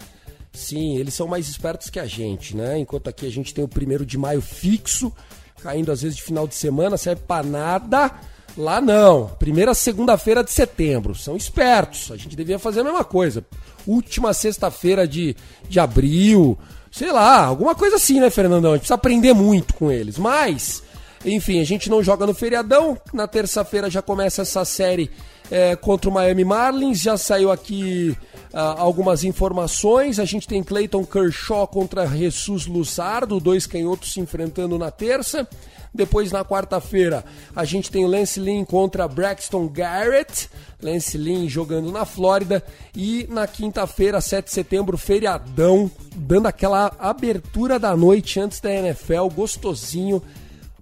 Sim, 0.51 0.97
eles 0.97 1.13
são 1.13 1.27
mais 1.27 1.47
espertos 1.47 1.91
que 1.91 1.99
a 1.99 2.07
gente, 2.07 2.57
né? 2.57 2.79
Enquanto 2.79 3.07
aqui 3.07 3.27
a 3.27 3.31
gente 3.31 3.53
tem 3.53 3.63
o 3.63 3.67
primeiro 3.67 4.03
de 4.03 4.17
maio 4.17 4.41
fixo 4.41 5.13
caindo 5.63 5.91
às 5.91 6.01
vezes 6.01 6.17
de 6.17 6.21
final 6.21 6.45
de 6.45 6.55
semana, 6.55 6.97
serve 6.97 7.21
para 7.25 7.45
nada. 7.45 8.11
Lá 8.57 8.81
não. 8.81 9.29
Primeira 9.39 9.73
segunda-feira 9.73 10.43
de 10.43 10.51
setembro. 10.51 11.15
São 11.15 11.35
espertos. 11.35 12.11
A 12.11 12.17
gente 12.17 12.35
devia 12.35 12.59
fazer 12.59 12.81
a 12.81 12.83
mesma 12.83 13.03
coisa. 13.03 13.43
Última 13.87 14.33
sexta-feira 14.33 15.07
de, 15.07 15.35
de 15.67 15.79
abril. 15.79 16.57
Sei 16.91 17.11
lá, 17.11 17.45
alguma 17.45 17.73
coisa 17.73 17.95
assim, 17.95 18.19
né, 18.19 18.29
Fernandão? 18.29 18.71
A 18.71 18.75
gente 18.75 18.81
precisa 18.81 18.95
aprender 18.95 19.33
muito 19.33 19.73
com 19.73 19.91
eles. 19.91 20.19
Mas, 20.19 20.83
enfim, 21.25 21.59
a 21.59 21.63
gente 21.63 21.89
não 21.89 22.03
joga 22.03 22.27
no 22.27 22.33
feriadão. 22.33 22.97
Na 23.11 23.27
terça-feira 23.27 23.89
já 23.89 24.01
começa 24.01 24.43
essa 24.43 24.63
série 24.65 25.09
é, 25.49 25.75
contra 25.75 26.09
o 26.09 26.13
Miami 26.13 26.45
Marlins. 26.45 27.01
Já 27.01 27.17
saiu 27.17 27.51
aqui 27.51 28.15
uh, 28.53 28.77
algumas 28.77 29.23
informações. 29.23 30.19
A 30.19 30.25
gente 30.25 30.47
tem 30.47 30.63
Clayton 30.63 31.03
Kershaw 31.03 31.67
contra 31.67 32.07
Jesus 32.07 32.67
Lussardo, 32.67 33.39
dois 33.39 33.65
canhotos 33.65 34.13
se 34.13 34.19
enfrentando 34.19 34.77
na 34.77 34.91
terça. 34.91 35.47
Depois, 35.93 36.31
na 36.31 36.43
quarta-feira, 36.43 37.23
a 37.55 37.63
gente 37.65 37.91
tem 37.91 38.07
Lance 38.07 38.39
Lynn 38.39 38.65
contra 38.65 39.07
Braxton 39.07 39.67
Garrett. 39.67 40.49
Lance 40.81 41.17
Lynn 41.17 41.47
jogando 41.47 41.91
na 41.91 42.03
Flórida. 42.03 42.63
E 42.95 43.27
na 43.29 43.45
quinta-feira, 43.45 44.19
7 44.19 44.45
de 44.45 44.51
setembro, 44.51 44.97
feriadão, 44.97 45.91
dando 46.15 46.47
aquela 46.47 46.91
abertura 46.97 47.77
da 47.77 47.95
noite 47.95 48.39
antes 48.39 48.59
da 48.59 48.73
NFL, 48.73 49.27
gostosinho. 49.35 50.21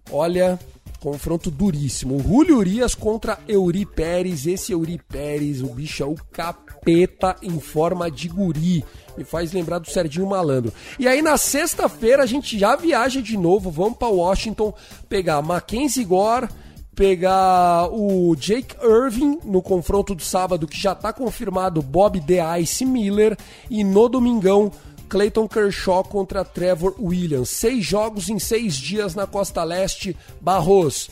Olha, 0.09 0.57
Confronto 1.01 1.49
duríssimo. 1.49 2.19
Julio 2.19 2.59
Urias 2.59 2.93
contra 2.93 3.39
Euri 3.47 3.87
Pérez. 3.87 4.45
Esse 4.45 4.71
Euri 4.71 5.01
Pérez, 5.09 5.59
o 5.63 5.73
bicho 5.73 6.03
é 6.03 6.05
o 6.05 6.13
capeta 6.31 7.35
em 7.41 7.59
forma 7.59 8.09
de 8.11 8.27
guri. 8.27 8.85
Me 9.17 9.23
faz 9.23 9.51
lembrar 9.51 9.79
do 9.79 9.89
Serginho 9.89 10.27
Malandro. 10.27 10.71
E 10.99 11.07
aí 11.07 11.23
na 11.23 11.37
sexta-feira 11.37 12.21
a 12.21 12.27
gente 12.27 12.57
já 12.57 12.75
viaja 12.75 13.19
de 13.19 13.35
novo. 13.35 13.71
Vamos 13.71 13.97
para 13.97 14.09
Washington 14.09 14.71
pegar 15.09 15.41
Mackenzie 15.41 16.05
Gore 16.05 16.47
pegar 16.95 17.87
o 17.91 18.35
Jake 18.35 18.75
Irving 18.83 19.39
no 19.43 19.61
confronto 19.61 20.13
do 20.13 20.21
sábado, 20.21 20.67
que 20.67 20.79
já 20.79 20.91
está 20.91 21.11
confirmado 21.13 21.81
Bob 21.81 22.19
The 22.21 22.59
Ice 22.59 22.85
Miller, 22.85 23.35
e 23.69 23.83
no 23.83 24.07
domingão 24.07 24.71
Clayton 25.11 25.45
Kershaw 25.45 26.05
contra 26.05 26.45
Trevor 26.45 26.95
Williams. 26.97 27.49
Seis 27.49 27.85
jogos 27.85 28.29
em 28.29 28.39
seis 28.39 28.75
dias 28.75 29.13
na 29.13 29.27
Costa 29.27 29.61
Leste. 29.61 30.15
Barros, 30.39 31.09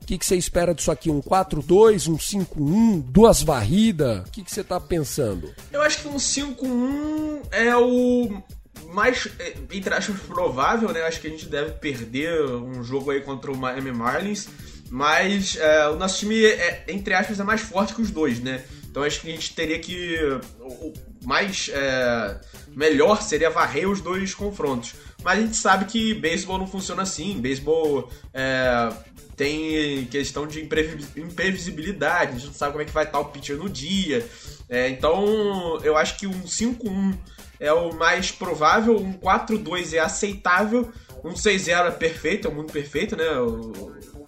o 0.00 0.06
que, 0.06 0.18
você 0.18 0.36
espera 0.36 0.74
disso 0.74 0.90
aqui? 0.90 1.10
Um 1.10 1.20
4-2, 1.20 2.08
um 2.08 2.16
5-1, 2.16 3.02
duas 3.02 3.42
varridas? 3.42 4.26
O 4.26 4.30
que, 4.30 4.42
que, 4.42 4.50
você 4.50 4.62
está 4.62 4.80
pensando? 4.80 5.54
Eu 5.70 5.82
acho 5.82 6.00
que 6.00 6.08
um 6.08 6.16
5-1 6.16 7.42
é 7.50 7.76
o 7.76 8.42
mais, 8.88 9.28
é, 9.38 9.54
entre 9.70 9.92
aspas, 9.94 10.18
provável, 10.20 10.90
né? 10.90 11.02
Acho 11.02 11.20
que 11.20 11.26
a 11.26 11.30
gente 11.30 11.46
deve 11.46 11.72
perder 11.72 12.42
um 12.46 12.82
jogo 12.82 13.10
aí 13.10 13.20
contra 13.20 13.52
o 13.52 13.56
Miami 13.56 13.92
Marlins. 13.92 14.48
Mas 14.88 15.56
é, 15.56 15.88
o 15.88 15.96
nosso 15.96 16.20
time, 16.20 16.42
é, 16.42 16.84
entre 16.88 17.12
aspas, 17.12 17.38
é 17.38 17.44
mais 17.44 17.60
forte 17.60 17.94
que 17.94 18.00
os 18.00 18.10
dois, 18.10 18.40
né? 18.40 18.64
Então 18.92 19.02
acho 19.02 19.22
que 19.22 19.28
a 19.28 19.32
gente 19.32 19.54
teria 19.54 19.78
que. 19.78 20.18
O 20.60 20.92
mais. 21.24 21.70
É, 21.72 22.38
melhor 22.68 23.22
seria 23.22 23.48
varrer 23.48 23.88
os 23.88 24.02
dois 24.02 24.34
confrontos. 24.34 24.92
Mas 25.24 25.38
a 25.38 25.40
gente 25.40 25.56
sabe 25.56 25.86
que 25.86 26.12
beisebol 26.12 26.58
não 26.58 26.66
funciona 26.66 27.00
assim. 27.00 27.40
Beisebol 27.40 28.10
é, 28.34 28.92
tem 29.34 30.04
questão 30.06 30.46
de 30.46 30.60
imprevisibilidade. 30.60 32.32
A 32.32 32.34
gente 32.34 32.48
não 32.48 32.52
sabe 32.52 32.72
como 32.72 32.82
é 32.82 32.84
que 32.84 32.92
vai 32.92 33.04
estar 33.04 33.18
o 33.18 33.24
pitcher 33.24 33.56
no 33.56 33.70
dia. 33.70 34.28
É, 34.68 34.90
então 34.90 35.80
eu 35.82 35.96
acho 35.96 36.18
que 36.18 36.26
um 36.26 36.42
5-1 36.42 37.16
é 37.58 37.72
o 37.72 37.94
mais 37.94 38.30
provável. 38.30 38.98
Um 38.98 39.14
4-2 39.14 39.94
é 39.94 40.00
aceitável. 40.00 40.92
Um 41.24 41.32
6-0 41.32 41.86
é 41.86 41.90
perfeito, 41.92 42.46
é 42.46 42.50
o 42.50 42.54
mundo 42.54 42.70
perfeito, 42.70 43.16
né? 43.16 43.24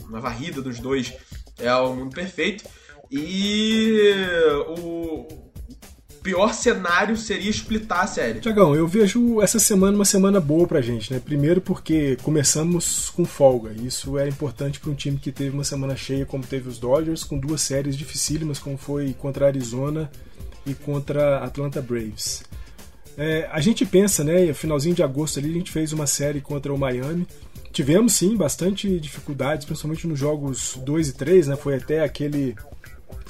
Uma 0.09 0.21
varrida 0.21 0.62
dos 0.62 0.81
dois 0.81 1.12
é 1.59 1.75
o 1.75 1.95
mundo 1.95 2.15
perfeito. 2.15 2.65
E 3.11 4.15
o 4.67 5.27
pior 6.25 6.55
cenário 6.55 7.17
seria 7.19 7.51
splitar 7.51 8.01
a 8.01 8.07
série. 8.07 8.41
Tiagão, 8.41 8.75
eu 8.75 8.89
vejo 8.89 9.43
essa 9.43 9.59
semana 9.59 9.95
uma 9.95 10.07
semana 10.07 10.41
boa 10.41 10.67
pra 10.67 10.81
gente, 10.81 11.13
né? 11.13 11.21
Primeiro 11.23 11.61
porque 11.61 12.17
começamos 12.23 13.11
com 13.11 13.27
folga. 13.27 13.73
Isso 13.73 14.19
é 14.19 14.27
importante 14.27 14.81
para 14.81 14.91
um 14.91 14.95
time 14.95 15.19
que 15.19 15.31
teve 15.31 15.51
uma 15.51 15.65
semana 15.65 15.95
cheia, 15.95 16.25
como 16.25 16.43
teve 16.43 16.67
os 16.67 16.79
Dodgers, 16.79 17.23
com 17.25 17.39
duas 17.39 17.61
séries 17.61 17.95
dificílimas, 17.95 18.59
como 18.59 18.79
foi 18.79 19.13
contra 19.13 19.45
a 19.45 19.49
Arizona 19.49 20.11
e 20.67 20.73
contra 20.73 21.39
Atlanta 21.39 21.83
Braves. 21.83 22.43
É, 23.19 23.47
a 23.53 23.61
gente 23.61 23.85
pensa, 23.85 24.25
né? 24.25 24.53
Finalzinho 24.55 24.95
de 24.95 25.03
agosto 25.03 25.39
ali, 25.39 25.51
a 25.51 25.53
gente 25.53 25.71
fez 25.71 25.93
uma 25.93 26.07
série 26.07 26.41
contra 26.41 26.73
o 26.73 26.79
Miami. 26.79 27.27
Tivemos 27.71 28.15
sim 28.15 28.35
bastante 28.35 28.99
dificuldades, 28.99 29.67
principalmente 29.67 30.07
nos 30.07 30.19
jogos 30.19 30.79
2 30.85 31.09
e 31.09 31.13
3, 31.13 31.49
né? 31.49 31.57
Foi 31.57 31.77
até 31.77 32.03
aquele 32.03 32.57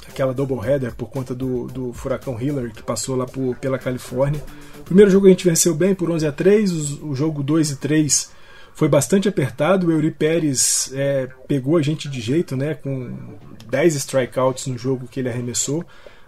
aquela 0.07 0.33
doubleheader 0.33 0.93
por 0.95 1.09
conta 1.09 1.33
do, 1.33 1.67
do 1.67 1.93
furacão 1.93 2.39
Hillary 2.41 2.71
que 2.71 2.83
passou 2.83 3.15
lá 3.15 3.25
por, 3.25 3.55
pela 3.57 3.77
Califórnia. 3.77 4.43
Primeiro 4.83 5.09
jogo 5.09 5.27
a 5.27 5.29
gente 5.29 5.45
venceu 5.45 5.73
bem 5.73 5.95
por 5.95 6.11
11 6.11 6.27
a 6.27 6.31
3, 6.31 6.71
o, 6.71 7.07
o 7.09 7.15
jogo 7.15 7.41
2 7.43 7.71
e 7.71 7.75
3 7.77 8.31
foi 8.75 8.89
bastante 8.89 9.27
apertado. 9.27 9.87
O 9.87 9.91
Eury 9.91 10.11
Pérez 10.11 10.91
é, 10.93 11.27
pegou 11.47 11.77
a 11.77 11.81
gente 11.81 12.09
de 12.09 12.19
jeito, 12.21 12.55
né, 12.55 12.75
com 12.75 13.17
10 13.69 13.95
strikeouts 13.95 14.67
no 14.67 14.77
jogo 14.77 15.07
que 15.07 15.19
ele 15.19 15.29
arremessou. 15.29 15.83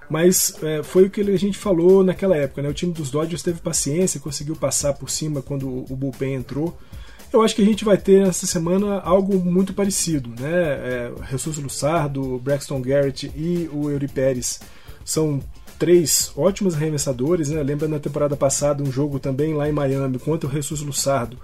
Mas 0.09 0.57
é, 0.63 0.81
foi 0.81 1.03
o 1.03 1.09
que 1.09 1.19
a 1.19 1.37
gente 1.37 1.57
falou 1.57 2.03
naquela 2.03 2.37
época. 2.37 2.61
Né? 2.61 2.69
O 2.69 2.73
time 2.73 2.93
dos 2.93 3.11
Dodgers 3.11 3.43
teve 3.43 3.59
paciência, 3.59 4.21
conseguiu 4.21 4.55
passar 4.55 4.93
por 4.93 5.09
cima 5.09 5.41
quando 5.41 5.67
o 5.67 5.95
bullpen 5.95 6.35
entrou. 6.35 6.77
Eu 7.31 7.41
acho 7.41 7.55
que 7.55 7.61
a 7.61 7.65
gente 7.65 7.83
vai 7.83 7.97
ter 7.97 8.25
essa 8.25 8.47
semana 8.47 8.99
algo 8.99 9.37
muito 9.37 9.73
parecido, 9.73 10.29
né? 10.29 10.49
É, 10.49 11.11
Jesus 11.29 11.57
Lussardo, 11.57 12.39
Braxton 12.39 12.81
Garrett 12.81 13.31
e 13.35 13.69
o 13.73 13.89
Eury 13.89 14.07
Pérez 14.07 14.61
são 15.03 15.41
três 15.77 16.31
ótimos 16.35 16.75
arremessadores, 16.75 17.49
né? 17.49 17.61
Lembra 17.61 17.87
na 17.87 17.99
temporada 17.99 18.35
passada 18.35 18.81
um 18.81 18.91
jogo 18.91 19.19
também 19.19 19.53
lá 19.53 19.67
em 19.67 19.71
Miami 19.71 20.19
contra 20.19 20.49
o 20.49 20.51
Jesus 20.51 20.81
Lussardo, 20.81 21.37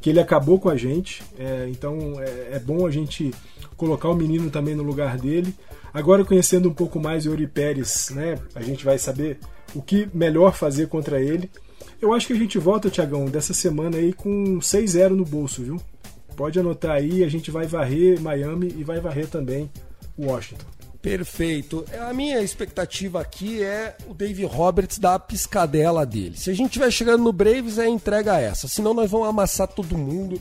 que 0.00 0.10
ele 0.10 0.20
acabou 0.20 0.58
com 0.58 0.68
a 0.68 0.76
gente. 0.76 1.22
É, 1.38 1.68
então 1.70 2.20
é, 2.20 2.56
é, 2.56 2.58
bom 2.58 2.86
a 2.86 2.90
gente 2.90 3.32
colocar 3.76 4.08
o 4.08 4.14
menino 4.14 4.50
também 4.50 4.74
no 4.74 4.82
lugar 4.82 5.16
dele. 5.16 5.54
Agora 5.94 6.24
conhecendo 6.24 6.68
um 6.68 6.74
pouco 6.74 7.00
mais 7.00 7.26
o 7.26 7.30
Eury 7.30 7.46
Pérez, 7.46 8.10
né? 8.10 8.38
A 8.54 8.62
gente 8.62 8.84
vai 8.84 8.98
saber 8.98 9.38
o 9.74 9.80
que 9.80 10.08
melhor 10.12 10.54
fazer 10.54 10.88
contra 10.88 11.20
ele. 11.20 11.50
Eu 12.00 12.12
acho 12.12 12.26
que 12.26 12.32
a 12.32 12.36
gente 12.36 12.58
volta, 12.58 12.88
Tiagão, 12.88 13.26
dessa 13.26 13.52
semana 13.52 13.96
aí 13.96 14.12
com 14.12 14.58
6-0 14.58 15.10
no 15.10 15.24
bolso, 15.24 15.62
viu? 15.62 15.80
Pode 16.36 16.58
anotar 16.60 16.92
aí, 16.92 17.24
a 17.24 17.28
gente 17.28 17.50
vai 17.50 17.66
varrer 17.66 18.20
Miami 18.20 18.72
e 18.76 18.84
vai 18.84 19.00
varrer 19.00 19.26
também 19.26 19.68
Washington. 20.16 20.64
Perfeito. 21.02 21.84
A 22.08 22.12
minha 22.12 22.40
expectativa 22.40 23.20
aqui 23.20 23.62
é 23.62 23.96
o 24.08 24.14
Dave 24.14 24.44
Roberts 24.44 24.98
dar 24.98 25.14
a 25.14 25.18
piscadela 25.18 26.04
dele. 26.04 26.36
Se 26.36 26.50
a 26.50 26.54
gente 26.54 26.66
estiver 26.66 26.90
chegando 26.90 27.24
no 27.24 27.32
Braves, 27.32 27.78
é 27.78 27.88
entrega 27.88 28.38
essa. 28.38 28.68
Senão 28.68 28.94
nós 28.94 29.10
vamos 29.10 29.28
amassar 29.28 29.68
todo 29.68 29.96
mundo. 29.96 30.40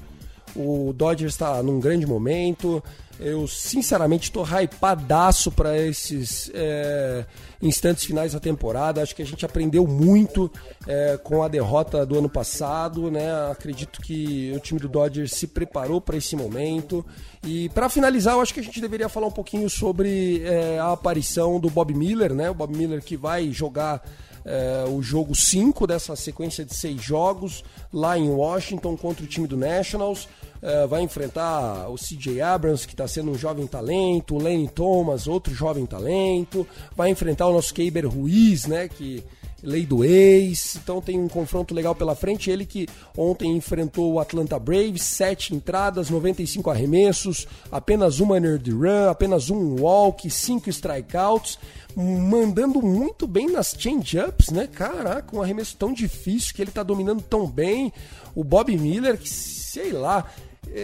O 0.56 0.94
Dodgers 0.94 1.34
está 1.34 1.62
num 1.62 1.80
grande 1.80 2.06
momento. 2.06 2.84
Eu, 3.20 3.48
sinceramente, 3.48 4.26
estou 4.26 4.44
hypadaço 4.44 5.52
para 5.52 5.76
esses 5.78 6.52
é, 6.54 7.26
instantes 7.62 8.04
finais 8.04 8.34
da 8.34 8.40
temporada. 8.40 9.02
Acho 9.02 9.16
que 9.16 9.24
a 9.24 9.26
gente 9.26 9.44
aprendeu 9.44 9.88
muito 9.88 10.52
é, 10.86 11.18
com 11.18 11.42
a 11.42 11.48
derrota 11.48 12.06
do 12.06 12.20
ano 12.20 12.30
passado. 12.30 13.10
Né? 13.10 13.28
Acredito 13.52 14.02
que 14.02 14.54
o 14.56 14.60
time 14.60 14.80
do 14.80 14.88
Dodgers 14.88 15.32
se 15.32 15.48
preparou 15.48 16.00
para 16.00 16.18
esse 16.18 16.36
momento. 16.36 17.04
E 17.44 17.70
para 17.70 17.90
finalizar, 17.90 18.36
eu 18.36 18.42
acho 18.42 18.54
que 18.54 18.60
a 18.60 18.64
gente 18.64 18.80
deveria 18.80 19.10
falar 19.10 19.28
um 19.28 19.32
pouquinho 19.32 19.70
sobre 19.70 20.44
é, 20.46 20.78
a 20.78 20.92
aparição 20.92 21.60
do 21.60 21.70
Bob 21.70 21.94
Miller, 21.96 22.34
né? 22.36 22.52
O 22.52 22.54
Bob 22.54 22.76
Miller 22.76 23.02
que 23.02 23.18
vai 23.18 23.52
jogar 23.52 24.04
é, 24.48 24.86
o 24.88 25.02
jogo 25.02 25.36
5 25.36 25.86
dessa 25.86 26.16
sequência 26.16 26.64
de 26.64 26.74
seis 26.74 27.02
jogos 27.02 27.66
lá 27.92 28.18
em 28.18 28.30
Washington 28.30 28.96
contra 28.96 29.26
o 29.26 29.28
time 29.28 29.46
do 29.46 29.58
Nationals. 29.58 30.28
Uh, 30.58 30.88
vai 30.88 31.04
enfrentar 31.04 31.88
o 31.88 31.96
CJ 31.96 32.42
Abrams, 32.42 32.88
que 32.88 32.94
está 32.94 33.08
sendo 33.08 33.30
um 33.30 33.38
jovem 33.38 33.68
talento, 33.68 34.34
o 34.34 34.42
Lenny 34.42 34.68
Thomas, 34.68 35.28
outro 35.28 35.54
jovem 35.54 35.86
talento, 35.86 36.66
vai 36.96 37.12
enfrentar 37.12 37.46
o 37.46 37.54
nosso 37.54 37.72
Keiber 37.72 38.10
Ruiz, 38.10 38.66
né, 38.66 38.88
que 38.88 39.24
lei 39.64 39.86
do 39.86 40.04
ex, 40.04 40.76
então 40.76 41.02
tem 41.02 41.20
um 41.20 41.28
confronto 41.28 41.74
legal 41.74 41.96
pela 41.96 42.16
frente. 42.16 42.50
Ele 42.50 42.66
que 42.66 42.88
ontem 43.16 43.56
enfrentou 43.56 44.14
o 44.14 44.20
Atlanta 44.20 44.60
Braves, 44.60 45.04
sete 45.04 45.56
entradas, 45.56 46.10
95 46.10 46.70
arremessos, 46.70 47.48
apenas 47.72 48.20
uma 48.20 48.40
nerd 48.40 48.70
run, 48.72 49.10
apenas 49.10 49.50
um 49.50 49.82
walk, 49.82 50.30
cinco 50.30 50.70
strikeouts, 50.70 51.58
mandando 51.96 52.82
muito 52.82 53.26
bem 53.26 53.50
nas 53.50 53.76
change-ups, 53.78 54.50
né? 54.50 54.68
Caraca, 54.68 55.36
um 55.36 55.42
arremesso 55.42 55.76
tão 55.78 55.92
difícil 55.92 56.54
que 56.54 56.62
ele 56.62 56.72
tá 56.72 56.84
dominando 56.84 57.22
tão 57.22 57.48
bem. 57.48 57.92
O 58.36 58.44
Bob 58.44 58.76
Miller, 58.78 59.18
que 59.18 59.30
sei 59.30 59.92
lá, 59.92 60.32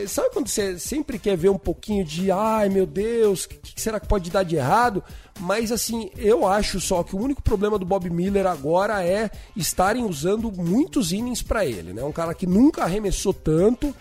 sabe 0.08 0.30
quando 0.32 0.48
você 0.48 0.78
sempre 0.80 1.20
quer 1.20 1.38
ver 1.38 1.50
um 1.50 1.58
pouquinho 1.58 2.04
de 2.04 2.32
ai 2.32 2.70
meu 2.70 2.86
Deus, 2.86 3.46
o 3.46 3.50
que, 3.50 3.74
que, 3.74 3.82
será 3.82 4.00
que 4.00 4.08
pode 4.08 4.30
dar 4.30 4.44
de 4.44 4.56
errado? 4.56 5.04
Mas 5.40 5.72
assim, 5.72 6.10
eu 6.18 6.46
acho 6.46 6.80
só 6.80 7.04
que 7.04 7.16
o 7.16 7.20
único 7.20 7.42
problema 7.42 7.78
do 7.80 7.86
Bob 7.86 8.10
Miller 8.10 8.46
agora 8.46 9.04
é 9.04 9.30
estarem 9.56 10.06
usando 10.06 10.52
muitos 10.52 11.12
innings 11.12 11.42
para 11.42 11.66
ele, 11.66 11.94
né? 11.94 12.04
Um 12.04 12.12
cara 12.12 12.34
que 12.34 12.46
nunca 12.46 12.84
arremessou 12.84 13.34
tanto. 13.34 13.94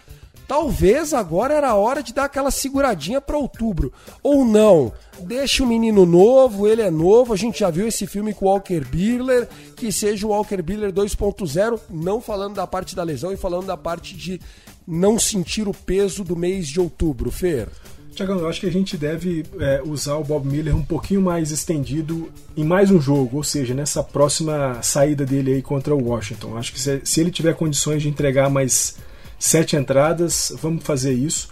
Talvez 0.47 1.15
agora 1.15 1.55
era 1.55 1.71
a 1.71 1.77
hora 1.77 2.03
de 2.03 2.13
dar 2.13 2.25
aquela 2.25 2.51
seguradinha 2.51 3.21
para 3.21 3.39
outubro. 3.39 3.93
Ou 4.23 4.45
não, 4.45 4.93
deixa 5.21 5.63
o 5.63 5.67
menino 5.67 6.05
novo, 6.05 6.69
ele 6.69 6.83
é 6.83 6.91
novo. 6.91 7.33
A 7.33 7.37
gente 7.37 7.61
já 7.61 7.71
viu 7.71 7.87
esse 7.89 8.07
filme 8.07 8.35
com 8.35 8.45
o 8.45 8.49
Walker 8.49 8.81
Buehler, 8.81 9.49
que 9.75 9.91
seja 9.91 10.27
o 10.27 10.31
Walker 10.31 10.61
Buehler 10.61 10.93
2.0, 10.93 11.81
não 11.89 12.21
falando 12.21 12.57
da 12.57 12.67
parte 12.67 12.95
da 12.95 13.03
lesão 13.03 13.33
e 13.33 13.37
falando 13.37 13.67
da 13.67 13.77
parte 13.79 14.15
de 14.15 14.41
não 14.87 15.19
sentir 15.19 15.69
o 15.69 15.75
peso 15.75 16.25
do 16.25 16.37
mês 16.37 16.69
de 16.69 16.81
outubro, 16.81 17.31
Fer? 17.31 17.69
Tiagão, 18.15 18.39
eu 18.39 18.49
acho 18.49 18.61
que 18.61 18.67
a 18.67 18.73
gente 18.73 18.97
deve 18.97 19.45
é, 19.59 19.81
usar 19.83 20.17
o 20.17 20.25
Bob 20.25 20.47
Miller 20.47 20.77
um 20.77 20.85
pouquinho 20.85 21.23
mais 21.23 21.51
estendido 21.51 22.31
em 22.55 22.63
mais 22.63 22.91
um 22.91 23.01
jogo, 23.01 23.39
ou 23.39 23.45
seja, 23.45 23.73
nessa 23.73 24.03
próxima 24.03 24.83
saída 24.83 25.25
dele 25.25 25.55
aí 25.55 25.63
contra 25.63 25.95
o 25.95 26.09
Washington. 26.09 26.59
Acho 26.59 26.73
que 26.73 26.81
se, 26.81 27.01
se 27.05 27.21
ele 27.21 27.31
tiver 27.31 27.55
condições 27.55 28.03
de 28.03 28.09
entregar 28.09 28.51
mais 28.51 28.97
sete 29.39 29.77
entradas, 29.77 30.53
vamos 30.61 30.85
fazer 30.85 31.15
isso. 31.15 31.49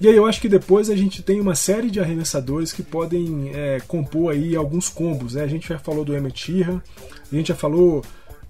E 0.00 0.08
aí 0.08 0.16
eu 0.16 0.26
acho 0.26 0.40
que 0.40 0.48
depois 0.48 0.90
a 0.90 0.96
gente 0.96 1.22
tem 1.22 1.40
uma 1.40 1.54
série 1.54 1.90
de 1.90 2.00
arremessadores 2.00 2.72
que 2.72 2.82
podem 2.82 3.50
é, 3.54 3.80
compor 3.88 4.32
aí 4.32 4.54
alguns 4.54 4.90
combos. 4.90 5.34
Né? 5.34 5.42
A 5.42 5.46
gente 5.46 5.68
já 5.68 5.78
falou 5.78 6.04
do 6.04 6.14
Emmett 6.14 6.52
a 6.62 7.34
gente 7.34 7.48
já 7.48 7.54
falou 7.54 8.04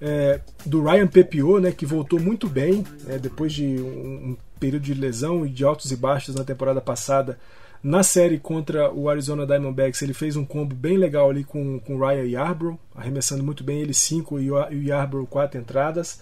é, 0.07 0.39
do 0.67 0.83
Ryan 0.83 1.07
Pepiot, 1.07 1.63
né, 1.63 1.73
que 1.73 1.87
voltou 1.87 2.21
muito 2.21 2.47
bem 2.47 2.85
é, 3.09 3.19
depois 3.19 3.55
de 3.55 3.65
um, 3.65 4.33
um, 4.33 4.37
período 4.61 4.83
de 4.83 4.93
lesão 4.93 5.47
e 5.47 5.49
de 5.49 5.65
altos 5.65 5.91
e 5.91 5.97
baixos 5.97 6.35
na 6.35 6.45
temporada 6.45 6.79
passada. 6.79 7.39
Na 7.83 8.03
série 8.03 8.39
contra 8.39 8.93
o 8.93 9.09
Arizona 9.09 9.47
Diamondbacks, 9.47 10.03
ele 10.03 10.13
fez 10.13 10.37
um 10.37 10.45
combo 10.45 10.75
bem 10.75 10.99
legal 10.99 11.31
ali 11.31 11.43
com 11.43 11.81
o 11.89 11.99
Ryan 11.99 12.27
Yarbrough, 12.27 12.79
arremessando 12.95 13.43
muito 13.43 13.65
bem 13.65 13.81
ele 13.81 13.95
5 13.95 14.41
e 14.41 14.51
o 14.51 14.83
Yarbrough 14.83 15.27
4 15.27 15.59
entradas. 15.59 16.21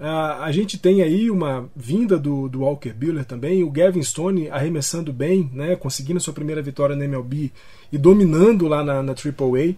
Uh, 0.00 0.42
a 0.42 0.50
gente 0.50 0.78
tem 0.78 1.02
aí 1.02 1.30
uma 1.30 1.68
vinda 1.76 2.18
do, 2.18 2.48
do 2.48 2.60
Walker 2.60 2.92
Buehler 2.92 3.24
também, 3.24 3.62
o 3.62 3.70
Gavin 3.70 4.02
Stone 4.02 4.48
arremessando 4.48 5.12
bem, 5.12 5.50
né, 5.52 5.76
conseguindo 5.76 6.18
sua 6.18 6.32
primeira 6.32 6.62
vitória 6.62 6.96
na 6.96 7.04
MLB 7.04 7.52
e 7.92 7.98
dominando 7.98 8.66
lá 8.66 8.82
na, 8.82 9.02
na 9.02 9.12
AAA. 9.12 9.76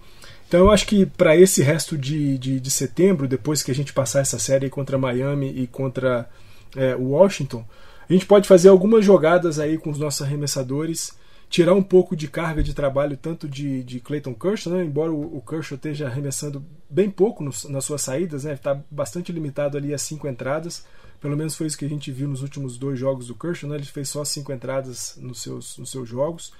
Então 0.52 0.60
eu 0.60 0.70
acho 0.70 0.86
que 0.86 1.06
para 1.06 1.34
esse 1.34 1.62
resto 1.62 1.96
de, 1.96 2.36
de, 2.36 2.60
de, 2.60 2.70
setembro, 2.70 3.26
depois 3.26 3.62
que 3.62 3.70
a 3.70 3.74
gente 3.74 3.90
passar 3.90 4.20
essa 4.20 4.38
série 4.38 4.68
contra 4.68 4.98
Miami 4.98 5.48
e 5.48 5.66
contra 5.66 6.28
é, 6.76 6.94
Washington, 6.94 7.64
a 8.06 8.12
gente 8.12 8.26
pode 8.26 8.46
fazer 8.46 8.68
algumas 8.68 9.02
jogadas 9.02 9.58
aí 9.58 9.78
com 9.78 9.88
os 9.88 9.98
nossos 9.98 10.20
arremessadores, 10.20 11.16
tirar 11.48 11.72
um 11.72 11.82
pouco 11.82 12.14
de 12.14 12.28
carga 12.28 12.62
de 12.62 12.74
trabalho 12.74 13.16
tanto 13.16 13.48
de, 13.48 13.82
de 13.82 13.98
Clayton 13.98 14.34
Kershaw, 14.34 14.74
né? 14.74 14.84
embora 14.84 15.10
o, 15.10 15.38
o 15.38 15.40
Kershaw 15.40 15.76
esteja 15.76 16.06
arremessando 16.06 16.62
bem 16.90 17.08
pouco 17.08 17.42
nos, 17.42 17.64
nas 17.64 17.86
suas 17.86 18.02
saídas, 18.02 18.44
né? 18.44 18.52
está 18.52 18.78
bastante 18.90 19.32
limitado 19.32 19.78
ali 19.78 19.94
a 19.94 19.98
cinco 19.98 20.28
entradas, 20.28 20.84
pelo 21.18 21.34
menos 21.34 21.56
foi 21.56 21.66
isso 21.66 21.78
que 21.78 21.86
a 21.86 21.88
gente 21.88 22.12
viu 22.12 22.28
nos 22.28 22.42
últimos 22.42 22.76
dois 22.76 22.98
jogos 22.98 23.26
do 23.26 23.34
Kershaw, 23.34 23.70
né? 23.70 23.76
ele 23.76 23.86
fez 23.86 24.10
só 24.10 24.22
cinco 24.22 24.52
entradas 24.52 25.14
nos 25.16 25.40
seus, 25.40 25.78
nos 25.78 25.90
seus 25.90 26.06
jogos 26.06 26.52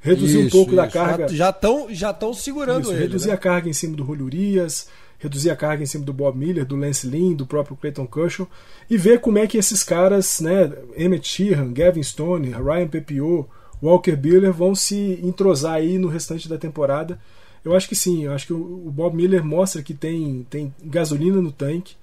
reduzir 0.00 0.38
isso, 0.38 0.46
um 0.46 0.50
pouco 0.50 0.72
isso. 0.72 0.76
da 0.76 0.88
carga. 0.88 1.28
Já 1.28 1.50
estão 1.50 1.88
já 1.90 2.10
estão 2.10 2.32
segurando 2.32 2.82
isso, 2.82 2.92
ele. 2.92 3.02
Reduzir 3.02 3.28
né? 3.28 3.34
a 3.34 3.38
carga 3.38 3.68
em 3.68 3.72
cima 3.72 3.96
do 3.96 4.04
Julio 4.04 4.26
Urias, 4.26 4.88
reduzir 5.18 5.50
a 5.50 5.56
carga 5.56 5.82
em 5.82 5.86
cima 5.86 6.04
do 6.04 6.12
Bob 6.12 6.38
Miller, 6.38 6.64
do 6.64 6.76
Lance 6.76 7.06
Lynn, 7.06 7.34
do 7.34 7.46
próprio 7.46 7.76
Clayton 7.76 8.06
Kershaw 8.06 8.48
e 8.88 8.96
ver 8.96 9.20
como 9.20 9.38
é 9.38 9.46
que 9.46 9.58
esses 9.58 9.82
caras, 9.82 10.40
né, 10.40 10.72
Emmett 10.96 11.26
Sheehan, 11.26 11.72
Gavin 11.72 12.02
Stone, 12.02 12.50
Ryan 12.50 12.88
Pepiot, 12.88 13.46
Walker 13.82 14.16
Buehler 14.16 14.52
vão 14.52 14.74
se 14.74 15.18
entrosar 15.22 15.74
aí 15.74 15.98
no 15.98 16.08
restante 16.08 16.48
da 16.48 16.56
temporada. 16.56 17.18
Eu 17.64 17.74
acho 17.74 17.88
que 17.88 17.96
sim, 17.96 18.24
eu 18.24 18.32
acho 18.32 18.46
que 18.46 18.52
o 18.52 18.90
Bob 18.90 19.16
Miller 19.16 19.44
mostra 19.44 19.82
que 19.82 19.92
tem, 19.92 20.46
tem 20.48 20.72
gasolina 20.82 21.40
no 21.40 21.52
tanque, 21.52 21.96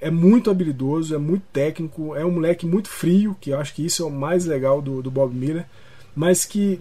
é 0.00 0.10
muito 0.10 0.50
habilidoso, 0.50 1.14
é 1.14 1.18
muito 1.18 1.44
técnico, 1.52 2.14
é 2.14 2.24
um 2.24 2.30
moleque 2.30 2.66
muito 2.66 2.88
frio, 2.88 3.36
que 3.40 3.50
eu 3.50 3.58
acho 3.58 3.74
que 3.74 3.84
isso 3.84 4.02
é 4.02 4.06
o 4.06 4.10
mais 4.10 4.44
legal 4.44 4.82
do, 4.82 5.02
do 5.02 5.10
Bob 5.10 5.34
Miller, 5.34 5.66
mas 6.14 6.44
que 6.44 6.80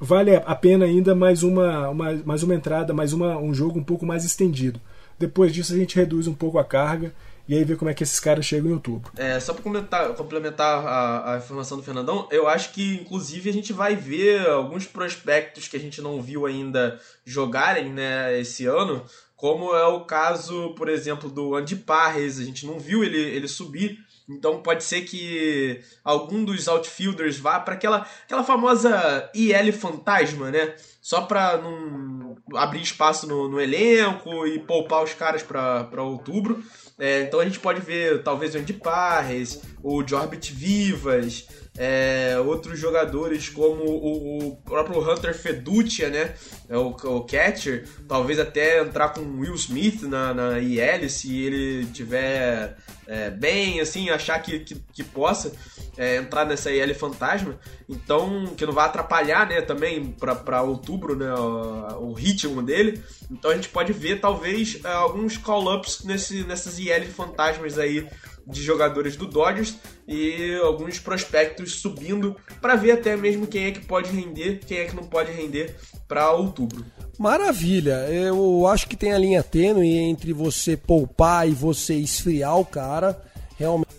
vale 0.00 0.34
a 0.34 0.54
pena 0.54 0.84
ainda 0.84 1.14
mais 1.14 1.42
uma, 1.42 1.88
uma, 1.88 2.12
mais 2.24 2.42
uma 2.42 2.54
entrada, 2.54 2.94
mais 2.94 3.12
uma, 3.12 3.36
um 3.38 3.52
jogo 3.52 3.78
um 3.78 3.84
pouco 3.84 4.06
mais 4.06 4.24
estendido. 4.24 4.80
Depois 5.18 5.52
disso 5.52 5.74
a 5.74 5.76
gente 5.76 5.96
reduz 5.96 6.26
um 6.26 6.34
pouco 6.34 6.58
a 6.58 6.64
carga 6.64 7.12
e 7.48 7.54
aí 7.54 7.64
vê 7.64 7.76
como 7.76 7.90
é 7.90 7.94
que 7.94 8.02
esses 8.02 8.20
caras 8.20 8.44
chegam 8.44 8.70
em 8.70 8.74
outubro. 8.74 9.10
É, 9.16 9.40
só 9.40 9.54
para 9.54 9.62
complementar, 9.62 10.14
complementar 10.14 10.86
a, 10.86 11.34
a, 11.34 11.38
informação 11.38 11.78
do 11.78 11.82
Fernandão, 11.82 12.28
eu 12.30 12.46
acho 12.46 12.72
que 12.72 13.00
inclusive 13.00 13.48
a 13.48 13.52
gente 13.52 13.72
vai 13.72 13.96
ver 13.96 14.46
alguns 14.46 14.86
prospectos 14.86 15.66
que 15.66 15.76
a 15.76 15.80
gente 15.80 16.02
não 16.02 16.20
viu 16.20 16.44
ainda 16.44 17.00
jogarem 17.24 17.90
né, 17.90 18.38
esse 18.38 18.66
ano, 18.66 19.02
como 19.34 19.74
é 19.74 19.86
o 19.86 20.00
caso, 20.00 20.74
por 20.74 20.88
exemplo, 20.88 21.30
do 21.30 21.54
Andy 21.54 21.76
Parres, 21.76 22.38
a 22.38 22.44
gente 22.44 22.66
não 22.66 22.78
viu 22.78 23.02
ele, 23.02 23.18
ele 23.18 23.48
subir 23.48 23.98
então 24.28 24.60
pode 24.60 24.84
ser 24.84 25.02
que 25.02 25.80
algum 26.04 26.44
dos 26.44 26.68
outfielders 26.68 27.38
vá 27.38 27.58
para 27.58 27.74
aquela, 27.74 28.06
aquela 28.24 28.44
famosa 28.44 29.30
IL 29.34 29.72
fantasma, 29.72 30.50
né? 30.50 30.74
Só 31.00 31.22
para 31.22 31.56
não 31.56 32.36
abrir 32.54 32.82
espaço 32.82 33.26
no, 33.26 33.48
no, 33.48 33.60
elenco 33.60 34.46
e 34.46 34.58
poupar 34.58 35.02
os 35.02 35.14
caras 35.14 35.42
para 35.42 36.02
outubro. 36.02 36.62
É, 36.98 37.22
então 37.22 37.40
a 37.40 37.44
gente 37.44 37.60
pode 37.60 37.80
ver 37.80 38.22
talvez 38.22 38.54
o 38.54 38.58
Andy 38.58 38.74
Parres, 38.74 39.62
o 39.82 40.06
Jorbit 40.06 40.52
Vivas, 40.52 41.46
é, 41.78 42.36
outros 42.44 42.76
jogadores 42.78 43.48
como 43.48 43.84
o, 43.84 44.48
o, 44.48 44.56
próprio 44.56 45.00
Hunter 45.00 45.32
Fedutia, 45.32 46.10
né? 46.10 46.34
É 46.68 46.76
o, 46.76 46.88
o 46.88 47.20
catcher, 47.22 47.88
talvez 48.08 48.40
até 48.40 48.80
entrar 48.80 49.10
com 49.10 49.20
Will 49.38 49.54
Smith 49.54 50.02
na, 50.02 50.34
na 50.34 50.58
IL 50.58 51.08
se 51.08 51.40
ele 51.40 51.86
tiver 51.86 52.76
é, 53.06 53.30
bem, 53.30 53.80
assim, 53.80 54.10
achar 54.10 54.42
que, 54.42 54.58
que, 54.58 54.74
que 54.92 55.04
possa 55.04 55.52
é, 55.96 56.16
entrar 56.16 56.44
nessa 56.44 56.70
IL 56.72 56.92
fantasma. 56.96 57.58
Então, 57.88 58.46
que 58.56 58.66
não 58.66 58.72
vai 58.72 58.86
atrapalhar, 58.86 59.48
né, 59.48 59.62
também 59.62 60.12
para 60.12 60.62
outubro, 60.62 61.14
né, 61.14 61.32
o, 61.32 62.08
o, 62.08 62.12
ritmo 62.12 62.60
dele. 62.60 63.00
Então 63.30 63.50
a 63.50 63.54
gente 63.54 63.68
pode 63.68 63.92
ver 63.92 64.20
talvez 64.20 64.80
é, 64.84 64.88
alguns 64.88 65.36
call-ups 65.36 66.02
nessas 66.04 66.78
IL 66.78 67.06
fantasmas 67.06 67.78
aí 67.78 68.06
de 68.48 68.62
jogadores 68.62 69.16
do 69.16 69.26
Dodgers 69.26 69.76
e 70.06 70.54
alguns 70.62 70.98
prospectos 70.98 71.80
subindo 71.80 72.34
para 72.60 72.74
ver 72.74 72.92
até 72.92 73.16
mesmo 73.16 73.46
quem 73.46 73.66
é 73.66 73.70
que 73.70 73.84
pode 73.84 74.10
render, 74.10 74.60
quem 74.66 74.78
é 74.78 74.84
que 74.86 74.96
não 74.96 75.04
pode 75.04 75.30
render 75.30 75.76
para 76.06 76.32
outubro. 76.32 76.84
Maravilha, 77.18 78.06
eu 78.10 78.66
acho 78.66 78.88
que 78.88 78.96
tem 78.96 79.12
a 79.12 79.18
linha 79.18 79.42
tênue 79.42 79.96
entre 79.96 80.32
você 80.32 80.76
poupar 80.76 81.48
e 81.48 81.52
você 81.52 81.94
esfriar 81.94 82.58
o 82.58 82.64
cara. 82.64 83.20
Realmente, 83.58 83.90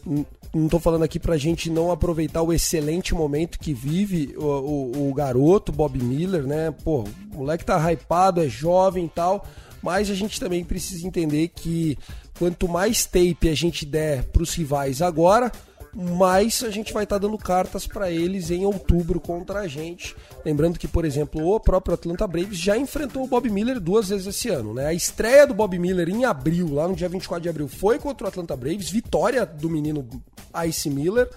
não 0.53 0.65
estou 0.65 0.79
falando 0.79 1.03
aqui 1.03 1.19
para 1.19 1.35
a 1.35 1.37
gente 1.37 1.69
não 1.69 1.91
aproveitar 1.91 2.41
o 2.41 2.51
excelente 2.51 3.13
momento 3.13 3.59
que 3.59 3.73
vive 3.73 4.33
o, 4.37 4.45
o, 4.45 5.09
o 5.09 5.13
garoto, 5.13 5.71
Bob 5.71 6.01
Miller, 6.01 6.43
né? 6.43 6.71
Pô, 6.83 7.03
o 7.33 7.37
moleque 7.37 7.65
tá 7.65 7.91
hypado, 7.91 8.41
é 8.41 8.49
jovem 8.49 9.05
e 9.05 9.09
tal, 9.09 9.45
mas 9.81 10.09
a 10.09 10.15
gente 10.15 10.39
também 10.39 10.63
precisa 10.63 11.05
entender 11.05 11.49
que 11.49 11.97
Quanto 12.39 12.69
mais 12.69 13.05
tape 13.05 13.49
a 13.49 13.53
gente 13.53 13.85
der 13.85 14.23
para 14.23 14.41
os 14.41 14.55
rivais 14.55 15.01
agora, 15.01 15.51
mais 15.93 16.63
a 16.63 16.69
gente 16.69 16.93
vai 16.93 17.03
estar 17.03 17.19
tá 17.19 17.27
dando 17.27 17.37
cartas 17.37 17.85
para 17.85 18.09
eles 18.09 18.49
em 18.49 18.65
outubro 18.65 19.19
contra 19.19 19.59
a 19.59 19.67
gente. 19.67 20.15
Lembrando 20.45 20.79
que, 20.79 20.87
por 20.87 21.03
exemplo, 21.03 21.45
o 21.45 21.59
próprio 21.59 21.95
Atlanta 21.95 22.25
Braves 22.25 22.57
já 22.57 22.77
enfrentou 22.77 23.25
o 23.25 23.27
Bob 23.27 23.49
Miller 23.49 23.77
duas 23.77 24.07
vezes 24.07 24.27
esse 24.27 24.47
ano. 24.47 24.73
Né? 24.73 24.85
A 24.85 24.93
estreia 24.93 25.45
do 25.45 25.53
Bob 25.53 25.77
Miller 25.77 26.07
em 26.07 26.23
abril, 26.23 26.73
lá 26.73 26.87
no 26.87 26.95
dia 26.95 27.09
24 27.09 27.43
de 27.43 27.49
abril, 27.49 27.67
foi 27.67 27.99
contra 27.99 28.25
o 28.25 28.29
Atlanta 28.29 28.55
Braves, 28.55 28.89
vitória 28.89 29.45
do 29.45 29.69
menino 29.69 30.07
Ice 30.65 30.89
Miller 30.89 31.29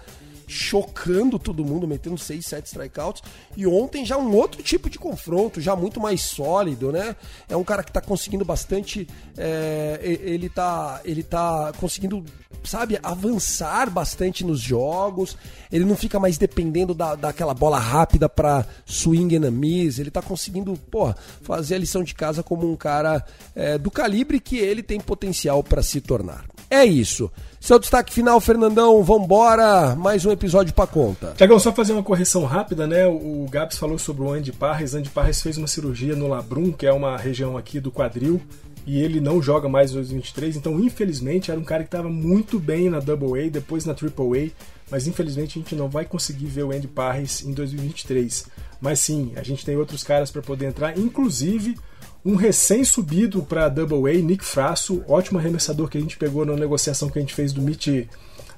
chocando 0.47 1.39
todo 1.39 1.65
mundo, 1.65 1.87
metendo 1.87 2.17
6, 2.17 2.45
7 2.45 2.65
strikeouts. 2.65 3.21
E 3.55 3.65
ontem 3.65 4.05
já 4.05 4.17
um 4.17 4.35
outro 4.35 4.61
tipo 4.61 4.89
de 4.89 4.99
confronto, 4.99 5.61
já 5.61 5.75
muito 5.75 5.99
mais 5.99 6.21
sólido, 6.21 6.91
né? 6.91 7.15
É 7.47 7.55
um 7.55 7.63
cara 7.63 7.83
que 7.83 7.91
tá 7.91 8.01
conseguindo 8.01 8.45
bastante. 8.45 9.07
É, 9.37 9.99
ele, 10.03 10.49
tá, 10.49 11.01
ele 11.03 11.23
tá 11.23 11.71
conseguindo, 11.79 12.23
sabe, 12.63 12.99
avançar 13.01 13.89
bastante 13.89 14.43
nos 14.43 14.59
jogos. 14.59 15.37
Ele 15.71 15.85
não 15.85 15.95
fica 15.95 16.19
mais 16.19 16.37
dependendo 16.37 16.93
da, 16.93 17.15
daquela 17.15 17.53
bola 17.53 17.79
rápida 17.79 18.29
para 18.29 18.65
swing 18.85 19.37
and 19.37 19.47
a 19.47 19.51
miss. 19.51 19.99
Ele 19.99 20.11
tá 20.11 20.21
conseguindo, 20.21 20.73
pô, 20.91 21.13
fazer 21.41 21.75
a 21.75 21.79
lição 21.79 22.03
de 22.03 22.13
casa 22.13 22.43
como 22.43 22.71
um 22.71 22.75
cara 22.75 23.25
é, 23.55 23.77
do 23.77 23.89
calibre 23.89 24.39
que 24.39 24.57
ele 24.57 24.83
tem 24.83 24.99
potencial 24.99 25.63
para 25.63 25.81
se 25.81 26.01
tornar. 26.01 26.52
É 26.73 26.83
isso. 26.83 27.31
Seu 27.59 27.77
destaque 27.77 28.11
final, 28.11 28.41
Fernandão, 28.41 29.03
vambora, 29.03 29.95
mais 29.95 30.25
um 30.25 30.31
episódio 30.31 30.73
pra 30.73 30.87
conta. 30.87 31.31
Tiagão, 31.37 31.59
só 31.59 31.71
fazer 31.71 31.93
uma 31.93 32.01
correção 32.01 32.45
rápida, 32.45 32.87
né? 32.87 33.05
O 33.05 33.45
Gabs 33.47 33.77
falou 33.77 33.99
sobre 33.99 34.23
o 34.23 34.31
Andy 34.31 34.51
Parres. 34.51 34.95
Andy 34.95 35.09
Parres 35.09 35.39
fez 35.39 35.55
uma 35.55 35.67
cirurgia 35.67 36.15
no 36.15 36.27
Labrum, 36.27 36.71
que 36.71 36.87
é 36.87 36.91
uma 36.91 37.15
região 37.15 37.55
aqui 37.59 37.79
do 37.79 37.91
quadril, 37.91 38.41
e 38.87 38.99
ele 38.99 39.21
não 39.21 39.39
joga 39.39 39.69
mais 39.69 39.91
em 39.91 39.93
2023, 39.93 40.57
então 40.57 40.79
infelizmente 40.79 41.51
era 41.51 41.59
um 41.59 41.63
cara 41.63 41.83
que 41.83 41.89
estava 41.89 42.09
muito 42.09 42.59
bem 42.59 42.89
na 42.89 42.99
Double 42.99 43.39
A, 43.39 43.51
depois 43.51 43.85
na 43.85 43.93
Triple 43.93 44.47
A, 44.47 44.49
mas 44.89 45.05
infelizmente 45.05 45.59
a 45.59 45.61
gente 45.61 45.75
não 45.75 45.87
vai 45.87 46.05
conseguir 46.05 46.47
ver 46.47 46.63
o 46.63 46.71
Andy 46.71 46.87
Parres 46.87 47.43
em 47.43 47.53
2023. 47.53 48.47
Mas 48.81 48.99
sim, 48.99 49.31
a 49.35 49.43
gente 49.43 49.63
tem 49.63 49.77
outros 49.77 50.03
caras 50.03 50.31
para 50.31 50.41
poder 50.41 50.65
entrar, 50.65 50.97
inclusive 50.97 51.77
um 52.25 52.35
recém-subido 52.35 53.43
para 53.43 53.67
Double 53.67 54.09
A, 54.09 54.21
Nick 54.21 54.45
Frasso, 54.45 55.03
ótimo 55.07 55.39
arremessador 55.39 55.89
que 55.89 55.97
a 55.97 56.01
gente 56.01 56.17
pegou 56.17 56.45
na 56.45 56.55
negociação 56.55 57.09
que 57.09 57.19
a 57.19 57.21
gente 57.21 57.33
fez 57.33 57.51
do 57.51 57.61
Mitch. 57.61 58.07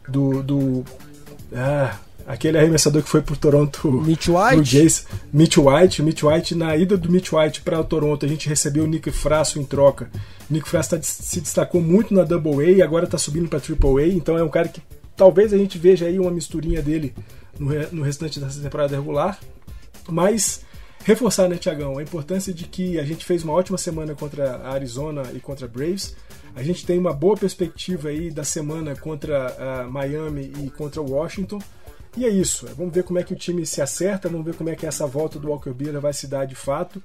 Do. 0.07 0.43
do 0.43 0.85
ah, 1.51 1.97
aquele 2.27 2.57
arremessador 2.59 3.01
que 3.01 3.09
foi 3.09 3.21
pro 3.21 3.35
Toronto. 3.35 3.91
Mitch 4.05 4.27
White? 4.27 4.63
Jays, 4.63 5.07
Mitch 5.33 5.57
White. 5.57 6.03
Mitch 6.03 6.23
White, 6.23 6.53
na 6.53 6.75
ida 6.77 6.95
do 6.95 7.11
Mitch 7.11 7.31
White 7.31 7.61
para 7.61 7.79
o 7.79 7.83
Toronto, 7.83 8.23
a 8.23 8.29
gente 8.29 8.47
recebeu 8.47 8.83
o 8.83 8.87
Nick 8.87 9.09
Frasso 9.11 9.59
em 9.59 9.63
troca. 9.63 10.09
O 10.49 10.53
Nick 10.53 10.69
Frasso 10.69 10.91
tá, 10.91 11.01
se 11.01 11.41
destacou 11.41 11.81
muito 11.81 12.13
na 12.13 12.23
Double 12.23 12.63
A 12.63 12.71
e 12.71 12.81
agora 12.83 13.05
está 13.05 13.17
subindo 13.17 13.49
para 13.49 13.59
Triple 13.59 14.03
A, 14.03 14.07
então 14.07 14.37
é 14.37 14.43
um 14.43 14.49
cara 14.49 14.67
que 14.67 14.81
talvez 15.15 15.53
a 15.53 15.57
gente 15.57 15.77
veja 15.79 16.05
aí 16.05 16.19
uma 16.19 16.29
misturinha 16.29 16.83
dele 16.83 17.15
no, 17.57 17.71
no 17.91 18.03
restante 18.03 18.39
dessa 18.39 18.61
temporada 18.61 18.95
regular. 18.95 19.39
Mas 20.07 20.61
reforçar, 21.05 21.47
né, 21.47 21.55
Tiagão, 21.55 21.99
a 21.99 22.03
importância 22.03 22.51
de 22.51 22.65
que 22.65 22.99
a 22.99 23.03
gente 23.03 23.23
fez 23.23 23.43
uma 23.43 23.53
ótima 23.53 23.77
semana 23.77 24.15
contra 24.15 24.55
a 24.55 24.73
Arizona 24.73 25.21
e 25.33 25.39
contra 25.39 25.67
a 25.67 25.69
Braves. 25.69 26.15
A 26.55 26.63
gente 26.63 26.83
tem 26.83 26.97
uma 26.97 27.13
boa 27.13 27.37
perspectiva 27.37 28.09
aí 28.09 28.31
da 28.31 28.43
semana 28.43 28.95
contra 28.95 29.83
a 29.83 29.83
Miami 29.83 30.51
e 30.63 30.69
contra 30.71 30.99
o 31.01 31.11
Washington. 31.11 31.61
E 32.17 32.25
é 32.25 32.29
isso. 32.29 32.65
Vamos 32.75 32.93
ver 32.93 33.03
como 33.03 33.19
é 33.19 33.23
que 33.23 33.33
o 33.33 33.35
time 33.35 33.65
se 33.67 33.83
acerta, 33.83 34.27
vamos 34.27 34.45
ver 34.45 34.55
como 34.55 34.69
é 34.69 34.75
que 34.75 34.87
essa 34.87 35.05
volta 35.05 35.37
do 35.37 35.49
Walker 35.49 35.71
Buehler 35.71 36.01
vai 36.01 36.13
se 36.13 36.25
dar 36.25 36.45
de 36.45 36.55
fato. 36.55 37.01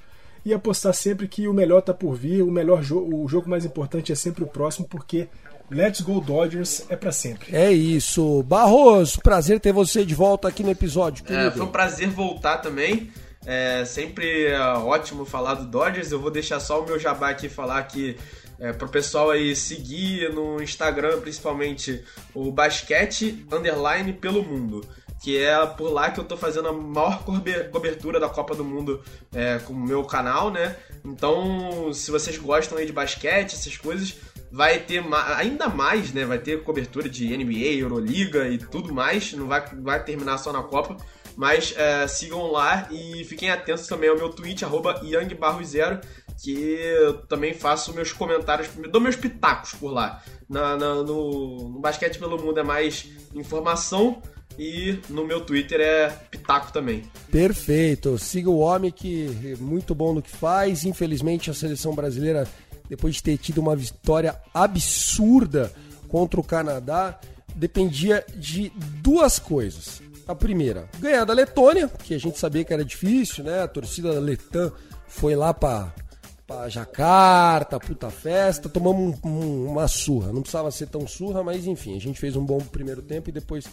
E 0.46 0.54
apostar 0.54 0.94
sempre 0.94 1.28
que 1.28 1.46
o 1.46 1.52
melhor 1.52 1.80
está 1.80 1.92
por 1.92 2.14
vir, 2.14 2.42
o 2.42 2.50
melhor 2.50 2.82
jogo, 2.82 3.22
o 3.22 3.28
jogo 3.28 3.50
mais 3.50 3.66
importante 3.66 4.10
é 4.10 4.14
sempre 4.14 4.42
o 4.42 4.46
próximo, 4.46 4.88
porque 4.88 5.28
Let's 5.70 6.00
Go 6.00 6.22
Dodgers 6.22 6.86
é 6.88 6.96
para 6.96 7.12
sempre. 7.12 7.54
É 7.54 7.70
isso. 7.70 8.42
Barros, 8.44 9.16
prazer 9.16 9.60
ter 9.60 9.72
você 9.72 10.06
de 10.06 10.14
volta 10.14 10.48
aqui 10.48 10.62
no 10.62 10.70
episódio. 10.70 11.22
É, 11.28 11.50
foi 11.50 11.62
um 11.62 11.70
prazer 11.70 12.08
voltar 12.08 12.58
também. 12.58 13.10
É 13.46 13.84
sempre 13.84 14.46
é, 14.46 14.60
ótimo 14.60 15.24
falar 15.24 15.54
do 15.54 15.66
Dodgers. 15.66 16.12
Eu 16.12 16.20
vou 16.20 16.30
deixar 16.30 16.60
só 16.60 16.82
o 16.82 16.86
meu 16.86 16.98
jabá 16.98 17.30
aqui 17.30 17.48
falar 17.48 17.82
que 17.84 18.16
é, 18.58 18.72
para 18.72 18.86
o 18.86 18.90
pessoal 18.90 19.30
aí 19.30 19.56
seguir 19.56 20.32
no 20.32 20.62
Instagram, 20.62 21.20
principalmente 21.20 22.04
o 22.34 22.52
basquete 22.52 23.46
underline 23.50 24.12
pelo 24.12 24.42
mundo 24.42 24.86
que 25.20 25.36
é 25.36 25.66
por 25.66 25.92
lá 25.92 26.10
que 26.10 26.18
eu 26.18 26.24
tô 26.24 26.36
fazendo 26.36 26.68
a 26.68 26.72
maior 26.72 27.22
cobertura 27.70 28.18
da 28.18 28.28
Copa 28.28 28.54
do 28.54 28.64
Mundo 28.64 29.02
é, 29.32 29.58
com 29.58 29.74
o 29.74 29.76
meu 29.76 30.02
canal, 30.02 30.50
né? 30.50 30.74
Então, 31.04 31.92
se 31.92 32.10
vocês 32.10 32.38
gostam 32.38 32.78
aí 32.78 32.86
de 32.86 32.92
basquete, 32.92 33.52
essas 33.52 33.76
coisas, 33.76 34.16
vai 34.50 34.78
ter 34.78 35.04
ainda 35.36 35.68
mais, 35.68 36.12
né? 36.12 36.24
Vai 36.24 36.38
ter 36.38 36.62
cobertura 36.62 37.06
de 37.06 37.36
NBA, 37.36 37.80
Euroliga 37.80 38.48
e 38.48 38.56
tudo 38.56 38.94
mais. 38.94 39.34
Não 39.34 39.46
vai, 39.46 39.62
vai 39.74 40.02
terminar 40.02 40.38
só 40.38 40.52
na 40.52 40.62
Copa. 40.62 40.96
Mas 41.40 41.72
é, 41.74 42.06
sigam 42.06 42.52
lá 42.52 42.86
e 42.90 43.24
fiquem 43.24 43.48
atentos 43.48 43.86
também 43.86 44.10
ao 44.10 44.16
meu 44.16 44.28
tweet, 44.28 44.62
arroba 44.62 45.00
YoungBarro0, 45.02 46.04
que 46.36 46.52
eu 46.52 47.14
também 47.22 47.54
faço 47.54 47.94
meus 47.94 48.12
comentários, 48.12 48.68
dou 48.92 49.00
meus 49.00 49.16
pitacos 49.16 49.72
por 49.72 49.90
lá. 49.90 50.22
Na, 50.46 50.76
na 50.76 50.96
no, 50.96 51.70
no 51.70 51.80
Basquete 51.80 52.18
pelo 52.18 52.38
Mundo 52.38 52.60
é 52.60 52.62
mais 52.62 53.08
informação, 53.34 54.20
e 54.58 54.98
no 55.08 55.26
meu 55.26 55.40
Twitter 55.40 55.80
é 55.80 56.10
Pitaco 56.30 56.74
também. 56.74 57.04
Perfeito. 57.32 58.18
Siga 58.18 58.50
o 58.50 58.58
homem 58.58 58.90
que 58.90 59.34
é 59.42 59.56
muito 59.56 59.94
bom 59.94 60.12
no 60.12 60.20
que 60.20 60.28
faz. 60.28 60.84
Infelizmente 60.84 61.50
a 61.50 61.54
seleção 61.54 61.94
brasileira, 61.94 62.46
depois 62.86 63.14
de 63.14 63.22
ter 63.22 63.38
tido 63.38 63.62
uma 63.62 63.74
vitória 63.74 64.38
absurda 64.52 65.72
contra 66.06 66.38
o 66.38 66.44
Canadá, 66.44 67.18
dependia 67.56 68.26
de 68.36 68.70
duas 68.76 69.38
coisas. 69.38 70.02
A 70.30 70.34
primeira, 70.36 70.88
ganhar 71.00 71.24
da 71.24 71.32
Letônia, 71.32 71.88
que 71.88 72.14
a 72.14 72.18
gente 72.18 72.38
sabia 72.38 72.64
que 72.64 72.72
era 72.72 72.84
difícil, 72.84 73.42
né? 73.42 73.64
A 73.64 73.66
torcida 73.66 74.14
da 74.14 74.20
Letã 74.20 74.70
foi 75.08 75.34
lá 75.34 75.52
para 75.52 75.92
pra 76.46 76.68
Jacarta, 76.68 77.80
puta 77.80 78.10
festa, 78.10 78.68
tomamos 78.68 79.18
um, 79.24 79.28
um, 79.28 79.66
uma 79.72 79.88
surra. 79.88 80.32
Não 80.32 80.40
precisava 80.40 80.70
ser 80.70 80.86
tão 80.86 81.04
surra, 81.04 81.42
mas 81.42 81.66
enfim, 81.66 81.96
a 81.96 82.00
gente 82.00 82.20
fez 82.20 82.36
um 82.36 82.44
bom 82.44 82.58
primeiro 82.58 83.02
tempo 83.02 83.28
e 83.28 83.32
depois 83.32 83.64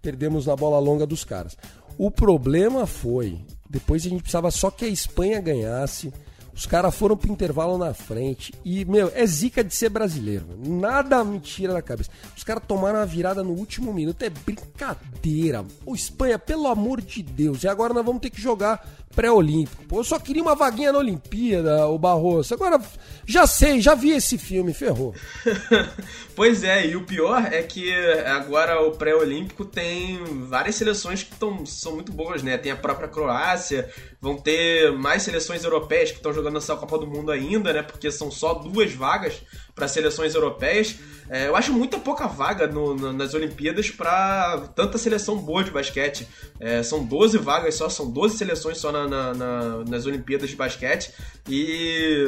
perdemos 0.00 0.46
na 0.46 0.56
bola 0.56 0.78
longa 0.78 1.06
dos 1.06 1.22
caras. 1.22 1.54
O 1.98 2.10
problema 2.10 2.86
foi, 2.86 3.38
depois 3.68 4.06
a 4.06 4.08
gente 4.08 4.22
precisava 4.22 4.50
só 4.50 4.70
que 4.70 4.86
a 4.86 4.88
Espanha 4.88 5.38
ganhasse. 5.38 6.10
Os 6.56 6.64
caras 6.64 6.94
foram 6.94 7.18
pro 7.18 7.30
intervalo 7.30 7.76
na 7.76 7.92
frente. 7.92 8.52
E, 8.64 8.82
meu, 8.86 9.12
é 9.14 9.26
zica 9.26 9.62
de 9.62 9.74
ser 9.74 9.90
brasileiro. 9.90 10.46
Nada 10.66 11.22
me 11.22 11.38
tira 11.38 11.74
da 11.74 11.82
cabeça. 11.82 12.10
Os 12.34 12.42
caras 12.42 12.62
tomaram 12.66 12.98
a 12.98 13.04
virada 13.04 13.44
no 13.44 13.50
último 13.50 13.92
minuto. 13.92 14.22
É 14.22 14.30
brincadeira. 14.30 15.66
O 15.84 15.94
Espanha, 15.94 16.38
pelo 16.38 16.66
amor 16.66 17.02
de 17.02 17.22
Deus. 17.22 17.62
E 17.62 17.68
agora 17.68 17.92
nós 17.92 18.04
vamos 18.04 18.22
ter 18.22 18.30
que 18.30 18.40
jogar 18.40 18.82
pré-olímpico. 19.16 19.84
Pô, 19.84 20.00
eu 20.00 20.04
só 20.04 20.18
queria 20.18 20.42
uma 20.42 20.54
vaguinha 20.54 20.92
na 20.92 20.98
Olimpíada, 20.98 21.88
o 21.88 21.98
Barroso. 21.98 22.52
Agora, 22.52 22.78
já 23.24 23.46
sei, 23.46 23.80
já 23.80 23.94
vi 23.94 24.10
esse 24.10 24.36
filme, 24.36 24.74
ferrou. 24.74 25.14
pois 26.36 26.62
é, 26.62 26.86
e 26.86 26.96
o 26.96 27.04
pior 27.04 27.48
é 27.50 27.62
que 27.62 27.92
agora 28.26 28.82
o 28.82 28.92
pré-olímpico 28.92 29.64
tem 29.64 30.22
várias 30.48 30.74
seleções 30.74 31.22
que 31.22 31.34
tão, 31.34 31.64
são 31.64 31.94
muito 31.94 32.12
boas, 32.12 32.42
né? 32.42 32.58
Tem 32.58 32.70
a 32.70 32.76
própria 32.76 33.08
Croácia, 33.08 33.88
vão 34.20 34.36
ter 34.36 34.92
mais 34.92 35.22
seleções 35.22 35.64
europeias 35.64 36.10
que 36.10 36.18
estão 36.18 36.32
jogando 36.32 36.45
essa 36.54 36.76
Copa 36.76 36.98
do 36.98 37.06
Mundo 37.06 37.32
ainda, 37.32 37.72
né? 37.72 37.82
Porque 37.82 38.10
são 38.10 38.30
só 38.30 38.54
duas 38.54 38.92
vagas 38.92 39.42
para 39.76 39.86
seleções 39.86 40.34
europeias. 40.34 40.96
É, 41.28 41.48
eu 41.48 41.54
acho 41.54 41.72
muita 41.72 41.98
pouca 41.98 42.26
vaga 42.26 42.66
no, 42.66 42.94
no, 42.94 43.12
nas 43.12 43.34
Olimpíadas 43.34 43.90
para 43.90 44.68
tanta 44.74 44.96
seleção 44.96 45.36
boa 45.36 45.62
de 45.62 45.70
basquete. 45.70 46.26
É, 46.58 46.82
são 46.82 47.04
12 47.04 47.36
vagas 47.36 47.74
só, 47.74 47.88
são 47.90 48.10
12 48.10 48.38
seleções 48.38 48.78
só 48.78 48.90
na, 48.90 49.06
na, 49.06 49.34
na, 49.34 49.84
nas 49.84 50.06
Olimpíadas 50.06 50.48
de 50.48 50.56
basquete. 50.56 51.12
E 51.46 52.24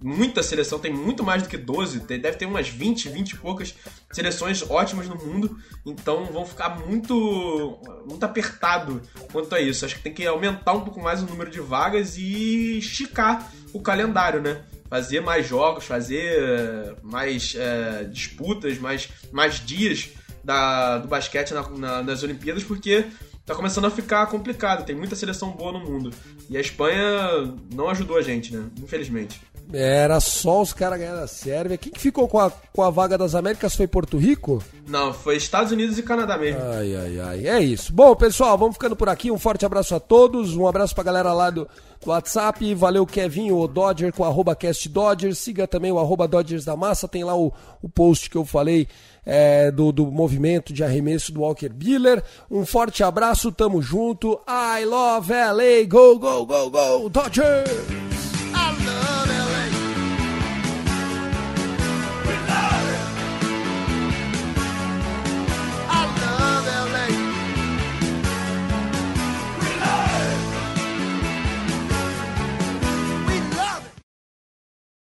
muita 0.00 0.44
seleção, 0.44 0.78
tem 0.78 0.92
muito 0.92 1.24
mais 1.24 1.42
do 1.42 1.48
que 1.48 1.56
12, 1.56 2.00
deve 2.00 2.36
ter 2.36 2.46
umas 2.46 2.68
20, 2.68 3.08
20 3.08 3.30
e 3.30 3.36
poucas 3.36 3.74
seleções 4.12 4.62
ótimas 4.70 5.08
no 5.08 5.16
mundo. 5.16 5.58
Então 5.84 6.26
vão 6.26 6.46
ficar 6.46 6.78
muito, 6.86 7.80
muito 8.08 8.22
apertado 8.22 9.02
quanto 9.32 9.52
a 9.56 9.60
isso. 9.60 9.84
Acho 9.84 9.96
que 9.96 10.02
tem 10.02 10.14
que 10.14 10.24
aumentar 10.24 10.72
um 10.72 10.82
pouco 10.82 11.02
mais 11.02 11.20
o 11.20 11.26
número 11.26 11.50
de 11.50 11.60
vagas 11.60 12.16
e 12.16 12.78
esticar 12.78 13.50
o 13.72 13.80
calendário, 13.80 14.40
né? 14.40 14.62
Fazer 14.88 15.20
mais 15.20 15.46
jogos, 15.46 15.84
fazer 15.84 16.38
eh, 16.38 16.94
mais 17.02 17.54
é, 17.56 18.04
disputas, 18.04 18.78
mais, 18.78 19.08
mais 19.32 19.64
dias 19.64 20.10
da, 20.44 20.98
do 20.98 21.08
basquete 21.08 21.52
na, 21.52 21.68
na, 21.70 22.02
nas 22.02 22.22
Olimpíadas, 22.22 22.62
porque 22.62 23.06
tá 23.44 23.54
começando 23.54 23.86
a 23.86 23.90
ficar 23.90 24.26
complicado. 24.26 24.84
Tem 24.84 24.94
muita 24.94 25.16
seleção 25.16 25.50
boa 25.50 25.72
no 25.72 25.80
mundo. 25.80 26.10
E 26.48 26.56
a 26.56 26.60
Espanha 26.60 27.54
não 27.74 27.88
ajudou 27.90 28.16
a 28.16 28.22
gente, 28.22 28.54
né? 28.54 28.66
Infelizmente. 28.80 29.40
Era 29.72 30.20
só 30.20 30.62
os 30.62 30.72
caras 30.72 30.98
ganhando 30.98 31.20
a 31.20 31.26
Sérvia. 31.26 31.76
Quem 31.76 31.92
que 31.92 32.00
ficou 32.00 32.28
com 32.28 32.38
a, 32.38 32.50
com 32.50 32.82
a 32.82 32.90
vaga 32.90 33.18
das 33.18 33.34
Américas 33.34 33.74
foi 33.74 33.86
Porto 33.86 34.16
Rico? 34.16 34.62
Não, 34.86 35.12
foi 35.12 35.36
Estados 35.36 35.72
Unidos 35.72 35.98
e 35.98 36.02
Canadá 36.02 36.38
mesmo. 36.38 36.60
Ai, 36.62 36.94
ai, 36.94 37.20
ai. 37.20 37.48
É 37.48 37.60
isso. 37.60 37.92
Bom, 37.92 38.14
pessoal, 38.14 38.56
vamos 38.56 38.74
ficando 38.74 38.94
por 38.94 39.08
aqui. 39.08 39.30
Um 39.30 39.38
forte 39.38 39.66
abraço 39.66 39.94
a 39.94 40.00
todos. 40.00 40.56
Um 40.56 40.66
abraço 40.66 40.94
pra 40.94 41.02
galera 41.02 41.32
lá 41.32 41.50
do, 41.50 41.68
do 42.00 42.10
WhatsApp. 42.10 42.74
Valeu, 42.74 43.04
Kevin, 43.04 43.50
o 43.50 43.66
Dodger 43.66 44.12
com 44.12 44.24
arroba 44.24 44.54
cast 44.54 44.88
Dodgers. 44.88 45.38
Siga 45.38 45.66
também 45.66 45.90
o 45.90 45.98
arroba 45.98 46.28
Dodgers 46.28 46.64
da 46.64 46.76
Massa. 46.76 47.08
Tem 47.08 47.24
lá 47.24 47.36
o, 47.36 47.52
o 47.82 47.88
post 47.88 48.30
que 48.30 48.36
eu 48.36 48.44
falei 48.44 48.86
é, 49.24 49.72
do, 49.72 49.90
do 49.90 50.06
movimento 50.06 50.72
de 50.72 50.84
arremesso 50.84 51.32
do 51.32 51.40
Walker 51.40 51.68
Biller. 51.68 52.22
Um 52.48 52.64
forte 52.64 53.02
abraço, 53.02 53.50
tamo 53.50 53.82
junto. 53.82 54.40
I 54.48 54.84
love 54.84 55.32
LA. 55.32 55.84
Go, 55.88 56.18
go, 56.20 56.46
go, 56.46 56.70
go, 56.70 57.08
Dodgers! 57.08 58.06